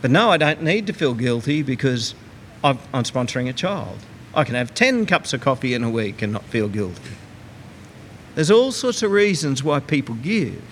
But 0.00 0.10
no, 0.10 0.30
I 0.30 0.36
don't 0.36 0.62
need 0.62 0.86
to 0.86 0.92
feel 0.92 1.14
guilty 1.14 1.62
because 1.62 2.14
I'm 2.62 2.78
sponsoring 2.92 3.48
a 3.48 3.52
child. 3.52 3.98
I 4.34 4.44
can 4.44 4.54
have 4.54 4.74
10 4.74 5.06
cups 5.06 5.32
of 5.32 5.40
coffee 5.40 5.74
in 5.74 5.84
a 5.84 5.90
week 5.90 6.22
and 6.22 6.32
not 6.32 6.44
feel 6.44 6.68
guilty. 6.68 7.16
There's 8.34 8.50
all 8.50 8.72
sorts 8.72 9.02
of 9.02 9.12
reasons 9.12 9.62
why 9.62 9.80
people 9.80 10.16
give. 10.16 10.62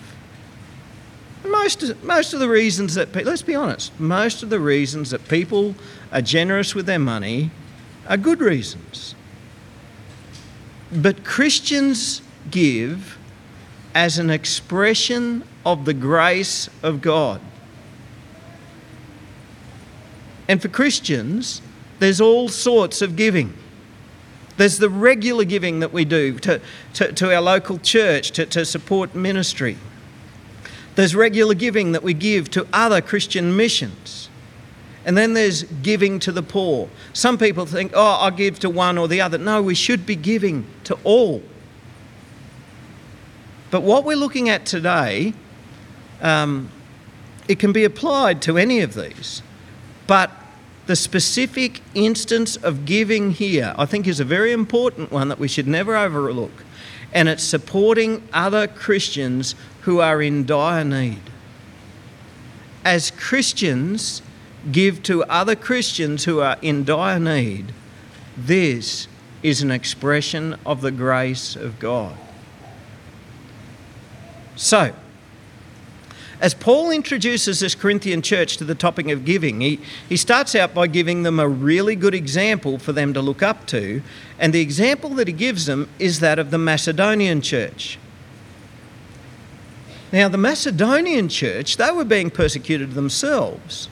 Most, 1.44 2.02
most 2.02 2.34
of 2.34 2.40
the 2.40 2.48
reasons 2.48 2.94
that, 2.94 3.14
let's 3.24 3.42
be 3.42 3.54
honest, 3.54 3.98
most 3.98 4.42
of 4.42 4.50
the 4.50 4.60
reasons 4.60 5.10
that 5.10 5.26
people 5.28 5.74
are 6.12 6.22
generous 6.22 6.74
with 6.74 6.86
their 6.86 6.98
money 6.98 7.50
are 8.08 8.16
good 8.16 8.40
reasons. 8.40 9.14
But 10.92 11.24
Christians 11.24 12.22
give 12.50 13.18
as 13.94 14.18
an 14.18 14.30
expression 14.30 15.44
of 15.64 15.84
the 15.84 15.94
grace 15.94 16.68
of 16.82 17.00
God. 17.00 17.40
And 20.48 20.60
for 20.60 20.68
Christians, 20.68 21.62
there's 21.98 22.20
all 22.20 22.48
sorts 22.48 23.00
of 23.00 23.16
giving. 23.16 23.54
There's 24.56 24.78
the 24.78 24.90
regular 24.90 25.44
giving 25.44 25.80
that 25.80 25.92
we 25.92 26.04
do 26.04 26.38
to, 26.40 26.60
to, 26.94 27.12
to 27.12 27.34
our 27.34 27.40
local 27.40 27.78
church 27.78 28.32
to, 28.32 28.46
to 28.46 28.64
support 28.64 29.14
ministry. 29.14 29.78
There's 30.94 31.14
regular 31.14 31.54
giving 31.54 31.92
that 31.92 32.02
we 32.02 32.14
give 32.14 32.50
to 32.50 32.66
other 32.72 33.00
Christian 33.00 33.56
missions. 33.56 34.28
And 35.04 35.16
then 35.16 35.34
there's 35.34 35.64
giving 35.64 36.20
to 36.20 36.32
the 36.32 36.42
poor. 36.42 36.88
Some 37.12 37.38
people 37.38 37.66
think, 37.66 37.92
oh, 37.94 38.18
I'll 38.20 38.30
give 38.30 38.58
to 38.60 38.70
one 38.70 38.98
or 38.98 39.08
the 39.08 39.20
other. 39.20 39.38
No, 39.38 39.62
we 39.62 39.74
should 39.74 40.06
be 40.06 40.14
giving 40.14 40.66
to 40.84 40.96
all. 41.02 41.42
But 43.70 43.82
what 43.82 44.04
we're 44.04 44.16
looking 44.16 44.48
at 44.48 44.66
today, 44.66 45.32
um, 46.20 46.68
it 47.48 47.58
can 47.58 47.72
be 47.72 47.84
applied 47.84 48.42
to 48.42 48.58
any 48.58 48.80
of 48.80 48.94
these. 48.94 49.42
But 50.06 50.30
the 50.86 50.94
specific 50.94 51.80
instance 51.94 52.56
of 52.56 52.84
giving 52.84 53.32
here, 53.32 53.74
I 53.78 53.86
think, 53.86 54.06
is 54.06 54.20
a 54.20 54.24
very 54.24 54.52
important 54.52 55.10
one 55.10 55.28
that 55.28 55.38
we 55.38 55.48
should 55.48 55.66
never 55.66 55.96
overlook 55.96 56.52
and 57.12 57.28
it's 57.28 57.44
supporting 57.44 58.26
other 58.32 58.66
Christians 58.66 59.54
who 59.82 60.00
are 60.00 60.22
in 60.22 60.44
dire 60.44 60.84
need. 60.84 61.22
As 62.84 63.10
Christians 63.10 64.22
give 64.70 65.02
to 65.04 65.24
other 65.24 65.54
Christians 65.54 66.24
who 66.24 66.40
are 66.40 66.56
in 66.62 66.84
dire 66.84 67.18
need, 67.18 67.72
this 68.36 69.08
is 69.42 69.62
an 69.62 69.70
expression 69.70 70.56
of 70.64 70.80
the 70.80 70.90
grace 70.90 71.56
of 71.56 71.78
God. 71.78 72.16
So, 74.56 74.94
as 76.40 76.54
Paul 76.54 76.90
introduces 76.90 77.60
this 77.60 77.76
Corinthian 77.76 78.20
church 78.20 78.56
to 78.56 78.64
the 78.64 78.74
topic 78.74 79.08
of 79.08 79.24
giving, 79.24 79.60
he, 79.60 79.80
he 80.08 80.16
starts 80.16 80.56
out 80.56 80.74
by 80.74 80.88
giving 80.88 81.22
them 81.22 81.38
a 81.38 81.48
really 81.48 81.94
good 81.94 82.16
example 82.16 82.78
for 82.78 82.92
them 82.92 83.14
to 83.14 83.22
look 83.22 83.44
up 83.44 83.64
to. 83.68 84.02
And 84.40 84.52
the 84.52 84.60
example 84.60 85.10
that 85.10 85.28
he 85.28 85.32
gives 85.32 85.66
them 85.66 85.88
is 86.00 86.18
that 86.18 86.40
of 86.40 86.50
the 86.50 86.58
Macedonian 86.58 87.42
church. 87.42 87.96
Now, 90.12 90.28
the 90.28 90.38
Macedonian 90.38 91.28
church, 91.30 91.78
they 91.78 91.90
were 91.90 92.04
being 92.04 92.30
persecuted 92.30 92.92
themselves. 92.92 93.88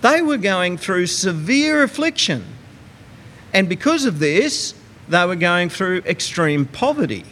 They 0.00 0.20
were 0.20 0.36
going 0.36 0.76
through 0.76 1.06
severe 1.06 1.84
affliction. 1.84 2.44
And 3.52 3.68
because 3.68 4.04
of 4.04 4.18
this, 4.18 4.74
they 5.08 5.24
were 5.24 5.36
going 5.36 5.68
through 5.68 5.98
extreme 5.98 6.66
poverty. 6.66 7.24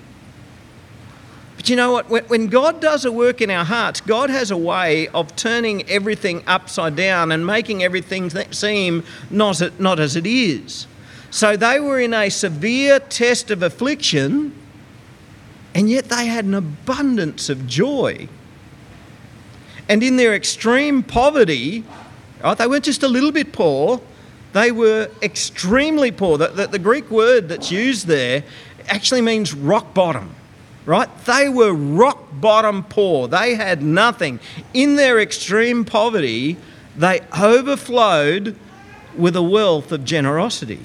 But 1.56 1.68
you 1.68 1.76
know 1.76 1.92
what? 1.92 2.08
When 2.30 2.46
God 2.46 2.80
does 2.80 3.04
a 3.04 3.12
work 3.12 3.40
in 3.40 3.50
our 3.50 3.64
hearts, 3.64 4.00
God 4.00 4.30
has 4.30 4.50
a 4.50 4.56
way 4.56 5.08
of 5.08 5.34
turning 5.36 5.86
everything 5.90 6.42
upside 6.46 6.96
down 6.96 7.32
and 7.32 7.44
making 7.44 7.82
everything 7.82 8.30
seem 8.52 9.04
not, 9.28 9.60
not 9.78 10.00
as 10.00 10.16
it 10.16 10.26
is. 10.26 10.86
So 11.30 11.56
they 11.56 11.78
were 11.80 12.00
in 12.00 12.14
a 12.14 12.30
severe 12.30 12.98
test 13.00 13.50
of 13.50 13.62
affliction, 13.62 14.54
and 15.74 15.88
yet 15.88 16.06
they 16.06 16.26
had 16.26 16.44
an 16.44 16.54
abundance 16.54 17.48
of 17.48 17.66
joy. 17.66 18.28
And 19.88 20.02
in 20.02 20.16
their 20.16 20.34
extreme 20.34 21.02
poverty, 21.02 21.84
right, 22.42 22.56
they 22.56 22.66
weren't 22.66 22.84
just 22.84 23.02
a 23.02 23.08
little 23.08 23.32
bit 23.32 23.52
poor, 23.52 24.00
they 24.52 24.72
were 24.72 25.10
extremely 25.22 26.10
poor. 26.10 26.38
The, 26.38 26.48
the, 26.48 26.66
the 26.66 26.78
Greek 26.78 27.10
word 27.10 27.48
that's 27.48 27.70
used 27.70 28.06
there 28.06 28.42
actually 28.88 29.20
means 29.20 29.54
rock 29.54 29.94
bottom 29.94 30.34
right? 30.86 31.08
They 31.24 31.48
were 31.48 31.72
rock 31.72 32.28
bottom 32.32 32.82
poor. 32.82 33.28
They 33.28 33.54
had 33.54 33.82
nothing. 33.82 34.40
In 34.74 34.96
their 34.96 35.20
extreme 35.20 35.84
poverty, 35.84 36.56
they 36.96 37.20
overflowed 37.38 38.56
with 39.16 39.36
a 39.36 39.42
wealth 39.42 39.92
of 39.92 40.04
generosity. 40.04 40.80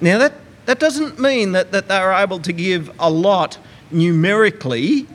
Now, 0.00 0.18
that, 0.18 0.34
That 0.66 0.78
doesn't 0.78 1.18
mean 1.18 1.52
that, 1.52 1.72
that 1.72 1.88
they 1.88 1.98
were 2.00 2.12
able 2.12 2.38
to 2.40 2.52
give 2.52 2.90
a 2.98 3.10
lot 3.10 3.58
numerically, 3.90 5.06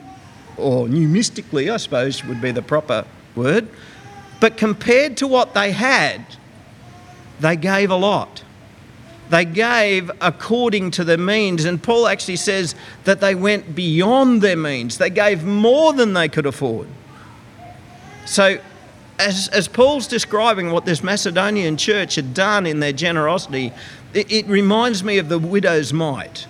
or 0.56 0.88
numistically, 0.88 1.70
I 1.70 1.78
suppose 1.78 2.24
would 2.24 2.40
be 2.40 2.50
the 2.50 2.62
proper 2.62 3.04
word, 3.34 3.68
but 4.40 4.56
compared 4.56 5.16
to 5.18 5.26
what 5.26 5.54
they 5.54 5.72
had, 5.72 6.24
they 7.40 7.56
gave 7.56 7.90
a 7.90 7.96
lot. 7.96 8.42
They 9.30 9.44
gave 9.44 10.10
according 10.20 10.92
to 10.92 11.04
their 11.04 11.18
means, 11.18 11.64
and 11.64 11.82
Paul 11.82 12.06
actually 12.06 12.36
says 12.36 12.74
that 13.04 13.20
they 13.20 13.34
went 13.34 13.74
beyond 13.74 14.42
their 14.42 14.56
means. 14.56 14.98
They 14.98 15.10
gave 15.10 15.44
more 15.44 15.92
than 15.92 16.14
they 16.14 16.28
could 16.28 16.46
afford. 16.46 16.88
So, 18.24 18.58
as, 19.18 19.48
as 19.48 19.68
Paul's 19.68 20.06
describing 20.06 20.70
what 20.70 20.84
this 20.84 21.02
Macedonian 21.02 21.76
church 21.76 22.14
had 22.14 22.34
done 22.34 22.66
in 22.66 22.80
their 22.80 22.92
generosity, 22.92 23.72
it, 24.14 24.30
it 24.30 24.46
reminds 24.46 25.04
me 25.04 25.18
of 25.18 25.28
the 25.28 25.38
widow's 25.38 25.92
mite. 25.92 26.46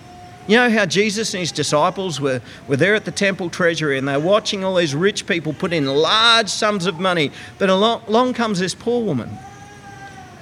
You 0.47 0.57
know 0.57 0.71
how 0.71 0.87
Jesus 0.87 1.35
and 1.35 1.41
his 1.41 1.53
disciples 1.53 2.21
were, 2.21 2.41
were 2.67 2.77
there 2.77 2.95
at 2.95 3.05
the 3.05 3.11
temple 3.11 3.51
treasury 3.51 3.99
and 3.99 4.09
they're 4.09 4.19
watching 4.19 4.65
all 4.65 4.77
these 4.77 4.95
rich 4.95 5.27
people 5.27 5.53
put 5.53 5.75
in 5.75 5.87
large 5.87 6.49
sums 6.49 6.87
of 6.87 6.99
money, 6.99 7.31
but 7.59 7.69
along, 7.69 8.03
along 8.07 8.33
comes 8.33 8.59
this 8.59 8.75
poor 8.75 9.05
woman 9.05 9.31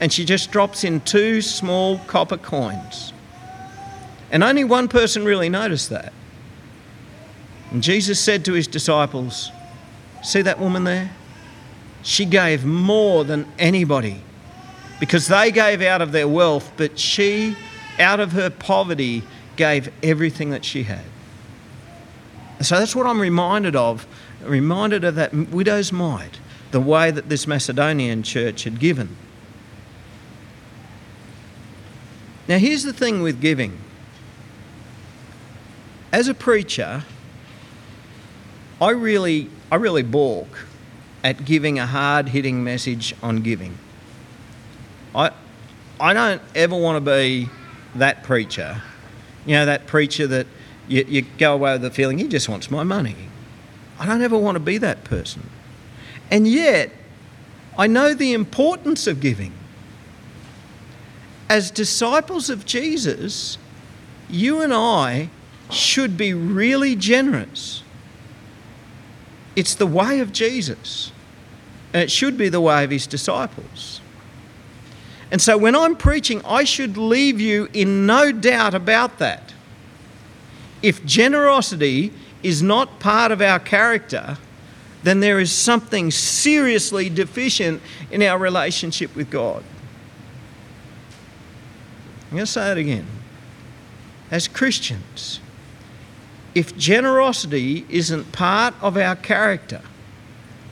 and 0.00 0.12
she 0.12 0.24
just 0.24 0.50
drops 0.50 0.85
in 0.85 1.00
two 1.00 1.40
small 1.40 1.98
copper 2.07 2.37
coins. 2.37 3.12
And 4.31 4.42
only 4.44 4.64
one 4.64 4.88
person 4.88 5.24
really 5.24 5.48
noticed 5.48 5.90
that. 5.90 6.12
And 7.70 7.83
Jesus 7.83 8.20
said 8.20 8.44
to 8.44 8.52
his 8.52 8.66
disciples, 8.66 9.50
See 10.22 10.42
that 10.42 10.59
woman 10.59 10.85
there? 10.85 11.11
She 12.02 12.24
gave 12.24 12.64
more 12.64 13.24
than 13.24 13.46
anybody 13.59 14.22
because 15.00 15.28
they 15.28 15.50
gave 15.50 15.82
out 15.82 16.00
of 16.00 16.12
their 16.12 16.28
wealth, 16.28 16.72
but 16.76 16.98
she, 16.98 17.56
out 17.98 18.20
of 18.20 18.32
her 18.32 18.50
poverty, 18.50 19.22
gave 19.56 19.92
everything 20.02 20.50
that 20.50 20.64
she 20.64 20.85
had. 20.85 21.04
So 22.61 22.78
that's 22.78 22.96
what 22.96 23.06
I'm 23.06 23.20
reminded 23.20 23.76
of, 23.76 24.06
reminded 24.42 25.04
of 25.04 25.14
that 25.16 25.35
widow's 25.35 25.92
mite, 25.92 26.38
the 26.70 26.80
way 26.80 27.11
that 27.11 27.28
this 27.28 27.46
Macedonian 27.46 28.22
church 28.22 28.64
had 28.64 28.80
given. 28.80 29.16
Now, 32.48 32.59
here's 32.59 32.85
the 32.85 32.92
thing 32.92 33.22
with 33.22 33.40
giving. 33.40 33.78
As 36.12 36.28
a 36.28 36.35
preacher, 36.35 37.04
I 38.80 38.90
really, 38.90 39.50
I 39.70 39.76
really 39.76 40.02
balk 40.02 40.66
at 41.24 41.44
giving 41.44 41.78
a 41.78 41.87
hard 41.87 42.28
hitting 42.28 42.62
message 42.62 43.14
on 43.22 43.42
giving. 43.42 43.78
I, 45.16 45.33
I 45.98 46.12
don't 46.12 46.42
ever 46.55 46.76
want 46.76 47.02
to 47.05 47.11
be 47.11 47.48
that 47.94 48.22
preacher, 48.22 48.83
you 49.46 49.55
know, 49.55 49.66
that 49.66 49.87
preacher 49.87 50.26
that 50.26 50.46
you, 50.87 51.05
you 51.09 51.22
go 51.38 51.55
away 51.55 51.72
with 51.72 51.83
the 51.83 51.90
feeling 51.90 52.18
he 52.18 52.29
just 52.29 52.48
wants 52.48 52.70
my 52.70 52.83
money. 52.83 53.16
I 53.98 54.05
don't 54.07 54.20
ever 54.20 54.37
want 54.37 54.57
to 54.57 54.61
be 54.61 54.76
that 54.79 55.05
person. 55.05 55.48
And 56.31 56.46
yet, 56.46 56.90
I 57.79 57.87
know 57.87 58.12
the 58.12 58.35
importance 58.35 59.07
of 59.07 59.20
giving 59.20 59.52
as 61.48 61.70
disciples 61.70 62.50
of 62.50 62.66
Jesus, 62.66 63.57
you 64.29 64.61
and 64.61 64.72
I 64.72 65.31
should 65.70 66.16
be 66.16 66.35
really 66.35 66.94
generous. 66.96 67.83
It's 69.55 69.74
the 69.74 69.87
way 69.87 70.20
of 70.20 70.33
Jesus, 70.33 71.12
and 71.92 72.02
it 72.02 72.11
should 72.11 72.37
be 72.37 72.48
the 72.48 72.61
way 72.61 72.85
of 72.85 72.90
his 72.90 73.07
disciples. 73.07 74.00
And 75.30 75.42
so 75.42 75.58
when 75.58 75.74
I'm 75.74 75.96
preaching, 75.96 76.40
I 76.44 76.64
should 76.64 76.96
leave 76.96 77.40
you 77.40 77.68
in 77.72 78.06
no 78.06 78.32
doubt 78.32 78.74
about 78.74 79.18
that. 79.18 79.52
If 80.82 81.04
generosity 81.04 82.12
is 82.42 82.62
not 82.62 83.00
part 83.00 83.32
of 83.32 83.42
our 83.42 83.58
character, 83.58 84.38
then 85.02 85.20
there 85.20 85.40
is 85.40 85.52
something 85.52 86.10
seriously 86.10 87.08
deficient 87.08 87.82
in 88.10 88.22
our 88.22 88.38
relationship 88.38 89.14
with 89.16 89.30
God. 89.30 89.62
I'm 92.24 92.36
going 92.36 92.46
to 92.46 92.46
say 92.46 92.72
it 92.72 92.78
again. 92.78 93.06
As 94.30 94.48
Christians, 94.48 95.40
if 96.54 96.76
generosity 96.76 97.86
isn't 97.88 98.32
part 98.32 98.74
of 98.80 98.96
our 98.96 99.14
character, 99.14 99.82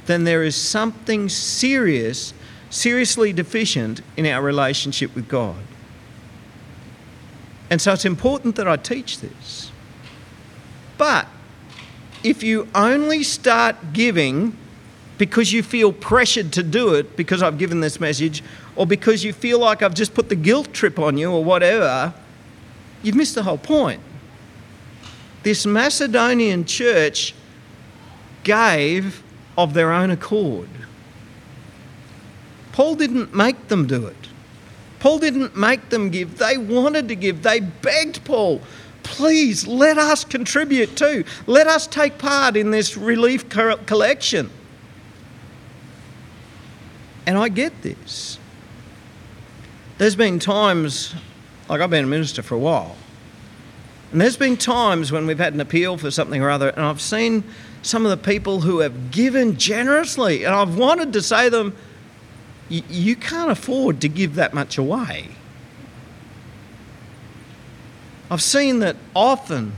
then 0.07 0.25
there 0.25 0.43
is 0.43 0.57
something 0.57 1.29
serious, 1.29 2.35
seriously 2.75 3.33
deficient 3.33 4.01
in 4.17 4.27
our 4.27 4.43
relationship 4.43 5.15
with 5.15 5.29
God. 5.29 5.57
And 7.71 7.81
so 7.81 7.93
it's 7.93 8.05
important 8.05 8.57
that 8.57 8.67
I 8.67 8.77
teach 8.77 9.21
this. 9.21 9.71
But 10.99 11.29
if 12.25 12.43
you 12.43 12.69
only 12.75 13.23
start 13.23 13.77
giving 13.93 14.57
because 15.19 15.53
you 15.53 15.63
feel 15.63 15.93
pressured 15.93 16.53
to 16.55 16.63
do 16.65 16.95
it 16.95 17.17
because 17.17 17.43
I've 17.43 17.59
given 17.59 17.79
this 17.79 18.01
message, 18.01 18.43
or 18.75 18.87
because 18.87 19.23
you 19.23 19.33
feel 19.33 19.61
like 19.61 19.81
I've 19.81 19.95
just 19.95 20.13
put 20.13 20.29
the 20.29 20.35
guilt 20.35 20.73
trip 20.73 20.99
on 20.99 21.17
you, 21.17 21.31
or 21.31 21.45
whatever, 21.45 22.13
you've 23.05 23.15
missed 23.15 23.37
the 23.37 23.45
whole 23.45 23.59
point. 23.59 24.01
This 25.45 25.65
Macedonian 25.65 26.65
church 26.65 27.35
gave 28.43 29.23
of 29.57 29.75
their 29.75 29.93
own 29.93 30.11
accord. 30.11 30.69
Paul 32.75 32.97
didn't 32.97 33.33
make 33.33 33.69
them 33.69 33.87
do 33.87 34.05
it. 34.09 34.17
Paul 34.99 35.21
didn't 35.21 35.57
make 35.57 35.91
them 35.91 36.11
give. 36.11 36.39
They 36.39 36.59
wanted 36.59 37.07
to 37.07 37.15
give. 37.15 37.45
They 37.45 37.61
begged 37.61 38.25
Paul, 38.25 38.61
please 39.05 39.65
let 39.65 39.97
us 39.97 40.25
contribute 40.25 40.97
too. 40.97 41.23
Let 41.47 41.69
us 41.69 41.87
take 41.87 42.19
part 42.19 42.57
in 42.57 42.73
this 42.73 42.97
relief 42.97 43.49
collection. 43.49 44.51
And 47.27 47.39
I 47.39 47.49
get 47.49 47.83
this. 47.83 48.41
There's 49.99 50.17
been 50.17 50.41
times, 50.41 51.15
like 51.69 51.81
I've 51.81 51.91
been 51.91 52.07
a 52.07 52.09
minister 52.09 52.43
for 52.43 52.57
a 52.57 52.59
while, 52.59 52.97
and 54.11 54.21
there's 54.21 54.37
been 54.37 54.57
times 54.57 55.13
when 55.13 55.29
we've 55.29 55.39
had 55.39 55.55
an 55.55 55.61
appeal 55.61 55.97
for 55.97 56.11
something 56.11 56.43
or 56.43 56.51
other, 56.51 56.71
and 56.71 56.81
I've 56.85 57.01
seen 57.01 57.45
some 57.83 58.05
of 58.05 58.11
the 58.11 58.17
people 58.17 58.63
who 58.63 58.81
have 58.81 59.13
given 59.13 59.59
generously, 59.59 60.43
and 60.43 60.53
I've 60.53 60.77
wanted 60.77 61.13
to 61.13 61.23
say 61.23 61.45
to 61.45 61.51
them, 61.51 61.77
you 62.89 63.17
can't 63.17 63.51
afford 63.51 64.01
to 64.01 64.09
give 64.09 64.35
that 64.35 64.55
much 64.55 64.79
away. 64.79 65.29
I've 68.31 68.43
seen 68.43 68.79
that 68.81 68.97
often 69.15 69.75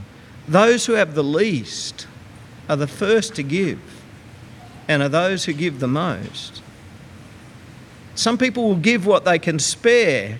those 0.47 0.85
who 0.85 0.93
have 0.93 1.13
the 1.13 1.23
least 1.23 2.07
are 2.69 2.75
the 2.75 2.87
first 2.87 3.35
to 3.35 3.43
give 3.43 3.79
and 4.87 5.03
are 5.03 5.09
those 5.09 5.45
who 5.45 5.53
give 5.53 5.79
the 5.79 5.87
most. 5.87 6.61
Some 8.15 8.37
people 8.37 8.63
will 8.63 8.75
give 8.75 9.05
what 9.05 9.25
they 9.25 9.37
can 9.37 9.59
spare. 9.59 10.39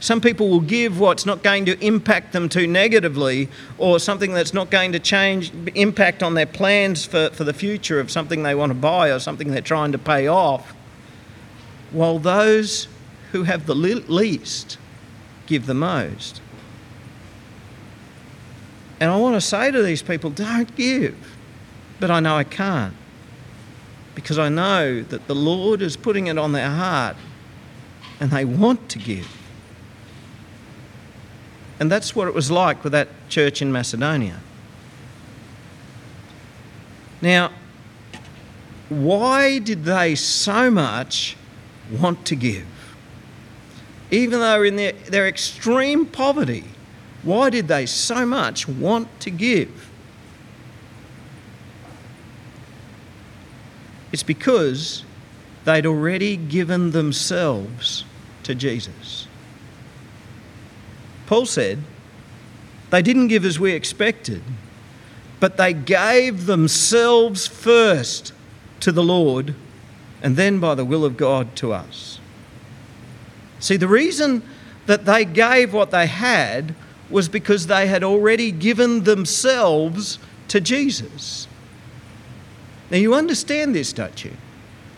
Some 0.00 0.20
people 0.20 0.50
will 0.50 0.60
give 0.60 1.00
what's 1.00 1.24
not 1.24 1.42
going 1.42 1.64
to 1.64 1.82
impact 1.82 2.32
them 2.32 2.48
too 2.48 2.66
negatively 2.66 3.48
or 3.78 3.98
something 3.98 4.34
that's 4.34 4.52
not 4.52 4.70
going 4.70 4.92
to 4.92 4.98
change, 4.98 5.50
impact 5.74 6.22
on 6.22 6.34
their 6.34 6.46
plans 6.46 7.06
for, 7.06 7.30
for 7.30 7.44
the 7.44 7.54
future 7.54 8.00
of 8.00 8.10
something 8.10 8.42
they 8.42 8.54
want 8.54 8.70
to 8.70 8.74
buy 8.74 9.10
or 9.10 9.18
something 9.18 9.50
they're 9.50 9.62
trying 9.62 9.92
to 9.92 9.98
pay 9.98 10.26
off. 10.26 10.74
While 11.94 12.18
those 12.18 12.88
who 13.32 13.44
have 13.44 13.66
the 13.66 13.74
least 13.74 14.78
give 15.46 15.66
the 15.66 15.74
most. 15.74 16.40
And 19.00 19.10
I 19.10 19.16
want 19.16 19.36
to 19.36 19.40
say 19.40 19.70
to 19.70 19.82
these 19.82 20.02
people, 20.02 20.30
don't 20.30 20.74
give. 20.76 21.16
But 22.00 22.10
I 22.10 22.20
know 22.20 22.36
I 22.36 22.44
can't 22.44 22.94
because 24.14 24.38
I 24.38 24.48
know 24.48 25.02
that 25.02 25.26
the 25.26 25.34
Lord 25.34 25.82
is 25.82 25.96
putting 25.96 26.26
it 26.26 26.38
on 26.38 26.52
their 26.52 26.70
heart 26.70 27.16
and 28.20 28.30
they 28.30 28.44
want 28.44 28.88
to 28.90 28.98
give. 28.98 29.28
And 31.80 31.90
that's 31.90 32.14
what 32.14 32.28
it 32.28 32.34
was 32.34 32.50
like 32.50 32.84
with 32.84 32.92
that 32.92 33.08
church 33.28 33.60
in 33.60 33.72
Macedonia. 33.72 34.40
Now, 37.20 37.50
why 38.88 39.58
did 39.58 39.84
they 39.84 40.14
so 40.14 40.70
much 40.70 41.36
want 41.90 42.24
to 42.26 42.36
give? 42.36 42.66
Even 44.10 44.40
though 44.40 44.62
in 44.62 44.76
their, 44.76 44.92
their 44.92 45.28
extreme 45.28 46.06
poverty, 46.06 46.64
why 47.22 47.50
did 47.50 47.68
they 47.68 47.86
so 47.86 48.26
much 48.26 48.68
want 48.68 49.08
to 49.20 49.30
give? 49.30 49.90
It's 54.12 54.22
because 54.22 55.04
they'd 55.64 55.86
already 55.86 56.36
given 56.36 56.92
themselves 56.92 58.04
to 58.44 58.54
Jesus. 58.54 59.26
Paul 61.26 61.46
said, 61.46 61.80
they 62.90 63.02
didn't 63.02 63.28
give 63.28 63.44
as 63.44 63.58
we 63.58 63.72
expected, 63.72 64.42
but 65.40 65.56
they 65.56 65.72
gave 65.72 66.46
themselves 66.46 67.46
first 67.46 68.32
to 68.80 68.92
the 68.92 69.02
Lord 69.02 69.54
and 70.24 70.36
then 70.36 70.58
by 70.58 70.74
the 70.74 70.86
will 70.86 71.04
of 71.04 71.18
God 71.18 71.54
to 71.56 71.74
us. 71.74 72.18
See, 73.60 73.76
the 73.76 73.86
reason 73.86 74.42
that 74.86 75.04
they 75.04 75.26
gave 75.26 75.74
what 75.74 75.90
they 75.90 76.06
had 76.06 76.74
was 77.10 77.28
because 77.28 77.66
they 77.66 77.86
had 77.86 78.02
already 78.02 78.50
given 78.50 79.04
themselves 79.04 80.18
to 80.48 80.62
Jesus. 80.62 81.46
Now, 82.90 82.96
you 82.96 83.14
understand 83.14 83.74
this, 83.74 83.92
don't 83.92 84.24
you? 84.24 84.32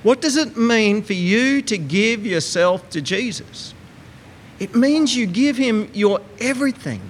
What 0.05 0.21
does 0.21 0.37
it 0.37 0.57
mean 0.57 1.03
for 1.03 1.15
you 1.15 1.61
to 1.63 1.77
give 1.77 2.25
yourself 2.25 2.89
to 2.91 3.01
Jesus? 3.01 3.75
It 4.61 4.77
means 4.77 5.17
you 5.17 5.27
give 5.27 5.57
him 5.57 5.91
your 5.93 6.21
everything. 6.39 7.03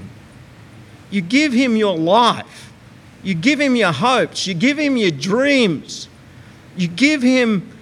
You 1.11 1.21
give 1.21 1.53
him 1.53 1.77
your 1.77 1.99
life. 1.99 2.73
You 3.23 3.35
give 3.35 3.61
him 3.61 3.77
your 3.77 3.93
hopes. 3.93 4.47
You 4.47 4.55
give 4.55 4.79
him 4.79 4.97
your 4.97 5.11
dreams. 5.11 6.09
You 6.79 6.89
give 6.89 7.21
him 7.21 7.76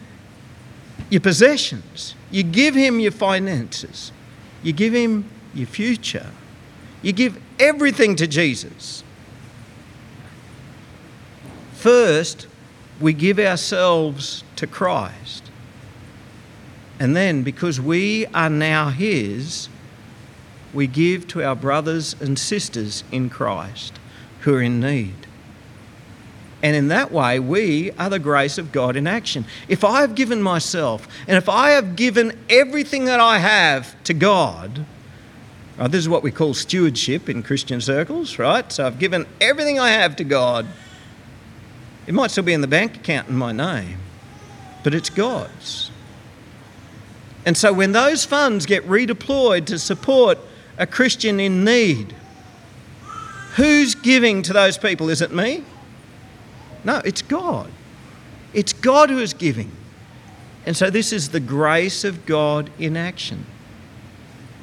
your 1.10 1.20
possessions. 1.20 2.14
You 2.30 2.42
give 2.42 2.74
him 2.74 3.00
your 3.00 3.12
finances. 3.12 4.12
You 4.62 4.72
give 4.72 4.94
him 4.94 5.30
your 5.54 5.66
future. 5.66 6.30
You 7.02 7.12
give 7.12 7.40
everything 7.58 8.16
to 8.16 8.26
Jesus. 8.26 9.04
First, 11.72 12.46
we 13.00 13.12
give 13.12 13.38
ourselves 13.38 14.42
to 14.56 14.66
Christ. 14.66 15.50
And 16.98 17.14
then, 17.14 17.42
because 17.42 17.80
we 17.80 18.24
are 18.28 18.48
now 18.48 18.88
His, 18.88 19.68
we 20.72 20.86
give 20.86 21.28
to 21.28 21.42
our 21.42 21.56
brothers 21.56 22.16
and 22.20 22.38
sisters 22.38 23.04
in 23.12 23.28
Christ 23.30 23.98
who 24.40 24.54
are 24.54 24.62
in 24.62 24.80
need. 24.80 25.26
And 26.64 26.74
in 26.74 26.88
that 26.88 27.12
way, 27.12 27.38
we 27.38 27.90
are 27.92 28.09
the 28.09 28.18
grace 28.18 28.57
of 28.57 28.72
God 28.72 28.96
in 28.96 29.07
action. 29.07 29.44
If 29.68 29.85
I 29.85 30.00
have 30.00 30.14
given 30.14 30.40
myself, 30.40 31.07
and 31.29 31.37
if 31.37 31.46
I 31.46 31.72
have 31.72 31.94
given 31.94 32.33
everything 32.48 33.05
that 33.05 33.20
I 33.20 33.37
have 33.37 34.03
to 34.05 34.14
God, 34.14 34.87
right, 35.77 35.90
this 35.90 35.98
is 35.98 36.09
what 36.09 36.22
we 36.22 36.31
call 36.31 36.55
stewardship 36.55 37.29
in 37.29 37.42
Christian 37.42 37.83
circles, 37.83 38.38
right? 38.38 38.72
So 38.72 38.87
I've 38.87 38.98
given 38.98 39.27
everything 39.42 39.79
I 39.79 39.90
have 39.90 40.16
to 40.16 40.24
God. 40.24 40.66
It 42.07 42.14
might 42.14 42.31
still 42.31 42.44
be 42.44 42.55
in 42.55 42.62
the 42.62 42.66
bank 42.66 42.96
account 42.96 43.29
in 43.29 43.37
my 43.37 43.53
name, 43.53 43.98
but 44.83 44.94
it's 44.94 45.11
God's. 45.11 45.90
And 47.44 47.59
so 47.59 47.74
when 47.74 47.92
those 47.92 48.24
funds 48.24 48.64
get 48.64 48.88
redeployed 48.88 49.66
to 49.66 49.79
support 49.79 50.38
a 50.79 50.87
Christian 50.87 51.40
in 51.40 51.62
need, 51.62 52.14
who's 53.57 53.94
giving 53.94 54.40
to 54.44 54.55
those 54.55 54.79
people? 54.79 55.11
Is 55.11 55.20
it 55.20 55.31
me? 55.31 55.62
No, 56.84 57.00
it's 57.04 57.22
God. 57.22 57.70
It's 58.52 58.72
God 58.72 59.10
who 59.10 59.18
is 59.18 59.34
giving. 59.34 59.70
And 60.66 60.76
so 60.76 60.90
this 60.90 61.12
is 61.12 61.30
the 61.30 61.40
grace 61.40 62.04
of 62.04 62.26
God 62.26 62.70
in 62.78 62.96
action. 62.96 63.46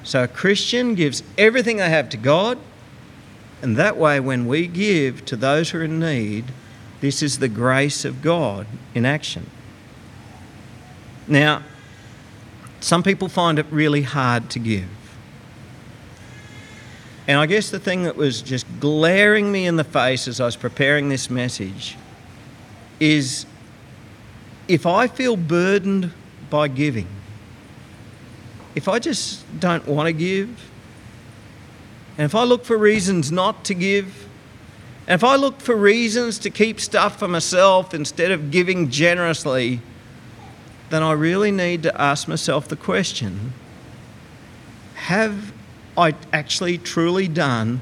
So 0.04 0.24
a 0.24 0.28
Christian 0.28 0.96
gives 0.96 1.22
everything 1.38 1.78
they 1.78 1.90
have 1.90 2.10
to 2.10 2.18
God, 2.18 2.58
and 3.62 3.78
that 3.78 3.98
way, 3.98 4.20
when 4.20 4.48
we 4.48 4.66
give 4.66 5.24
to 5.26 5.36
those 5.36 5.70
who 5.70 5.80
are 5.80 5.84
in 5.84 6.00
need, 6.00 6.46
this 7.00 7.22
is 7.22 7.38
the 7.38 7.48
grace 7.48 8.06
of 8.06 8.22
God 8.22 8.66
in 8.96 9.06
action. 9.06 9.48
Now, 11.28 11.62
some 12.80 13.04
people 13.04 13.30
find 13.30 13.60
it 13.60 13.68
really 13.70 14.02
hard 14.02 14.50
to 14.52 14.60
give. 14.60 14.90
And 17.28 17.40
I 17.40 17.46
guess 17.46 17.70
the 17.70 17.80
thing 17.80 18.04
that 18.04 18.18
was 18.18 18.42
just 18.42 18.66
glaring 18.80 19.52
me 19.52 19.68
in 19.68 19.76
the 19.76 19.84
face 19.84 20.28
as 20.28 20.40
I 20.40 20.46
was 20.46 20.56
preparing 20.56 21.10
this 21.10 21.30
message 21.30 21.96
is 23.02 23.48
if 24.68 24.86
I 24.86 25.08
feel 25.08 25.36
burdened 25.36 26.14
by 26.50 26.70
giving, 26.70 27.08
if 28.76 28.88
I 28.88 29.00
just 29.00 29.44
don't 29.60 29.86
want 29.88 30.08
to 30.08 30.14
give, 30.14 30.70
and 32.18 32.26
if 32.26 32.36
I 32.36 32.44
look 32.44 32.64
for 32.64 32.78
reasons 32.78 33.32
not 33.32 33.66
to 33.66 33.74
give, 33.74 34.28
and 35.08 35.16
if 35.16 35.24
I 35.24 35.36
look 35.36 35.60
for 35.60 35.76
reasons 35.76 36.38
to 36.40 36.50
keep 36.50 36.80
stuff 36.80 37.18
for 37.18 37.28
myself 37.28 37.94
instead 37.94 38.32
of 38.32 38.52
giving 38.52 38.92
generously, 38.92 39.82
then 40.92 41.02
I 41.02 41.14
really 41.14 41.52
need 41.52 41.84
to 41.84 42.02
ask 42.02 42.28
myself 42.28 42.68
the 42.68 42.76
question 42.76 43.54
have 44.96 45.52
I 45.98 46.14
actually 46.32 46.78
truly 46.78 47.28
done 47.28 47.82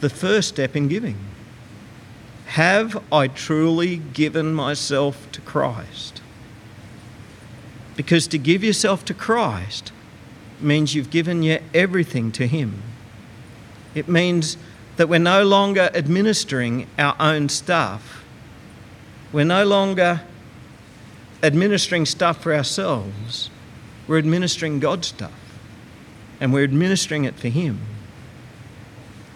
the 0.00 0.08
first 0.08 0.48
step 0.48 0.76
in 0.76 0.86
giving? 0.86 1.29
Have 2.50 3.00
I 3.12 3.28
truly 3.28 3.98
given 3.98 4.54
myself 4.54 5.30
to 5.30 5.40
Christ? 5.40 6.20
Because 7.94 8.26
to 8.26 8.38
give 8.38 8.64
yourself 8.64 9.04
to 9.04 9.14
Christ 9.14 9.92
means 10.60 10.92
you've 10.92 11.10
given 11.10 11.44
your 11.44 11.60
everything 11.72 12.32
to 12.32 12.48
Him. 12.48 12.82
It 13.94 14.08
means 14.08 14.56
that 14.96 15.08
we're 15.08 15.20
no 15.20 15.44
longer 15.44 15.90
administering 15.94 16.88
our 16.98 17.14
own 17.20 17.48
stuff. 17.48 18.24
We're 19.32 19.44
no 19.44 19.64
longer 19.64 20.22
administering 21.44 22.04
stuff 22.04 22.42
for 22.42 22.52
ourselves. 22.52 23.48
We're 24.08 24.18
administering 24.18 24.80
God's 24.80 25.06
stuff. 25.06 25.60
And 26.40 26.52
we're 26.52 26.64
administering 26.64 27.26
it 27.26 27.36
for 27.36 27.48
Him. 27.48 27.78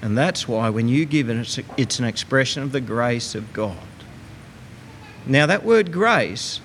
And 0.04 0.18
that's 0.18 0.46
why 0.46 0.68
when 0.68 0.86
you 0.86 1.06
give 1.06 1.30
it, 1.30 1.58
it's 1.78 1.98
an 1.98 2.04
expression 2.04 2.62
of 2.62 2.72
the 2.72 2.80
grace 2.82 3.34
of 3.34 3.54
God. 3.54 3.78
Now, 5.24 5.46
that 5.46 5.64
word 5.64 5.92
grace, 5.92 6.60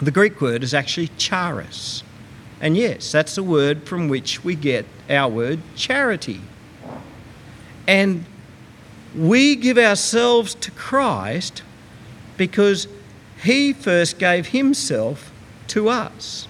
the 0.00 0.10
Greek 0.10 0.40
word 0.40 0.64
is 0.64 0.74
actually 0.74 1.06
charis. 1.16 2.02
And 2.60 2.76
yes, 2.76 3.12
that's 3.12 3.36
the 3.36 3.44
word 3.44 3.84
from 3.84 4.08
which 4.08 4.42
we 4.42 4.56
get 4.56 4.84
our 5.08 5.30
word 5.30 5.60
charity. 5.76 6.40
And 7.86 8.24
we 9.14 9.54
give 9.54 9.78
ourselves 9.78 10.56
to 10.56 10.72
Christ 10.72 11.62
because 12.36 12.88
He 13.44 13.74
first 13.74 14.18
gave 14.18 14.48
Himself 14.48 15.30
to 15.68 15.88
us. 15.88 16.48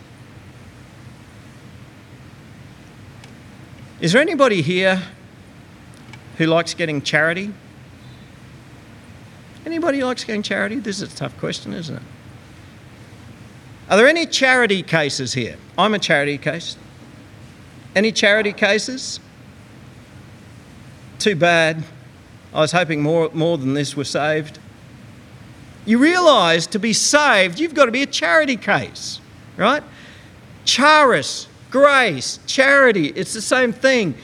Is 4.01 4.15
there 4.15 4.23
anybody 4.23 4.63
here 4.63 5.03
who 6.39 6.47
likes 6.47 6.75
getting 6.75 7.03
charity? 7.03 7.53
Anybody 9.65 10.03
likes 10.05 10.25
getting 10.25 10.43
charity? 10.43 10.77
This 10.77 11.01
is 11.01 11.13
a 11.13 11.17
tough 11.17 11.37
question, 11.39 11.73
isn't 11.73 11.97
it? 11.97 12.03
Are 13.89 13.97
there 13.97 14.09
any 14.09 14.27
charity 14.27 14.83
cases 14.83 15.35
here? 15.35 15.57
I'm 15.79 15.95
a 15.95 15.99
charity 15.99 16.39
case. 16.39 16.77
Any 17.95 18.13
charity 18.13 18.53
cases? 18.53 19.21
Too 21.19 21.35
bad. 21.35 21.85
I 22.53 22.61
was 22.61 22.73
hoping 22.73 23.03
more, 23.03 23.31
more 23.33 23.59
than 23.59 23.75
this 23.75 23.97
were 23.97 24.05
saved. 24.05 24.59
You 25.85 25.99
realise 25.99 26.67
to 26.69 26.79
be 26.79 26.93
saved, 26.93 27.61
you've 27.61 27.75
got 27.75 27.87
to 27.87 27.93
be 27.93 28.03
a 28.03 28.07
charity 28.07 28.57
case, 28.57 29.21
right? 29.57 29.83
Charis, 30.65 31.47
grace, 31.71 32.41
charity, 32.47 33.07
it's 33.09 33.33
the 33.33 33.43
same 33.43 33.73
thing. 33.73 34.15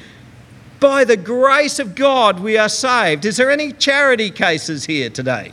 By 0.83 1.05
the 1.05 1.17
grace 1.17 1.79
of 1.79 1.95
God, 1.95 2.41
we 2.41 2.59
are 2.59 2.69
saved. 2.69 3.25
Is 3.25 3.37
there 3.37 3.53
any 3.53 3.71
charity 3.71 4.31
cases 4.31 4.85
here 4.87 5.11
today? 5.11 5.53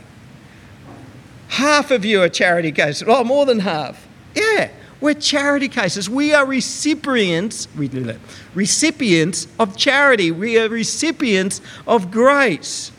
Half 1.50 1.92
of 1.92 2.04
you 2.04 2.20
are 2.22 2.28
charity 2.28 2.72
cases. 2.72 3.04
Oh, 3.06 3.22
more 3.22 3.46
than 3.46 3.60
half. 3.60 4.08
Yeah, 4.34 4.72
we're 5.00 5.14
charity 5.14 5.68
cases. 5.68 6.10
We 6.10 6.34
are 6.34 6.44
recipients, 6.44 7.68
we 7.76 7.86
do 7.86 8.02
that, 8.04 8.16
recipients 8.56 9.46
of 9.60 9.76
charity. 9.76 10.32
We 10.32 10.58
are 10.58 10.68
recipients 10.68 11.60
of 11.86 12.10
grace. 12.10 12.90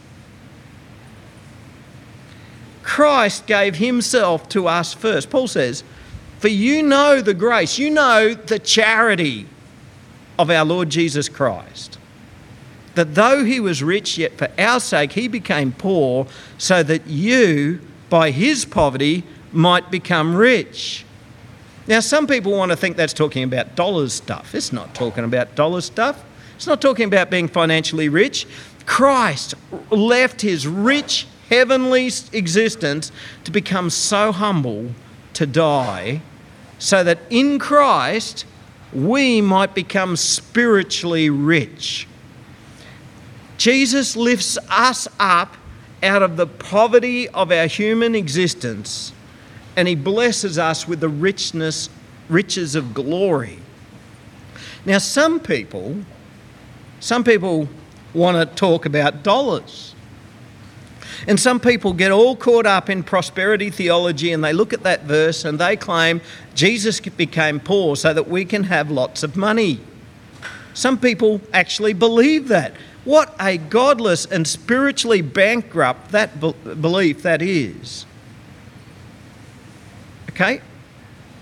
Christ 2.81 3.45
gave 3.45 3.75
himself 3.75 4.47
to 4.49 4.69
us 4.69 4.93
first. 4.93 5.29
Paul 5.29 5.49
says, 5.49 5.83
For 6.39 6.47
you 6.47 6.81
know 6.81 7.19
the 7.19 7.33
grace, 7.33 7.77
you 7.77 7.89
know 7.89 8.33
the 8.33 8.57
charity 8.57 9.47
of 10.39 10.49
our 10.49 10.63
Lord 10.63 10.89
Jesus 10.89 11.27
Christ 11.27 11.97
that 12.95 13.15
though 13.15 13.43
he 13.43 13.59
was 13.59 13.81
rich, 13.81 14.17
yet 14.17 14.37
for 14.37 14.49
our 14.57 14.79
sake 14.79 15.13
he 15.13 15.27
became 15.27 15.71
poor, 15.71 16.27
so 16.57 16.83
that 16.83 17.07
you, 17.07 17.81
by 18.09 18.31
his 18.31 18.65
poverty, 18.65 19.23
might 19.51 19.91
become 19.91 20.35
rich. 20.35 21.05
Now, 21.87 21.99
some 21.99 22.27
people 22.27 22.51
want 22.51 22.71
to 22.71 22.77
think 22.77 22.95
that's 22.95 23.13
talking 23.13 23.43
about 23.43 23.75
dollars 23.75 24.13
stuff. 24.13 24.53
It's 24.53 24.71
not 24.71 24.93
talking 24.93 25.23
about 25.23 25.55
dollar 25.55 25.81
stuff. 25.81 26.23
It's 26.55 26.67
not 26.67 26.81
talking 26.81 27.05
about 27.05 27.29
being 27.29 27.47
financially 27.47 28.07
rich. 28.07 28.45
Christ 28.85 29.55
left 29.89 30.41
his 30.41 30.67
rich 30.67 31.27
heavenly 31.49 32.05
existence 32.33 33.11
to 33.43 33.51
become 33.51 33.89
so 33.89 34.31
humble 34.31 34.91
to 35.33 35.45
die, 35.45 36.21
so 36.79 37.03
that 37.03 37.19
in 37.29 37.59
Christ 37.59 38.45
we 38.93 39.41
might 39.41 39.73
become 39.73 40.15
spiritually 40.15 41.29
rich. 41.29 42.07
Jesus 43.61 44.15
lifts 44.15 44.57
us 44.71 45.07
up 45.19 45.55
out 46.01 46.23
of 46.23 46.35
the 46.35 46.47
poverty 46.47 47.29
of 47.29 47.51
our 47.51 47.67
human 47.67 48.15
existence 48.15 49.13
and 49.75 49.87
he 49.87 49.93
blesses 49.93 50.57
us 50.57 50.87
with 50.87 50.99
the 50.99 51.07
richness 51.07 51.87
riches 52.27 52.73
of 52.73 52.95
glory. 52.95 53.59
Now, 54.83 54.97
some 54.97 55.39
people, 55.39 55.95
some 56.99 57.23
people 57.23 57.69
want 58.15 58.35
to 58.37 58.55
talk 58.55 58.87
about 58.87 59.21
dollars. 59.21 59.93
And 61.27 61.39
some 61.39 61.59
people 61.59 61.93
get 61.93 62.09
all 62.09 62.35
caught 62.35 62.65
up 62.65 62.89
in 62.89 63.03
prosperity 63.03 63.69
theology 63.69 64.31
and 64.31 64.43
they 64.43 64.53
look 64.53 64.73
at 64.73 64.81
that 64.81 65.03
verse 65.03 65.45
and 65.45 65.59
they 65.59 65.75
claim 65.75 66.19
Jesus 66.55 66.99
became 66.99 67.59
poor 67.59 67.95
so 67.95 68.11
that 68.11 68.27
we 68.27 68.43
can 68.43 68.63
have 68.63 68.89
lots 68.89 69.21
of 69.21 69.37
money. 69.37 69.79
Some 70.73 70.97
people 70.97 71.41
actually 71.53 71.93
believe 71.93 72.47
that. 72.47 72.73
What 73.03 73.35
a 73.39 73.57
godless 73.57 74.25
and 74.25 74.47
spiritually 74.47 75.21
bankrupt 75.21 76.11
that 76.11 76.39
be- 76.39 76.53
belief 76.75 77.23
that 77.23 77.41
is. 77.41 78.05
Okay? 80.29 80.61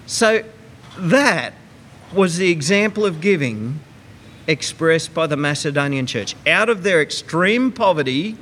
So 0.06 0.44
that 0.98 1.54
was 2.14 2.38
the 2.38 2.50
example 2.50 3.06
of 3.06 3.22
giving 3.22 3.80
expressed 4.48 5.14
by 5.14 5.28
the 5.28 5.38
Macedonian 5.38 6.08
church. 6.08 6.36
Out 6.48 6.70
of 6.70 6.84
their 6.84 7.02
extreme 7.02 7.72
poverty, 7.72 8.36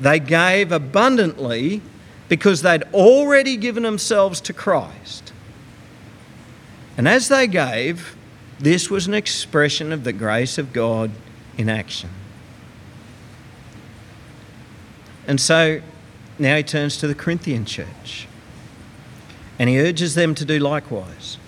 they 0.00 0.20
gave 0.20 0.70
abundantly 0.70 1.82
because 2.28 2.62
they'd 2.62 2.84
already 2.94 3.56
given 3.56 3.82
themselves 3.82 4.40
to 4.42 4.52
Christ. 4.52 5.32
And 6.96 7.08
as 7.08 7.28
they 7.28 7.46
gave, 7.46 8.16
this 8.60 8.88
was 8.88 9.06
an 9.06 9.14
expression 9.14 9.92
of 9.92 10.04
the 10.04 10.12
grace 10.12 10.58
of 10.58 10.72
God 10.72 11.10
in 11.58 11.68
action. 11.68 12.10
And 15.26 15.40
so 15.40 15.80
now 16.38 16.56
he 16.56 16.62
turns 16.62 16.96
to 16.98 17.06
the 17.06 17.14
Corinthian 17.14 17.64
church 17.64 18.26
and 19.58 19.68
he 19.68 19.80
urges 19.80 20.14
them 20.14 20.34
to 20.34 20.44
do 20.44 20.58
likewise. 20.58 21.38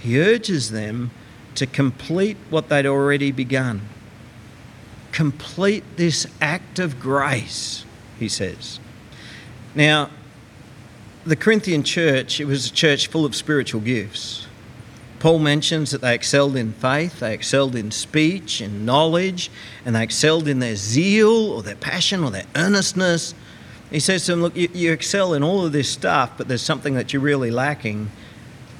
He 0.00 0.20
urges 0.20 0.70
them 0.70 1.10
to 1.56 1.66
complete 1.66 2.36
what 2.50 2.68
they'd 2.68 2.86
already 2.86 3.32
begun. 3.32 3.82
Complete 5.12 5.84
this 5.96 6.26
act 6.40 6.78
of 6.78 7.00
grace, 7.00 7.84
he 8.18 8.28
says. 8.28 8.80
Now, 9.74 10.10
the 11.24 11.36
Corinthian 11.36 11.82
church, 11.82 12.40
it 12.40 12.44
was 12.44 12.66
a 12.66 12.72
church 12.72 13.06
full 13.06 13.24
of 13.24 13.34
spiritual 13.34 13.80
gifts. 13.80 14.46
Paul 15.24 15.38
mentions 15.38 15.90
that 15.92 16.02
they 16.02 16.14
excelled 16.14 16.54
in 16.54 16.74
faith, 16.74 17.20
they 17.20 17.32
excelled 17.32 17.74
in 17.74 17.90
speech 17.90 18.60
and 18.60 18.84
knowledge, 18.84 19.50
and 19.86 19.96
they 19.96 20.02
excelled 20.02 20.46
in 20.46 20.58
their 20.58 20.76
zeal 20.76 21.50
or 21.50 21.62
their 21.62 21.76
passion 21.76 22.22
or 22.22 22.30
their 22.30 22.44
earnestness. 22.54 23.34
He 23.90 24.00
says 24.00 24.26
to 24.26 24.32
them, 24.32 24.42
Look, 24.42 24.54
you, 24.54 24.68
you 24.74 24.92
excel 24.92 25.32
in 25.32 25.42
all 25.42 25.64
of 25.64 25.72
this 25.72 25.88
stuff, 25.88 26.32
but 26.36 26.46
there's 26.46 26.60
something 26.60 26.92
that 26.92 27.14
you're 27.14 27.22
really 27.22 27.50
lacking. 27.50 28.10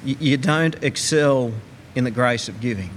You, 0.03 0.17
you 0.19 0.37
don't 0.37 0.75
excel 0.83 1.51
in 1.95 2.03
the 2.03 2.11
grace 2.11 2.47
of 2.47 2.61
giving. 2.61 2.91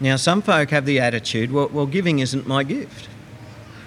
Now, 0.00 0.16
some 0.16 0.40
folk 0.40 0.70
have 0.70 0.86
the 0.86 0.98
attitude, 0.98 1.52
well, 1.52 1.68
well 1.68 1.84
giving 1.84 2.20
isn't 2.20 2.46
my 2.46 2.64
gift. 2.64 3.09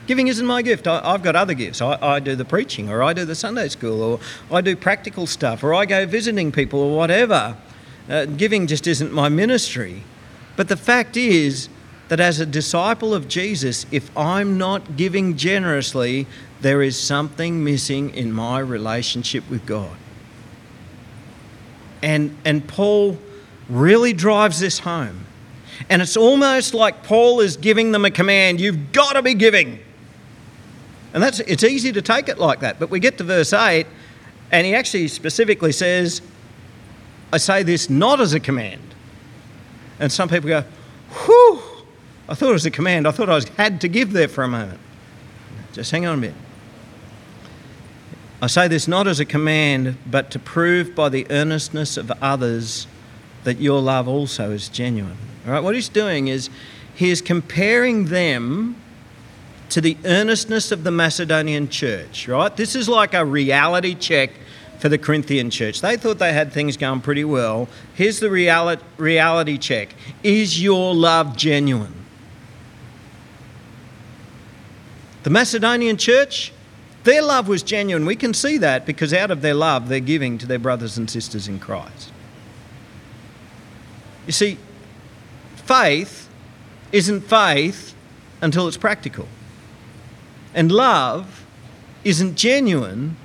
Giving 0.06 0.28
isn't 0.28 0.46
my 0.46 0.62
gift. 0.62 0.86
I, 0.88 1.12
have 1.12 1.24
got 1.24 1.36
other 1.36 1.54
gifts. 1.54 1.82
I, 1.82 1.98
I, 2.02 2.20
do 2.20 2.36
the 2.36 2.46
preaching, 2.46 2.90
or 2.90 3.02
I 3.02 3.14
do 3.14 3.24
the 3.24 3.36
Sunday 3.36 3.70
school, 3.70 4.02
or 4.02 4.20
I 4.52 4.62
do 4.62 4.76
practical 4.76 5.26
stuff, 5.28 5.64
or 5.64 5.74
I 5.74 5.86
go 5.86 6.06
visiting 6.06 6.52
people, 6.52 6.80
or 6.80 6.98
whatever. 6.98 7.56
Uh, 8.10 8.26
giving 8.26 8.68
just 8.68 8.86
isn't 8.86 9.14
my 9.14 9.30
ministry. 9.30 10.04
But 10.58 10.68
the 10.68 10.76
fact 10.76 11.16
is 11.16 11.70
that 12.10 12.20
as 12.20 12.40
a 12.42 12.46
disciple 12.46 13.14
of 13.14 13.30
Jesus, 13.30 13.86
if 13.92 14.16
I'm 14.18 14.58
not 14.58 14.98
giving 14.98 15.38
generously, 15.38 16.28
there 16.60 16.82
is 16.82 17.00
something 17.00 17.64
missing 17.64 18.14
in 18.14 18.32
my 18.34 18.60
relationship 18.60 19.50
with 19.50 19.66
God. 19.66 19.96
And, 22.02 22.36
and 22.44 22.68
Paul 22.68 23.18
really 23.70 24.12
drives 24.12 24.60
this 24.60 24.80
home. 24.80 25.26
And 25.90 26.02
it's 26.02 26.18
almost 26.18 26.74
like 26.74 27.04
Paul 27.04 27.40
is 27.40 27.56
giving 27.58 27.94
them 27.94 28.06
a 28.06 28.12
command 28.12 28.60
you've 28.60 28.92
got 28.92 29.14
to 29.14 29.22
be 29.22 29.34
giving. 29.34 29.80
And 31.14 31.22
that's, 31.22 31.40
it's 31.42 31.64
easy 31.64 31.92
to 31.92 32.02
take 32.02 32.28
it 32.28 32.40
like 32.40 32.60
that. 32.62 32.80
But 32.80 32.90
we 32.90 33.00
get 33.00 33.18
to 33.20 33.24
verse 33.24 33.54
8, 33.54 33.86
and 34.52 34.66
he 34.66 34.74
actually 34.74 35.08
specifically 35.08 35.72
says, 35.72 36.22
I 37.32 37.38
say 37.38 37.64
this 37.64 37.90
not 37.90 38.20
as 38.20 38.34
a 38.34 38.40
command. 38.40 38.82
And 40.00 40.12
some 40.12 40.28
people 40.28 40.50
go, 40.50 40.64
whew, 41.26 41.62
I 42.28 42.34
thought 42.34 42.50
it 42.50 42.54
was 42.54 42.66
a 42.66 42.72
command. 42.72 43.08
I 43.08 43.12
thought 43.12 43.30
I 43.30 43.36
was, 43.36 43.48
had 43.50 43.82
to 43.82 43.88
give 43.88 44.12
there 44.12 44.28
for 44.28 44.44
a 44.44 44.48
moment. 44.48 44.80
Just 45.72 45.92
hang 45.92 46.06
on 46.06 46.18
a 46.18 46.22
bit. 46.22 46.34
I 48.42 48.48
say 48.48 48.68
this 48.68 48.88
not 48.88 49.08
as 49.08 49.20
a 49.20 49.26
command, 49.26 49.98
but 50.06 50.30
to 50.32 50.40
prove 50.40 50.94
by 50.96 51.10
the 51.10 51.26
earnestness 51.30 51.96
of 51.96 52.12
others 52.22 52.88
that 53.44 53.60
your 53.60 53.82
love 53.82 54.08
also 54.08 54.52
is 54.52 54.68
genuine. 54.68 55.18
All 55.46 55.54
right, 55.54 55.64
what 55.64 55.76
he's 55.76 55.90
doing 55.90 56.28
is 56.28 56.50
he 56.94 57.10
is 57.10 57.22
comparing 57.22 58.06
them 58.06 58.76
to 59.74 59.82
the 59.82 59.98
earnestness 60.06 60.72
of 60.72 60.84
the 60.84 60.92
Macedonian 60.92 61.68
church, 61.68 62.28
right? 62.28 62.56
This 62.56 62.76
is 62.76 62.88
like 62.88 63.16
a 63.16 63.26
reality 63.26 63.96
check 63.96 64.30
for 64.78 64.88
the 64.88 65.00
Corinthian 65.00 65.50
church. 65.50 65.82
They 65.82 65.98
thought 65.98 66.20
they 66.20 66.32
had 66.32 66.54
things 66.54 66.78
going 66.78 67.02
pretty 67.02 67.24
well. 67.24 67.68
Here's 67.96 68.20
the 68.20 68.30
reality, 68.30 68.84
reality 68.98 69.58
check 69.58 69.96
Is 70.22 70.62
your 70.62 70.94
love 70.94 71.36
genuine? 71.36 71.96
The 75.24 75.32
Macedonian 75.32 75.98
church, 75.98 76.54
their 77.04 77.24
love 77.24 77.48
was 77.48 77.64
genuine. 77.64 78.06
We 78.06 78.16
can 78.16 78.36
see 78.36 78.60
that 78.60 78.86
because 78.86 79.12
out 79.12 79.32
of 79.32 79.42
their 79.42 79.56
love, 79.56 79.90
they're 79.90 80.00
giving 80.00 80.38
to 80.38 80.46
their 80.46 80.60
brothers 80.60 81.00
and 81.00 81.10
sisters 81.10 81.48
in 81.48 81.60
Christ. 81.60 82.12
You 84.28 84.34
see, 84.34 84.60
faith 85.56 86.30
isn't 86.92 87.22
faith 87.22 87.96
until 88.40 88.68
it's 88.68 88.78
practical. 88.78 89.28
And 90.54 90.72
love 90.72 91.46
isn't 92.04 92.36
genuine 92.36 93.18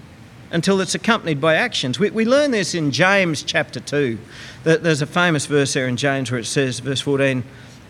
until 0.50 0.80
it's 0.80 0.94
accompanied 0.94 1.40
by 1.40 1.54
actions. 1.54 1.98
We, 1.98 2.10
we 2.10 2.24
learn 2.24 2.52
this 2.52 2.74
in 2.74 2.90
James 2.90 3.42
chapter 3.42 3.80
2. 3.80 4.18
There's 4.64 5.02
a 5.02 5.06
famous 5.06 5.46
verse 5.46 5.74
there 5.74 5.86
in 5.86 5.96
James 5.96 6.30
where 6.30 6.40
it 6.40 6.46
says, 6.46 6.78
verse 6.80 7.00
14, 7.00 7.44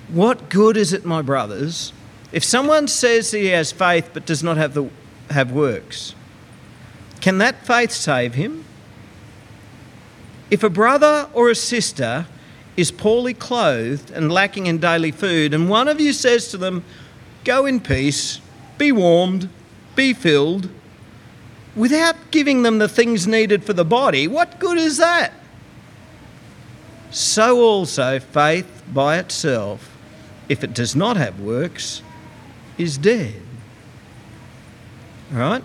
What 0.08 0.48
good 0.48 0.76
is 0.76 0.92
it, 0.92 1.04
my 1.04 1.22
brothers, 1.22 1.92
if 2.32 2.44
someone 2.44 2.88
says 2.88 3.30
he 3.30 3.46
has 3.46 3.72
faith 3.72 4.10
but 4.12 4.26
does 4.26 4.42
not 4.42 4.56
have, 4.56 4.74
the, 4.74 4.90
have 5.30 5.52
works? 5.52 6.14
Can 7.20 7.38
that 7.38 7.66
faith 7.66 7.92
save 7.92 8.34
him? 8.34 8.64
If 10.50 10.62
a 10.62 10.70
brother 10.70 11.28
or 11.32 11.50
a 11.50 11.54
sister 11.54 12.26
is 12.76 12.90
poorly 12.90 13.34
clothed 13.34 14.10
and 14.10 14.32
lacking 14.32 14.66
in 14.66 14.78
daily 14.78 15.10
food, 15.10 15.52
and 15.52 15.68
one 15.68 15.88
of 15.88 16.00
you 16.00 16.12
says 16.12 16.48
to 16.48 16.56
them, 16.56 16.84
Go 17.44 17.66
in 17.66 17.80
peace, 17.80 18.40
be 18.78 18.92
warmed, 18.92 19.48
be 19.94 20.14
filled, 20.14 20.70
without 21.76 22.16
giving 22.30 22.62
them 22.62 22.78
the 22.78 22.88
things 22.88 23.26
needed 23.26 23.64
for 23.64 23.72
the 23.72 23.84
body, 23.84 24.26
what 24.26 24.58
good 24.58 24.78
is 24.78 24.96
that? 24.96 25.32
So 27.10 27.60
also, 27.60 28.18
faith 28.18 28.82
by 28.92 29.18
itself, 29.18 29.96
if 30.48 30.64
it 30.64 30.74
does 30.74 30.94
not 30.94 31.16
have 31.16 31.40
works, 31.40 32.02
is 32.76 32.98
dead. 32.98 33.42
All 35.32 35.38
right? 35.38 35.64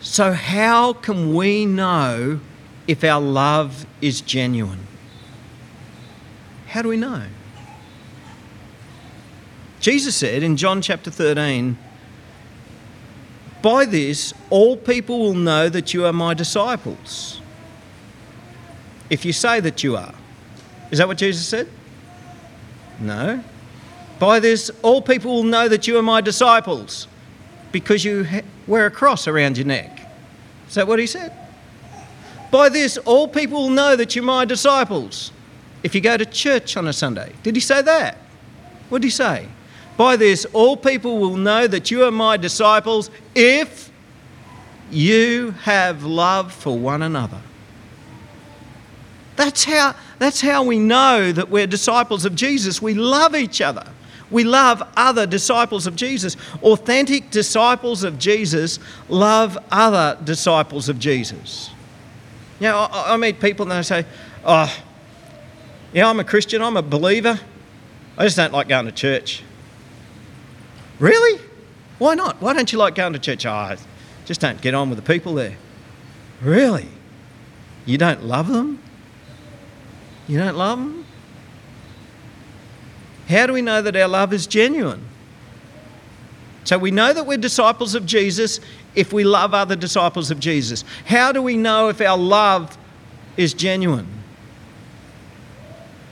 So, 0.00 0.32
how 0.32 0.94
can 0.94 1.34
we 1.34 1.66
know 1.66 2.40
if 2.86 3.04
our 3.04 3.20
love 3.20 3.86
is 4.00 4.20
genuine? 4.20 4.86
How 6.68 6.82
do 6.82 6.88
we 6.88 6.96
know? 6.96 7.24
Jesus 9.80 10.14
said 10.14 10.42
in 10.42 10.58
John 10.58 10.82
chapter 10.82 11.10
13, 11.10 11.78
By 13.62 13.86
this 13.86 14.34
all 14.50 14.76
people 14.76 15.18
will 15.20 15.34
know 15.34 15.68
that 15.70 15.94
you 15.94 16.04
are 16.04 16.12
my 16.12 16.34
disciples. 16.34 17.40
If 19.08 19.24
you 19.24 19.32
say 19.32 19.58
that 19.60 19.82
you 19.82 19.96
are. 19.96 20.14
Is 20.90 20.98
that 20.98 21.08
what 21.08 21.16
Jesus 21.18 21.46
said? 21.46 21.68
No. 23.00 23.42
By 24.18 24.38
this 24.38 24.70
all 24.82 25.00
people 25.00 25.34
will 25.34 25.44
know 25.44 25.66
that 25.66 25.86
you 25.86 25.96
are 25.96 26.02
my 26.02 26.20
disciples 26.20 27.08
because 27.72 28.04
you 28.04 28.26
wear 28.66 28.86
a 28.86 28.90
cross 28.90 29.26
around 29.26 29.56
your 29.56 29.66
neck. 29.66 30.12
Is 30.68 30.74
that 30.74 30.86
what 30.86 30.98
he 30.98 31.06
said? 31.06 31.32
By 32.50 32.68
this 32.68 32.98
all 32.98 33.28
people 33.28 33.62
will 33.62 33.70
know 33.70 33.96
that 33.96 34.14
you're 34.14 34.24
my 34.24 34.44
disciples 34.44 35.32
if 35.82 35.94
you 35.94 36.02
go 36.02 36.18
to 36.18 36.26
church 36.26 36.76
on 36.76 36.86
a 36.86 36.92
Sunday. 36.92 37.32
Did 37.42 37.54
he 37.54 37.60
say 37.60 37.80
that? 37.80 38.18
What 38.90 39.00
did 39.00 39.06
he 39.06 39.10
say? 39.10 39.48
By 40.00 40.16
this, 40.16 40.46
all 40.54 40.78
people 40.78 41.18
will 41.18 41.36
know 41.36 41.66
that 41.66 41.90
you 41.90 42.04
are 42.06 42.10
my 42.10 42.38
disciples 42.38 43.10
if 43.34 43.90
you 44.90 45.50
have 45.64 46.04
love 46.04 46.54
for 46.54 46.78
one 46.78 47.02
another. 47.02 47.42
That's 49.36 49.64
how, 49.64 49.94
that's 50.18 50.40
how 50.40 50.64
we 50.64 50.78
know 50.78 51.32
that 51.32 51.50
we're 51.50 51.66
disciples 51.66 52.24
of 52.24 52.34
Jesus. 52.34 52.80
We 52.80 52.94
love 52.94 53.34
each 53.34 53.60
other. 53.60 53.86
We 54.30 54.42
love 54.42 54.82
other 54.96 55.26
disciples 55.26 55.86
of 55.86 55.96
Jesus. 55.96 56.34
Authentic 56.62 57.30
disciples 57.30 58.02
of 58.02 58.18
Jesus 58.18 58.78
love 59.10 59.58
other 59.70 60.18
disciples 60.24 60.88
of 60.88 60.98
Jesus. 60.98 61.68
You 62.58 62.68
know, 62.68 62.88
I, 62.90 63.12
I 63.12 63.16
meet 63.18 63.38
people 63.38 63.70
and 63.70 63.72
they 63.72 63.82
say, 63.82 64.06
Oh, 64.46 64.74
Yeah, 65.92 66.08
I'm 66.08 66.20
a 66.20 66.24
Christian, 66.24 66.62
I'm 66.62 66.78
a 66.78 66.82
believer. 66.82 67.38
I 68.16 68.24
just 68.24 68.38
don't 68.38 68.54
like 68.54 68.68
going 68.68 68.86
to 68.86 68.92
church. 68.92 69.42
Really? 71.00 71.40
Why 71.98 72.14
not? 72.14 72.40
Why 72.40 72.52
don't 72.52 72.72
you 72.72 72.78
like 72.78 72.94
going 72.94 73.14
to 73.14 73.18
church? 73.18 73.44
Oh, 73.44 73.50
I 73.50 73.78
just 74.26 74.40
don't 74.40 74.60
get 74.60 74.74
on 74.74 74.90
with 74.90 74.98
the 74.98 75.04
people 75.04 75.34
there. 75.34 75.56
Really? 76.40 76.88
You 77.86 77.98
don't 77.98 78.24
love 78.24 78.48
them? 78.48 78.78
You 80.28 80.38
don't 80.38 80.56
love 80.56 80.78
them? 80.78 81.04
How 83.28 83.46
do 83.46 83.52
we 83.52 83.62
know 83.62 83.82
that 83.82 83.96
our 83.96 84.08
love 84.08 84.32
is 84.32 84.46
genuine? 84.46 85.04
So 86.64 86.78
we 86.78 86.90
know 86.90 87.12
that 87.12 87.26
we're 87.26 87.38
disciples 87.38 87.94
of 87.94 88.04
Jesus 88.06 88.60
if 88.94 89.12
we 89.12 89.24
love 89.24 89.54
other 89.54 89.76
disciples 89.76 90.30
of 90.30 90.38
Jesus. 90.38 90.84
How 91.06 91.32
do 91.32 91.42
we 91.42 91.56
know 91.56 91.88
if 91.88 92.00
our 92.00 92.18
love 92.18 92.76
is 93.36 93.54
genuine? 93.54 94.06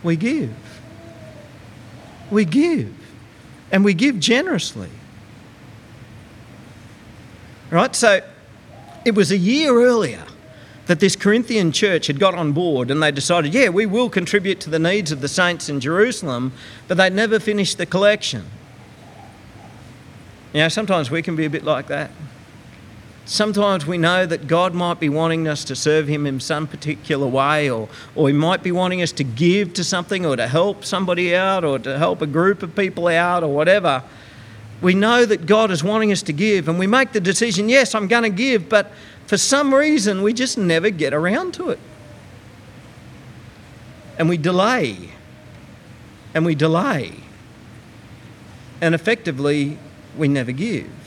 We 0.02 0.16
give. 0.16 0.54
We 2.30 2.44
give. 2.44 2.97
And 3.70 3.84
we 3.84 3.94
give 3.94 4.18
generously. 4.18 4.88
Right? 7.70 7.94
So 7.94 8.20
it 9.04 9.14
was 9.14 9.30
a 9.30 9.36
year 9.36 9.82
earlier 9.82 10.24
that 10.86 11.00
this 11.00 11.16
Corinthian 11.16 11.70
church 11.70 12.06
had 12.06 12.18
got 12.18 12.34
on 12.34 12.52
board 12.52 12.90
and 12.90 13.02
they 13.02 13.10
decided, 13.10 13.52
yeah, 13.52 13.68
we 13.68 13.84
will 13.84 14.08
contribute 14.08 14.58
to 14.60 14.70
the 14.70 14.78
needs 14.78 15.12
of 15.12 15.20
the 15.20 15.28
saints 15.28 15.68
in 15.68 15.80
Jerusalem, 15.80 16.52
but 16.88 16.96
they'd 16.96 17.12
never 17.12 17.38
finished 17.38 17.76
the 17.76 17.84
collection. 17.84 18.46
You 20.54 20.60
know, 20.60 20.68
sometimes 20.68 21.10
we 21.10 21.20
can 21.20 21.36
be 21.36 21.44
a 21.44 21.50
bit 21.50 21.62
like 21.62 21.88
that. 21.88 22.10
Sometimes 23.28 23.84
we 23.84 23.98
know 23.98 24.24
that 24.24 24.46
God 24.46 24.72
might 24.72 24.98
be 24.98 25.10
wanting 25.10 25.48
us 25.48 25.62
to 25.64 25.76
serve 25.76 26.08
Him 26.08 26.26
in 26.26 26.40
some 26.40 26.66
particular 26.66 27.26
way, 27.26 27.68
or, 27.68 27.90
or 28.14 28.28
He 28.28 28.32
might 28.32 28.62
be 28.62 28.72
wanting 28.72 29.02
us 29.02 29.12
to 29.12 29.22
give 29.22 29.74
to 29.74 29.84
something, 29.84 30.24
or 30.24 30.34
to 30.34 30.48
help 30.48 30.82
somebody 30.82 31.36
out, 31.36 31.62
or 31.62 31.78
to 31.78 31.98
help 31.98 32.22
a 32.22 32.26
group 32.26 32.62
of 32.62 32.74
people 32.74 33.06
out, 33.06 33.44
or 33.44 33.54
whatever. 33.54 34.02
We 34.80 34.94
know 34.94 35.26
that 35.26 35.44
God 35.44 35.70
is 35.70 35.84
wanting 35.84 36.10
us 36.10 36.22
to 36.22 36.32
give, 36.32 36.70
and 36.70 36.78
we 36.78 36.86
make 36.86 37.12
the 37.12 37.20
decision 37.20 37.68
yes, 37.68 37.94
I'm 37.94 38.08
going 38.08 38.22
to 38.22 38.30
give, 38.30 38.70
but 38.70 38.90
for 39.26 39.36
some 39.36 39.74
reason 39.74 40.22
we 40.22 40.32
just 40.32 40.56
never 40.56 40.88
get 40.88 41.12
around 41.12 41.52
to 41.54 41.68
it. 41.68 41.80
And 44.18 44.30
we 44.30 44.38
delay, 44.38 45.10
and 46.32 46.46
we 46.46 46.54
delay, 46.54 47.12
and 48.80 48.94
effectively 48.94 49.76
we 50.16 50.28
never 50.28 50.52
give. 50.52 50.97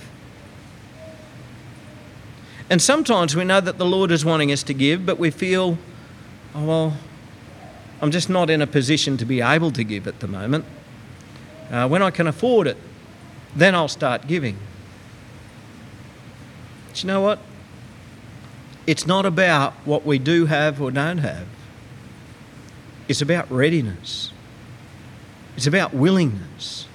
And 2.72 2.82
sometimes 2.82 3.36
we 3.36 3.44
know 3.44 3.60
that 3.60 3.78
the 3.78 3.86
Lord 3.86 4.12
is 4.12 4.24
wanting 4.24 4.50
us 4.50 4.64
to 4.64 4.74
give, 4.74 5.06
but 5.06 5.20
we 5.20 5.30
feel, 5.30 5.78
oh, 6.56 6.66
well, 6.66 6.98
I'm 8.02 8.12
just 8.12 8.30
not 8.30 8.50
in 8.50 8.62
a 8.62 8.66
position 8.66 9.18
to 9.18 9.26
be 9.26 9.42
able 9.42 9.72
to 9.72 9.84
give 9.84 10.08
at 10.08 10.22
the 10.22 10.28
moment. 10.28 10.64
Uh, 11.70 11.90
when 11.90 12.02
I 12.02 12.12
can 12.12 12.28
afford 12.28 12.68
it, 12.68 12.78
then 13.58 13.76
I'll 13.76 13.90
start 13.90 14.26
giving. 14.26 14.58
But 16.88 17.04
you 17.04 17.08
know 17.08 17.20
what? 17.20 17.40
It's 18.88 19.06
not 19.06 19.26
about 19.26 19.74
what 19.84 20.06
we 20.06 20.18
do 20.18 20.46
have 20.46 20.82
or 20.82 20.92
don't 20.92 21.18
have, 21.18 21.48
it's 23.10 23.22
about 23.22 23.52
readiness, 23.52 24.32
it's 25.58 25.68
about 25.68 25.94
willingness. 25.94 26.88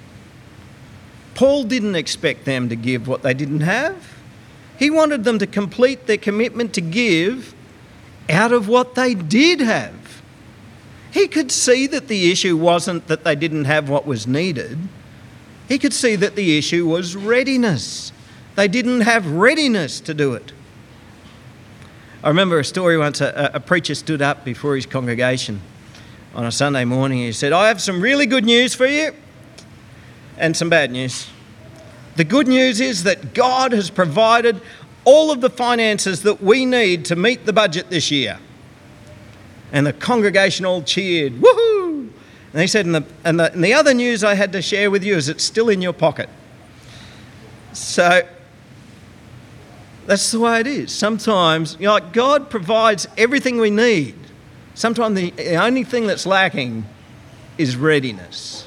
Paul 1.35 1.65
didn't 1.65 1.93
expect 1.93 2.45
them 2.45 2.67
to 2.69 2.75
give 2.75 3.07
what 3.07 3.21
they 3.21 3.35
didn't 3.35 3.61
have. 3.61 4.16
He 4.77 4.89
wanted 4.89 5.23
them 5.23 5.39
to 5.39 5.47
complete 5.47 6.05
their 6.07 6.17
commitment 6.17 6.73
to 6.73 6.81
give 6.81 7.53
out 8.29 8.51
of 8.51 8.67
what 8.67 8.95
they 8.95 9.13
did 9.15 9.59
have. 9.59 10.21
He 11.11 11.27
could 11.27 11.51
see 11.51 11.87
that 11.87 12.07
the 12.07 12.31
issue 12.31 12.55
wasn't 12.55 13.07
that 13.07 13.23
they 13.23 13.35
didn't 13.35 13.65
have 13.65 13.89
what 13.89 14.05
was 14.05 14.27
needed, 14.27 14.77
he 15.67 15.77
could 15.77 15.93
see 15.93 16.15
that 16.15 16.35
the 16.35 16.57
issue 16.57 16.87
was 16.87 17.15
readiness. 17.15 18.13
They 18.55 18.67
didn't 18.67 19.01
have 19.01 19.29
readiness 19.29 19.99
to 20.01 20.13
do 20.13 20.33
it. 20.33 20.53
I 22.23 22.29
remember 22.29 22.59
a 22.59 22.65
story 22.65 22.97
once 22.97 23.21
a, 23.21 23.51
a 23.53 23.59
preacher 23.59 23.93
stood 23.93 24.21
up 24.21 24.43
before 24.45 24.75
his 24.75 24.85
congregation 24.85 25.61
on 26.33 26.45
a 26.45 26.51
Sunday 26.51 26.85
morning. 26.85 27.19
He 27.19 27.31
said, 27.31 27.51
I 27.51 27.67
have 27.67 27.81
some 27.81 28.01
really 28.01 28.25
good 28.25 28.45
news 28.45 28.73
for 28.73 28.85
you 28.85 29.11
and 30.37 30.55
some 30.55 30.69
bad 30.69 30.91
news. 30.91 31.27
The 32.17 32.23
good 32.23 32.47
news 32.47 32.81
is 32.81 33.03
that 33.03 33.35
God 33.35 33.71
has 33.73 33.91
provided 33.91 34.59
all 35.05 35.31
of 35.31 35.39
the 35.39 35.51
finances 35.51 36.23
that 36.23 36.41
we 36.41 36.65
need 36.65 37.05
to 37.05 37.15
meet 37.15 37.45
the 37.45 37.53
budget 37.53 37.91
this 37.91 38.09
year. 38.09 38.39
And 39.71 39.85
the 39.85 39.93
congregation 39.93 40.65
all 40.65 40.81
cheered, 40.81 41.33
woohoo! 41.33 42.09
And 42.53 42.61
he 42.61 42.65
said, 42.65 42.87
and 42.87 42.95
the, 42.95 43.05
and, 43.23 43.39
the, 43.39 43.53
and 43.53 43.63
the 43.63 43.73
other 43.73 43.93
news 43.93 44.23
I 44.23 44.33
had 44.33 44.51
to 44.53 44.63
share 44.63 44.89
with 44.89 45.03
you 45.03 45.15
is 45.15 45.29
it's 45.29 45.43
still 45.43 45.69
in 45.69 45.79
your 45.79 45.93
pocket. 45.93 46.27
So 47.73 48.27
that's 50.07 50.31
the 50.31 50.39
way 50.39 50.59
it 50.61 50.67
is. 50.67 50.91
Sometimes, 50.91 51.77
you 51.79 51.85
know, 51.85 51.93
like 51.93 52.13
God 52.13 52.49
provides 52.49 53.07
everything 53.15 53.59
we 53.59 53.69
need. 53.69 54.15
Sometimes 54.73 55.15
the, 55.15 55.29
the 55.31 55.55
only 55.55 55.83
thing 55.83 56.07
that's 56.07 56.25
lacking 56.25 56.83
is 57.59 57.75
readiness. 57.75 58.66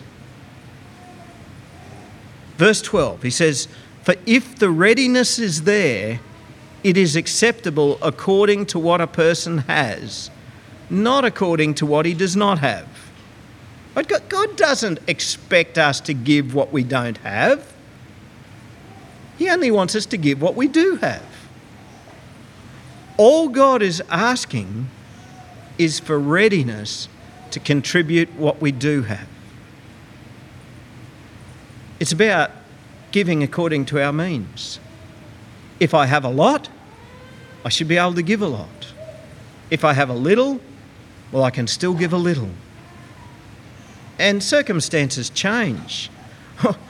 Verse 2.60 2.82
12, 2.82 3.22
he 3.22 3.30
says, 3.30 3.68
For 4.02 4.16
if 4.26 4.56
the 4.56 4.68
readiness 4.68 5.38
is 5.38 5.62
there, 5.62 6.20
it 6.84 6.98
is 6.98 7.16
acceptable 7.16 7.98
according 8.02 8.66
to 8.66 8.78
what 8.78 9.00
a 9.00 9.06
person 9.06 9.58
has, 9.60 10.30
not 10.90 11.24
according 11.24 11.72
to 11.76 11.86
what 11.86 12.04
he 12.04 12.12
does 12.12 12.36
not 12.36 12.58
have. 12.58 12.86
But 13.94 14.28
God 14.28 14.58
doesn't 14.58 14.98
expect 15.06 15.78
us 15.78 16.00
to 16.02 16.12
give 16.12 16.54
what 16.54 16.70
we 16.70 16.84
don't 16.84 17.16
have. 17.18 17.72
He 19.38 19.48
only 19.48 19.70
wants 19.70 19.96
us 19.96 20.04
to 20.04 20.18
give 20.18 20.42
what 20.42 20.54
we 20.54 20.68
do 20.68 20.96
have. 20.96 21.24
All 23.16 23.48
God 23.48 23.80
is 23.80 24.02
asking 24.10 24.90
is 25.78 25.98
for 25.98 26.18
readiness 26.18 27.08
to 27.52 27.58
contribute 27.58 28.30
what 28.34 28.60
we 28.60 28.70
do 28.70 29.00
have. 29.04 29.26
It's 32.00 32.12
about 32.12 32.50
giving 33.12 33.42
according 33.42 33.84
to 33.86 34.02
our 34.02 34.12
means. 34.12 34.80
If 35.78 35.92
I 35.92 36.06
have 36.06 36.24
a 36.24 36.30
lot, 36.30 36.70
I 37.62 37.68
should 37.68 37.88
be 37.88 37.98
able 37.98 38.14
to 38.14 38.22
give 38.22 38.40
a 38.40 38.48
lot. 38.48 38.92
If 39.70 39.84
I 39.84 39.92
have 39.92 40.08
a 40.08 40.14
little, 40.14 40.60
well, 41.30 41.44
I 41.44 41.50
can 41.50 41.66
still 41.66 41.94
give 41.94 42.14
a 42.14 42.16
little. 42.16 42.48
And 44.18 44.42
circumstances 44.42 45.28
change. 45.28 46.10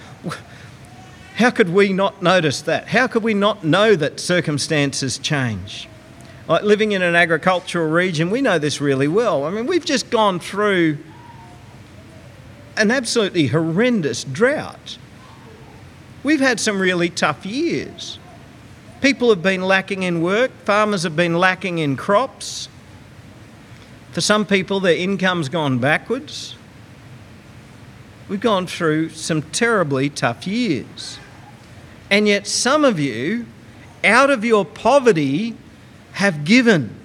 How 1.36 1.50
could 1.50 1.70
we 1.70 1.92
not 1.92 2.22
notice 2.22 2.62
that? 2.62 2.88
How 2.88 3.08
could 3.08 3.24
we 3.24 3.34
not 3.34 3.64
know 3.64 3.96
that 3.96 4.20
circumstances 4.20 5.18
change? 5.18 5.88
Like 6.46 6.62
living 6.62 6.92
in 6.92 7.02
an 7.02 7.16
agricultural 7.16 7.90
region, 7.90 8.30
we 8.30 8.42
know 8.42 8.58
this 8.58 8.80
really 8.80 9.08
well. 9.08 9.44
I 9.44 9.50
mean, 9.50 9.66
we've 9.66 9.84
just 9.84 10.10
gone 10.10 10.38
through 10.38 10.98
an 12.76 12.90
absolutely 12.90 13.48
horrendous 13.48 14.24
drought. 14.24 14.98
We've 16.22 16.40
had 16.40 16.60
some 16.60 16.80
really 16.80 17.08
tough 17.08 17.46
years. 17.46 18.18
People 19.00 19.30
have 19.30 19.42
been 19.42 19.62
lacking 19.62 20.02
in 20.02 20.20
work, 20.20 20.50
farmers 20.64 21.04
have 21.04 21.16
been 21.16 21.38
lacking 21.38 21.78
in 21.78 21.96
crops. 21.96 22.68
For 24.12 24.20
some 24.20 24.44
people, 24.44 24.80
their 24.80 24.96
income's 24.96 25.48
gone 25.48 25.78
backwards. 25.78 26.56
We've 28.28 28.40
gone 28.40 28.66
through 28.66 29.10
some 29.10 29.42
terribly 29.42 30.10
tough 30.10 30.46
years. 30.46 31.18
And 32.10 32.28
yet, 32.28 32.46
some 32.46 32.84
of 32.84 33.00
you, 33.00 33.46
out 34.04 34.30
of 34.30 34.44
your 34.44 34.64
poverty, 34.64 35.56
have 36.12 36.44
given 36.44 36.99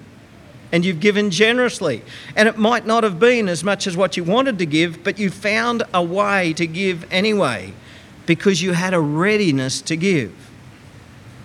and 0.72 0.84
you've 0.84 1.00
given 1.00 1.30
generously. 1.30 2.02
And 2.34 2.48
it 2.48 2.58
might 2.58 2.86
not 2.86 3.04
have 3.04 3.18
been 3.18 3.48
as 3.48 3.62
much 3.62 3.86
as 3.86 3.96
what 3.96 4.16
you 4.16 4.24
wanted 4.24 4.58
to 4.58 4.66
give, 4.66 5.04
but 5.04 5.18
you 5.18 5.30
found 5.30 5.82
a 5.94 6.02
way 6.02 6.52
to 6.54 6.66
give 6.66 7.06
anyway 7.12 7.72
because 8.26 8.62
you 8.62 8.72
had 8.72 8.92
a 8.92 9.00
readiness 9.00 9.80
to 9.82 9.96
give. 9.96 10.32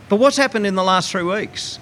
But 0.09 0.17
what's 0.17 0.37
happened 0.37 0.67
in 0.67 0.75
the 0.75 0.83
last 0.83 1.11
three 1.11 1.23
weeks? 1.23 1.79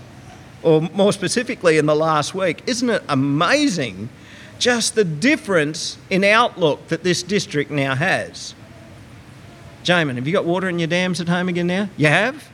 Or 0.61 0.81
more 0.81 1.13
specifically, 1.13 1.77
in 1.77 1.85
the 1.85 1.95
last 1.95 2.35
week? 2.35 2.61
Isn't 2.67 2.89
it 2.89 3.01
amazing 3.07 4.09
just 4.59 4.93
the 4.93 5.05
difference 5.05 5.97
in 6.09 6.23
outlook 6.25 6.89
that 6.89 7.03
this 7.03 7.23
district 7.23 7.71
now 7.71 7.95
has? 7.95 8.53
Jamin, 9.83 10.15
have 10.15 10.27
you 10.27 10.33
got 10.33 10.43
water 10.43 10.67
in 10.67 10.77
your 10.77 10.89
dams 10.89 11.21
at 11.21 11.29
home 11.29 11.47
again 11.47 11.67
now? 11.67 11.89
You 11.95 12.07
have? 12.07 12.49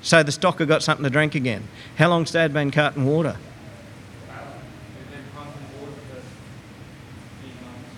So 0.00 0.22
the 0.22 0.32
stocker 0.32 0.66
got 0.66 0.82
something 0.82 1.04
to 1.04 1.10
drink 1.10 1.34
again. 1.34 1.64
How 1.96 2.08
long's 2.08 2.32
Dad 2.32 2.52
been 2.52 2.70
carting 2.70 3.04
water? 3.04 3.36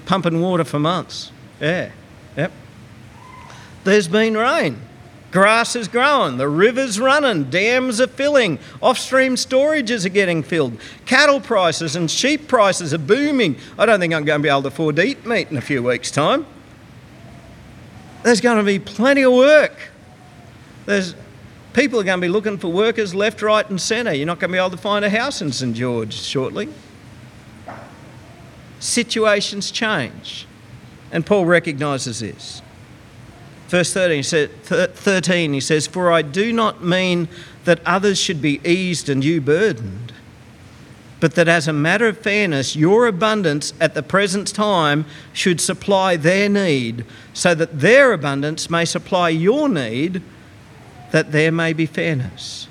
Pumping 0.06 0.40
water 0.40 0.64
for 0.64 0.78
months. 0.78 1.30
Yeah. 1.60 1.90
Yep. 2.36 2.52
There's 3.84 4.08
been 4.08 4.36
rain. 4.36 4.80
Grass 5.34 5.74
is 5.74 5.88
growing, 5.88 6.36
the 6.36 6.48
river's 6.48 7.00
running, 7.00 7.50
dams 7.50 8.00
are 8.00 8.06
filling, 8.06 8.56
off-stream 8.80 9.34
storages 9.34 10.06
are 10.06 10.10
getting 10.10 10.44
filled, 10.44 10.78
cattle 11.06 11.40
prices 11.40 11.96
and 11.96 12.08
sheep 12.08 12.46
prices 12.46 12.94
are 12.94 12.98
booming. 12.98 13.56
I 13.76 13.84
don't 13.84 13.98
think 13.98 14.14
I'm 14.14 14.24
going 14.24 14.38
to 14.38 14.42
be 14.44 14.48
able 14.48 14.62
to 14.62 14.68
afford 14.68 14.94
to 14.94 15.04
eat 15.04 15.26
meat 15.26 15.50
in 15.50 15.56
a 15.56 15.60
few 15.60 15.82
weeks' 15.82 16.12
time. 16.12 16.46
There's 18.22 18.40
going 18.40 18.58
to 18.58 18.62
be 18.62 18.78
plenty 18.78 19.22
of 19.22 19.32
work. 19.32 19.76
There's 20.86 21.16
people 21.72 21.98
are 21.98 22.04
going 22.04 22.20
to 22.20 22.24
be 22.24 22.30
looking 22.30 22.56
for 22.56 22.68
workers 22.68 23.12
left, 23.12 23.42
right, 23.42 23.68
and 23.68 23.80
centre. 23.80 24.14
You're 24.14 24.26
not 24.26 24.38
going 24.38 24.50
to 24.50 24.54
be 24.54 24.58
able 24.58 24.70
to 24.70 24.76
find 24.76 25.04
a 25.04 25.10
house 25.10 25.42
in 25.42 25.50
St 25.50 25.74
George 25.74 26.14
shortly. 26.14 26.68
Situations 28.84 29.70
change, 29.70 30.46
and 31.10 31.24
Paul 31.24 31.46
recognises 31.46 32.20
this. 32.20 32.60
Verse 33.68 33.94
13 33.94 34.16
he, 34.18 34.22
said, 34.22 34.50
13, 34.62 35.54
he 35.54 35.60
says, 35.60 35.86
For 35.86 36.12
I 36.12 36.20
do 36.20 36.52
not 36.52 36.84
mean 36.84 37.28
that 37.64 37.80
others 37.86 38.18
should 38.18 38.42
be 38.42 38.60
eased 38.62 39.08
and 39.08 39.24
you 39.24 39.40
burdened, 39.40 40.12
but 41.18 41.34
that 41.34 41.48
as 41.48 41.66
a 41.66 41.72
matter 41.72 42.06
of 42.08 42.18
fairness, 42.18 42.76
your 42.76 43.06
abundance 43.06 43.72
at 43.80 43.94
the 43.94 44.02
present 44.02 44.54
time 44.54 45.06
should 45.32 45.62
supply 45.62 46.18
their 46.18 46.50
need, 46.50 47.06
so 47.32 47.54
that 47.54 47.80
their 47.80 48.12
abundance 48.12 48.68
may 48.68 48.84
supply 48.84 49.30
your 49.30 49.66
need, 49.66 50.20
that 51.10 51.32
there 51.32 51.50
may 51.50 51.72
be 51.72 51.86
fairness. 51.86 52.68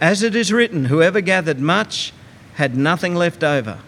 As 0.00 0.22
it 0.22 0.34
is 0.34 0.54
written, 0.54 0.86
whoever 0.86 1.20
gathered 1.20 1.60
much 1.60 2.14
had 2.54 2.78
nothing 2.78 3.14
left 3.14 3.44
over, 3.44 3.78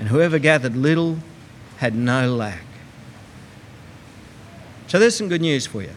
and 0.00 0.08
whoever 0.08 0.38
gathered 0.38 0.74
little 0.76 1.18
had 1.76 1.94
no 1.94 2.34
lack. 2.34 2.64
So 4.88 4.98
there's 4.98 5.14
some 5.14 5.28
good 5.28 5.42
news 5.42 5.66
for 5.66 5.82
you. 5.82 5.92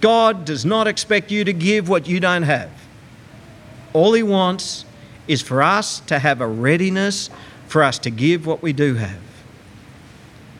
God 0.00 0.46
does 0.46 0.64
not 0.64 0.86
expect 0.86 1.30
you 1.30 1.44
to 1.44 1.52
give 1.52 1.88
what 1.88 2.08
you 2.08 2.20
don't 2.20 2.44
have. 2.44 2.70
All 3.92 4.14
He 4.14 4.22
wants 4.22 4.84
is 5.28 5.42
for 5.42 5.62
us 5.62 6.00
to 6.00 6.18
have 6.18 6.40
a 6.40 6.46
readiness 6.46 7.28
for 7.66 7.82
us 7.82 7.98
to 8.00 8.10
give 8.10 8.46
what 8.46 8.62
we 8.62 8.72
do 8.72 8.94
have. 8.94 9.20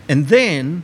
And 0.08 0.26
then 0.28 0.82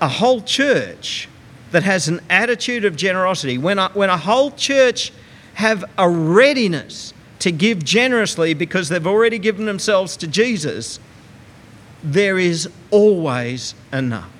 a 0.00 0.08
whole 0.08 0.40
church 0.40 1.28
that 1.72 1.82
has 1.82 2.08
an 2.08 2.20
attitude 2.30 2.84
of 2.84 2.96
generosity, 2.96 3.58
when 3.58 3.78
a, 3.78 3.88
when 3.90 4.08
a 4.08 4.16
whole 4.16 4.50
church 4.50 5.12
have 5.54 5.84
a 5.98 6.08
readiness 6.08 7.13
to 7.44 7.52
give 7.52 7.84
generously 7.84 8.54
because 8.54 8.88
they've 8.88 9.06
already 9.06 9.38
given 9.38 9.66
themselves 9.66 10.16
to 10.16 10.26
Jesus, 10.26 10.98
there 12.02 12.38
is 12.38 12.70
always 12.90 13.74
enough. 13.92 14.30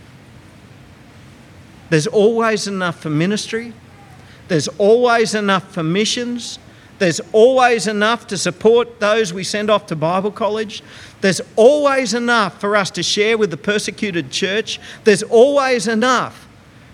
There's 1.90 2.06
always 2.06 2.66
enough 2.66 3.00
for 3.00 3.10
ministry. 3.10 3.74
There's 4.48 4.68
always 4.78 5.34
enough 5.34 5.70
for 5.70 5.82
missions. 5.82 6.58
There's 6.98 7.20
always 7.32 7.86
enough 7.86 8.26
to 8.28 8.38
support 8.38 9.00
those 9.00 9.34
we 9.34 9.44
send 9.44 9.68
off 9.68 9.86
to 9.88 9.96
Bible 9.96 10.30
college. 10.30 10.82
There's 11.20 11.42
always 11.56 12.14
enough 12.14 12.58
for 12.58 12.74
us 12.74 12.90
to 12.92 13.02
share 13.02 13.36
with 13.36 13.50
the 13.50 13.58
persecuted 13.58 14.30
church. 14.30 14.80
There's 15.04 15.22
always 15.22 15.86
enough 15.88 16.48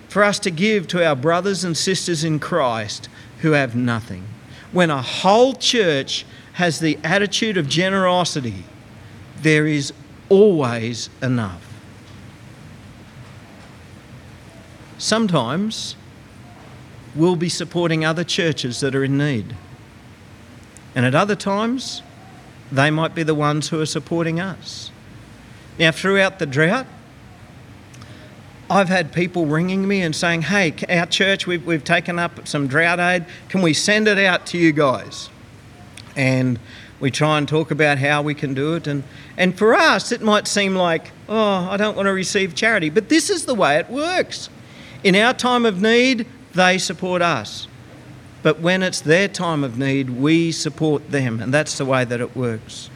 for 0.09 0.25
us 0.25 0.41
to 0.41 0.51
give 0.51 0.89
to 0.89 1.07
our 1.07 1.15
brothers 1.15 1.63
and 1.63 1.77
sisters 1.77 2.25
in 2.25 2.41
Christ 2.41 3.09
who 3.43 3.53
have 3.53 3.77
nothing. 3.77 4.25
When 4.73 4.91
a 4.91 5.03
whole 5.03 5.55
church 5.55 6.25
has 6.55 6.79
the 6.79 6.99
attitude 7.03 7.57
of 7.57 7.69
generosity, 7.69 8.65
there 9.43 9.67
is 9.67 9.93
always 10.29 11.11
enough. 11.23 11.71
sometimes 15.01 15.97
we'll 17.17 17.37
be 17.37 17.49
supporting 17.49 18.05
other 18.05 18.23
churches 18.23 18.81
that 18.81 18.95
are 18.95 19.03
in 19.03 19.19
need. 19.19 19.57
And 20.95 21.07
at 21.07 21.15
other 21.15 21.35
times, 21.35 22.03
they 22.71 22.91
might 22.91 23.15
be 23.15 23.23
the 23.23 23.35
ones 23.35 23.69
who 23.69 23.81
are 23.81 23.87
supporting 23.87 24.39
us. 24.39 24.91
Now, 25.79 25.91
throughout 25.91 26.39
the 26.39 26.47
drought, 26.47 26.87
I've 28.71 28.89
had 28.89 29.13
people 29.13 29.47
ringing 29.47 29.89
me 29.89 30.01
and 30.01 30.15
saying, 30.15 30.43
Hey, 30.43 30.73
our 30.89 31.05
church, 31.07 31.45
we've, 31.45 31.67
we've 31.67 31.83
taken 31.83 32.21
up 32.21 32.47
some 32.47 32.69
drought 32.69 33.01
aid. 33.01 33.27
Can 33.49 33.63
we 33.63 33.75
send 33.75 34.07
it 34.07 34.17
out 34.17 34.47
to 34.47 34.59
you 34.59 34.71
guys? 34.71 35.29
And 36.15 36.61
we 37.01 37.11
try 37.11 37.37
and 37.37 37.49
talk 37.49 37.73
about 37.73 37.99
how 37.99 38.23
we 38.23 38.33
can 38.33 38.55
do 38.55 38.77
it. 38.77 38.87
And, 38.87 39.03
and 39.37 39.59
for 39.59 39.75
us, 39.75 40.13
it 40.13 40.23
might 40.23 40.47
seem 40.47 40.77
like, 40.77 41.11
Oh, 41.29 41.69
I 41.69 41.77
don't 41.77 41.97
want 41.97 42.07
to 42.07 42.13
receive 42.13 42.55
charity. 42.55 42.91
But 42.91 43.09
this 43.09 43.29
is 43.29 43.45
the 43.45 43.57
way 43.57 43.77
it 43.77 43.91
works. 43.91 44.49
In 45.03 45.17
our 45.17 45.35
time 45.35 45.67
of 45.67 45.83
need, 45.83 46.27
they 46.55 46.79
support 46.79 47.23
us. 47.23 47.67
But 48.45 48.61
when 48.61 48.85
it's 48.85 49.01
their 49.01 49.27
time 49.27 49.65
of 49.65 49.79
need, 49.79 50.11
we 50.11 50.53
support 50.53 51.11
them. 51.11 51.41
And 51.41 51.53
that's 51.53 51.77
the 51.77 51.85
way 51.85 52.05
that 52.05 52.21
it 52.21 52.37
works. 52.37 52.89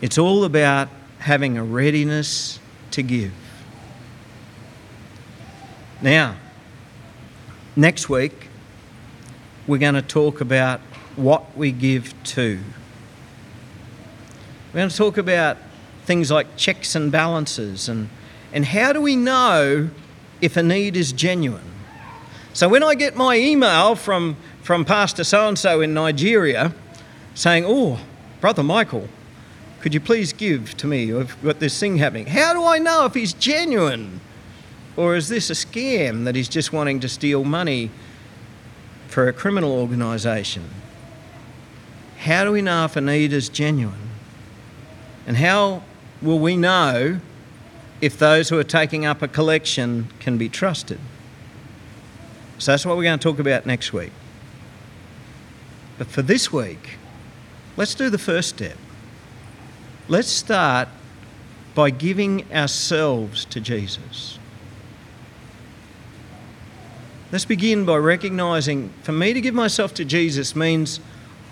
It's 0.00 0.16
all 0.16 0.44
about 0.44 0.88
having 1.18 1.58
a 1.58 1.64
readiness 1.64 2.58
to 2.92 3.02
give. 3.02 3.32
Now, 6.02 6.36
next 7.74 8.08
week, 8.08 8.48
we're 9.66 9.78
going 9.78 9.94
to 9.94 10.02
talk 10.02 10.40
about 10.40 10.80
what 11.16 11.56
we 11.56 11.72
give 11.72 12.14
to. 12.24 12.60
We're 14.72 14.80
going 14.80 14.90
to 14.90 14.96
talk 14.96 15.16
about 15.16 15.56
things 16.04 16.30
like 16.30 16.56
checks 16.56 16.94
and 16.94 17.10
balances 17.10 17.88
and 17.88 18.08
and 18.52 18.64
how 18.64 18.92
do 18.92 19.00
we 19.00 19.16
know 19.16 19.90
if 20.40 20.56
a 20.56 20.62
need 20.62 20.96
is 20.96 21.12
genuine? 21.12 21.72
So 22.52 22.68
when 22.70 22.82
I 22.82 22.94
get 22.94 23.16
my 23.16 23.36
email 23.36 23.94
from, 23.94 24.36
from 24.62 24.86
Pastor 24.86 25.24
so 25.24 25.46
and 25.46 25.58
so 25.58 25.82
in 25.82 25.92
Nigeria 25.92 26.72
saying, 27.34 27.64
Oh, 27.66 28.00
Brother 28.40 28.62
Michael, 28.62 29.08
could 29.86 29.94
you 29.94 30.00
please 30.00 30.32
give 30.32 30.76
to 30.78 30.88
me? 30.88 31.14
I've 31.14 31.40
got 31.44 31.60
this 31.60 31.78
thing 31.78 31.98
happening. 31.98 32.26
How 32.26 32.52
do 32.52 32.64
I 32.64 32.80
know 32.80 33.04
if 33.04 33.14
he's 33.14 33.32
genuine? 33.32 34.20
Or 34.96 35.14
is 35.14 35.28
this 35.28 35.48
a 35.48 35.52
scam 35.52 36.24
that 36.24 36.34
he's 36.34 36.48
just 36.48 36.72
wanting 36.72 36.98
to 36.98 37.08
steal 37.08 37.44
money 37.44 37.92
for 39.06 39.28
a 39.28 39.32
criminal 39.32 39.70
organisation? 39.70 40.64
How 42.18 42.42
do 42.42 42.50
we 42.50 42.62
know 42.62 42.84
if 42.86 42.96
a 42.96 43.00
need 43.00 43.32
is 43.32 43.48
genuine? 43.48 44.10
And 45.24 45.36
how 45.36 45.84
will 46.20 46.40
we 46.40 46.56
know 46.56 47.20
if 48.00 48.18
those 48.18 48.48
who 48.48 48.58
are 48.58 48.64
taking 48.64 49.06
up 49.06 49.22
a 49.22 49.28
collection 49.28 50.08
can 50.18 50.36
be 50.36 50.48
trusted. 50.48 50.98
So 52.58 52.72
that's 52.72 52.84
what 52.84 52.96
we're 52.96 53.04
going 53.04 53.20
to 53.20 53.22
talk 53.22 53.38
about 53.38 53.66
next 53.66 53.92
week. 53.92 54.10
But 55.96 56.08
for 56.08 56.22
this 56.22 56.52
week, 56.52 56.98
let's 57.76 57.94
do 57.94 58.10
the 58.10 58.18
first 58.18 58.48
step. 58.48 58.76
Let's 60.08 60.28
start 60.28 60.88
by 61.74 61.90
giving 61.90 62.50
ourselves 62.52 63.44
to 63.46 63.60
Jesus. 63.60 64.38
Let's 67.32 67.44
begin 67.44 67.84
by 67.84 67.96
recognizing 67.96 68.90
for 69.02 69.12
me 69.12 69.32
to 69.32 69.40
give 69.40 69.54
myself 69.54 69.92
to 69.94 70.04
Jesus 70.04 70.54
means 70.54 71.00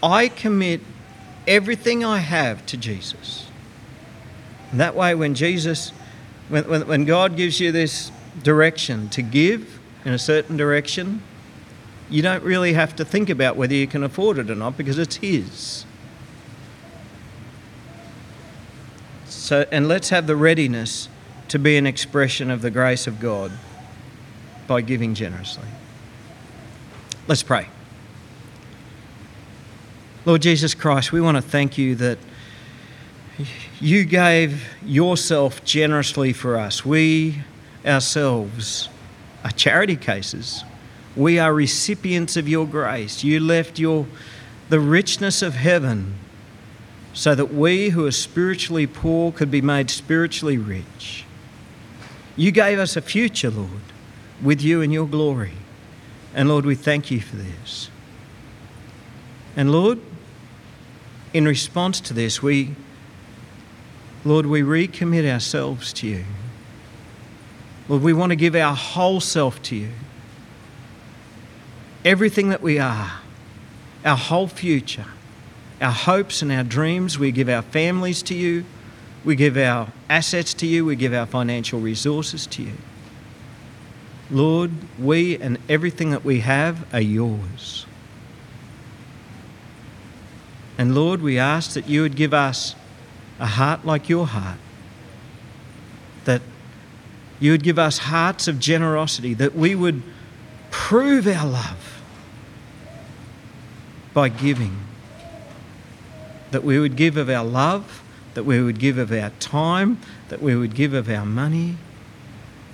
I 0.03 0.29
commit 0.29 0.81
everything 1.47 2.05
I 2.05 2.19
have 2.19 2.65
to 2.67 2.77
Jesus. 2.77 3.47
And 4.71 4.81
that 4.81 4.95
way, 4.95 5.15
when 5.15 5.35
Jesus 5.35 5.93
when, 6.49 6.69
when, 6.69 6.87
when 6.87 7.05
God 7.05 7.37
gives 7.37 7.61
you 7.61 7.73
this 7.73 8.13
direction 8.43 9.09
to 9.11 9.23
give 9.23 9.81
in 10.05 10.13
a 10.13 10.19
certain 10.19 10.57
direction, 10.57 11.23
you 12.11 12.23
don't 12.23 12.43
really 12.43 12.75
have 12.75 12.95
to 12.97 13.05
think 13.05 13.31
about 13.31 13.57
whether 13.57 13.75
you 13.75 13.87
can 13.87 14.05
afford 14.05 14.39
it 14.39 14.51
or 14.51 14.55
not 14.55 14.77
because 14.77 14.99
it's 14.99 15.17
His. 15.17 15.87
So, 19.45 19.67
and 19.71 19.89
let's 19.89 20.09
have 20.09 20.27
the 20.27 20.37
readiness 20.37 21.11
to 21.49 21.59
be 21.59 21.77
an 21.77 21.87
expression 21.87 22.51
of 22.51 22.63
the 22.63 22.71
grace 22.71 23.07
of 23.07 23.21
God 23.21 23.53
by 24.67 24.81
giving 24.81 25.15
generously. 25.15 25.69
Let's 27.29 27.43
pray. 27.43 27.69
Lord 30.25 30.41
Jesus 30.41 30.75
Christ, 30.75 31.13
we 31.13 31.21
want 31.21 31.37
to 31.37 31.43
thank 31.43 31.77
you 31.77 31.95
that 31.97 32.17
you 33.83 34.07
gave 34.07 34.65
yourself 34.83 35.63
generously 35.63 36.33
for 36.33 36.57
us. 36.57 36.87
We 36.87 37.43
ourselves 37.85 38.89
are 39.45 39.51
charity 39.51 39.97
cases. 39.97 40.65
We 41.15 41.39
are 41.39 41.53
recipients 41.53 42.39
of 42.39 42.49
your 42.49 42.67
grace. 42.67 43.23
You 43.23 43.41
left 43.41 43.79
your 43.79 44.07
the 44.71 44.81
richness 44.81 45.43
of 45.43 45.53
heaven 45.53 46.15
so 47.15 47.35
that 47.35 47.55
we 47.55 47.91
who 47.91 48.05
are 48.07 48.13
spiritually 48.13 48.87
poor 48.87 49.33
could 49.33 49.51
be 49.51 49.63
made 49.63 49.89
spiritually 49.89 50.59
rich. 50.59 51.25
You 52.37 52.51
gave 52.51 52.79
us 52.79 52.97
a 52.97 53.01
future, 53.01 53.51
Lord, 53.51 53.71
with 54.43 54.61
you 54.61 54.81
in 54.81 54.91
your 54.91 55.07
glory. 55.07 55.53
And 56.35 56.49
Lord, 56.49 56.67
we 56.67 56.75
thank 56.75 57.13
you 57.13 57.21
for 57.21 57.37
this. 57.37 57.89
And 59.57 59.71
Lord, 59.71 60.01
in 61.33 61.45
response 61.47 62.01
to 62.03 62.13
this, 62.13 62.43
we 62.43 62.75
Lord, 64.25 64.47
we 64.47 64.63
recommit 64.63 65.31
ourselves 65.31 65.93
to 65.95 66.07
you. 66.07 66.25
Lord, 67.89 68.03
we 68.03 68.15
want 68.15 68.31
to 68.31 68.37
give 68.37 68.57
our 68.57 68.75
whole 68.75 69.21
self 69.21 69.61
to 69.65 69.77
you. 69.77 69.91
Everything 72.05 72.49
that 72.49 72.63
we 72.63 72.79
are, 72.79 73.13
our 74.03 74.17
whole 74.17 74.49
future, 74.49 75.05
our 75.85 75.93
hopes 75.93 76.41
and 76.41 76.51
our 76.51 76.65
dreams, 76.65 77.19
we 77.19 77.31
give 77.31 77.49
our 77.49 77.63
families 77.63 78.23
to 78.25 78.35
you. 78.35 78.65
We 79.23 79.37
give 79.37 79.57
our 79.57 79.93
assets 80.09 80.55
to 80.55 80.67
you. 80.67 80.85
We 80.85 80.97
give 80.97 81.13
our 81.13 81.27
financial 81.27 81.79
resources 81.79 82.47
to 82.49 82.63
you. 82.63 82.73
Lord, 84.31 84.71
we 84.99 85.37
and 85.37 85.59
everything 85.69 86.11
that 86.11 86.25
we 86.25 86.41
have 86.41 86.93
are 86.95 87.01
yours. 87.01 87.85
And 90.79 90.95
Lord, 90.95 91.21
we 91.21 91.39
ask 91.39 91.75
that 91.75 91.87
you 91.87 92.01
would 92.03 92.17
give 92.17 92.33
us 92.33 92.75
a 93.39 93.47
heart 93.47 93.85
like 93.85 94.09
your 94.09 94.27
heart, 94.27 94.59
that 96.25 96.41
you 97.39 97.53
would 97.53 97.63
give 97.63 97.79
us 97.79 97.99
hearts 97.99 98.49
of 98.49 98.59
generosity, 98.59 99.35
that 99.35 99.55
we 99.55 99.75
would 99.75 100.03
prove 100.71 101.27
our 101.27 101.47
love 101.47 102.03
by 104.15 104.31
giving, 104.31 104.84
that 106.55 106.63
we 106.63 106.79
would 106.79 106.95
give 106.95 107.17
of 107.17 107.29
our 107.29 107.45
love, 107.45 108.01
that 108.35 108.45
we 108.45 108.63
would 108.63 108.79
give 108.79 108.97
of 108.97 109.11
our 109.11 109.31
time, 109.41 109.99
that 110.29 110.41
we 110.41 110.55
would 110.55 110.73
give 110.73 110.95
of 110.95 111.11
our 111.11 111.27
money, 111.27 111.77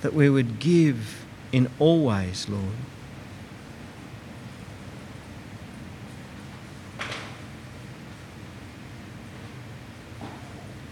that 0.02 0.12
we 0.12 0.28
would 0.28 0.58
give 0.58 1.24
in 1.50 1.66
all 1.78 2.04
ways, 2.04 2.46
Lord. 2.46 2.74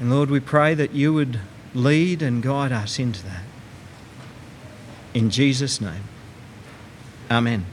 And 0.00 0.08
Lord, 0.10 0.30
we 0.30 0.40
pray 0.40 0.72
that 0.72 0.92
you 0.92 1.12
would 1.12 1.40
lead 1.74 2.22
and 2.22 2.42
guide 2.42 2.72
us 2.72 2.98
into 2.98 3.22
that. 3.24 3.44
In 5.12 5.28
Jesus' 5.28 5.78
name, 5.78 6.04
Amen. 7.30 7.66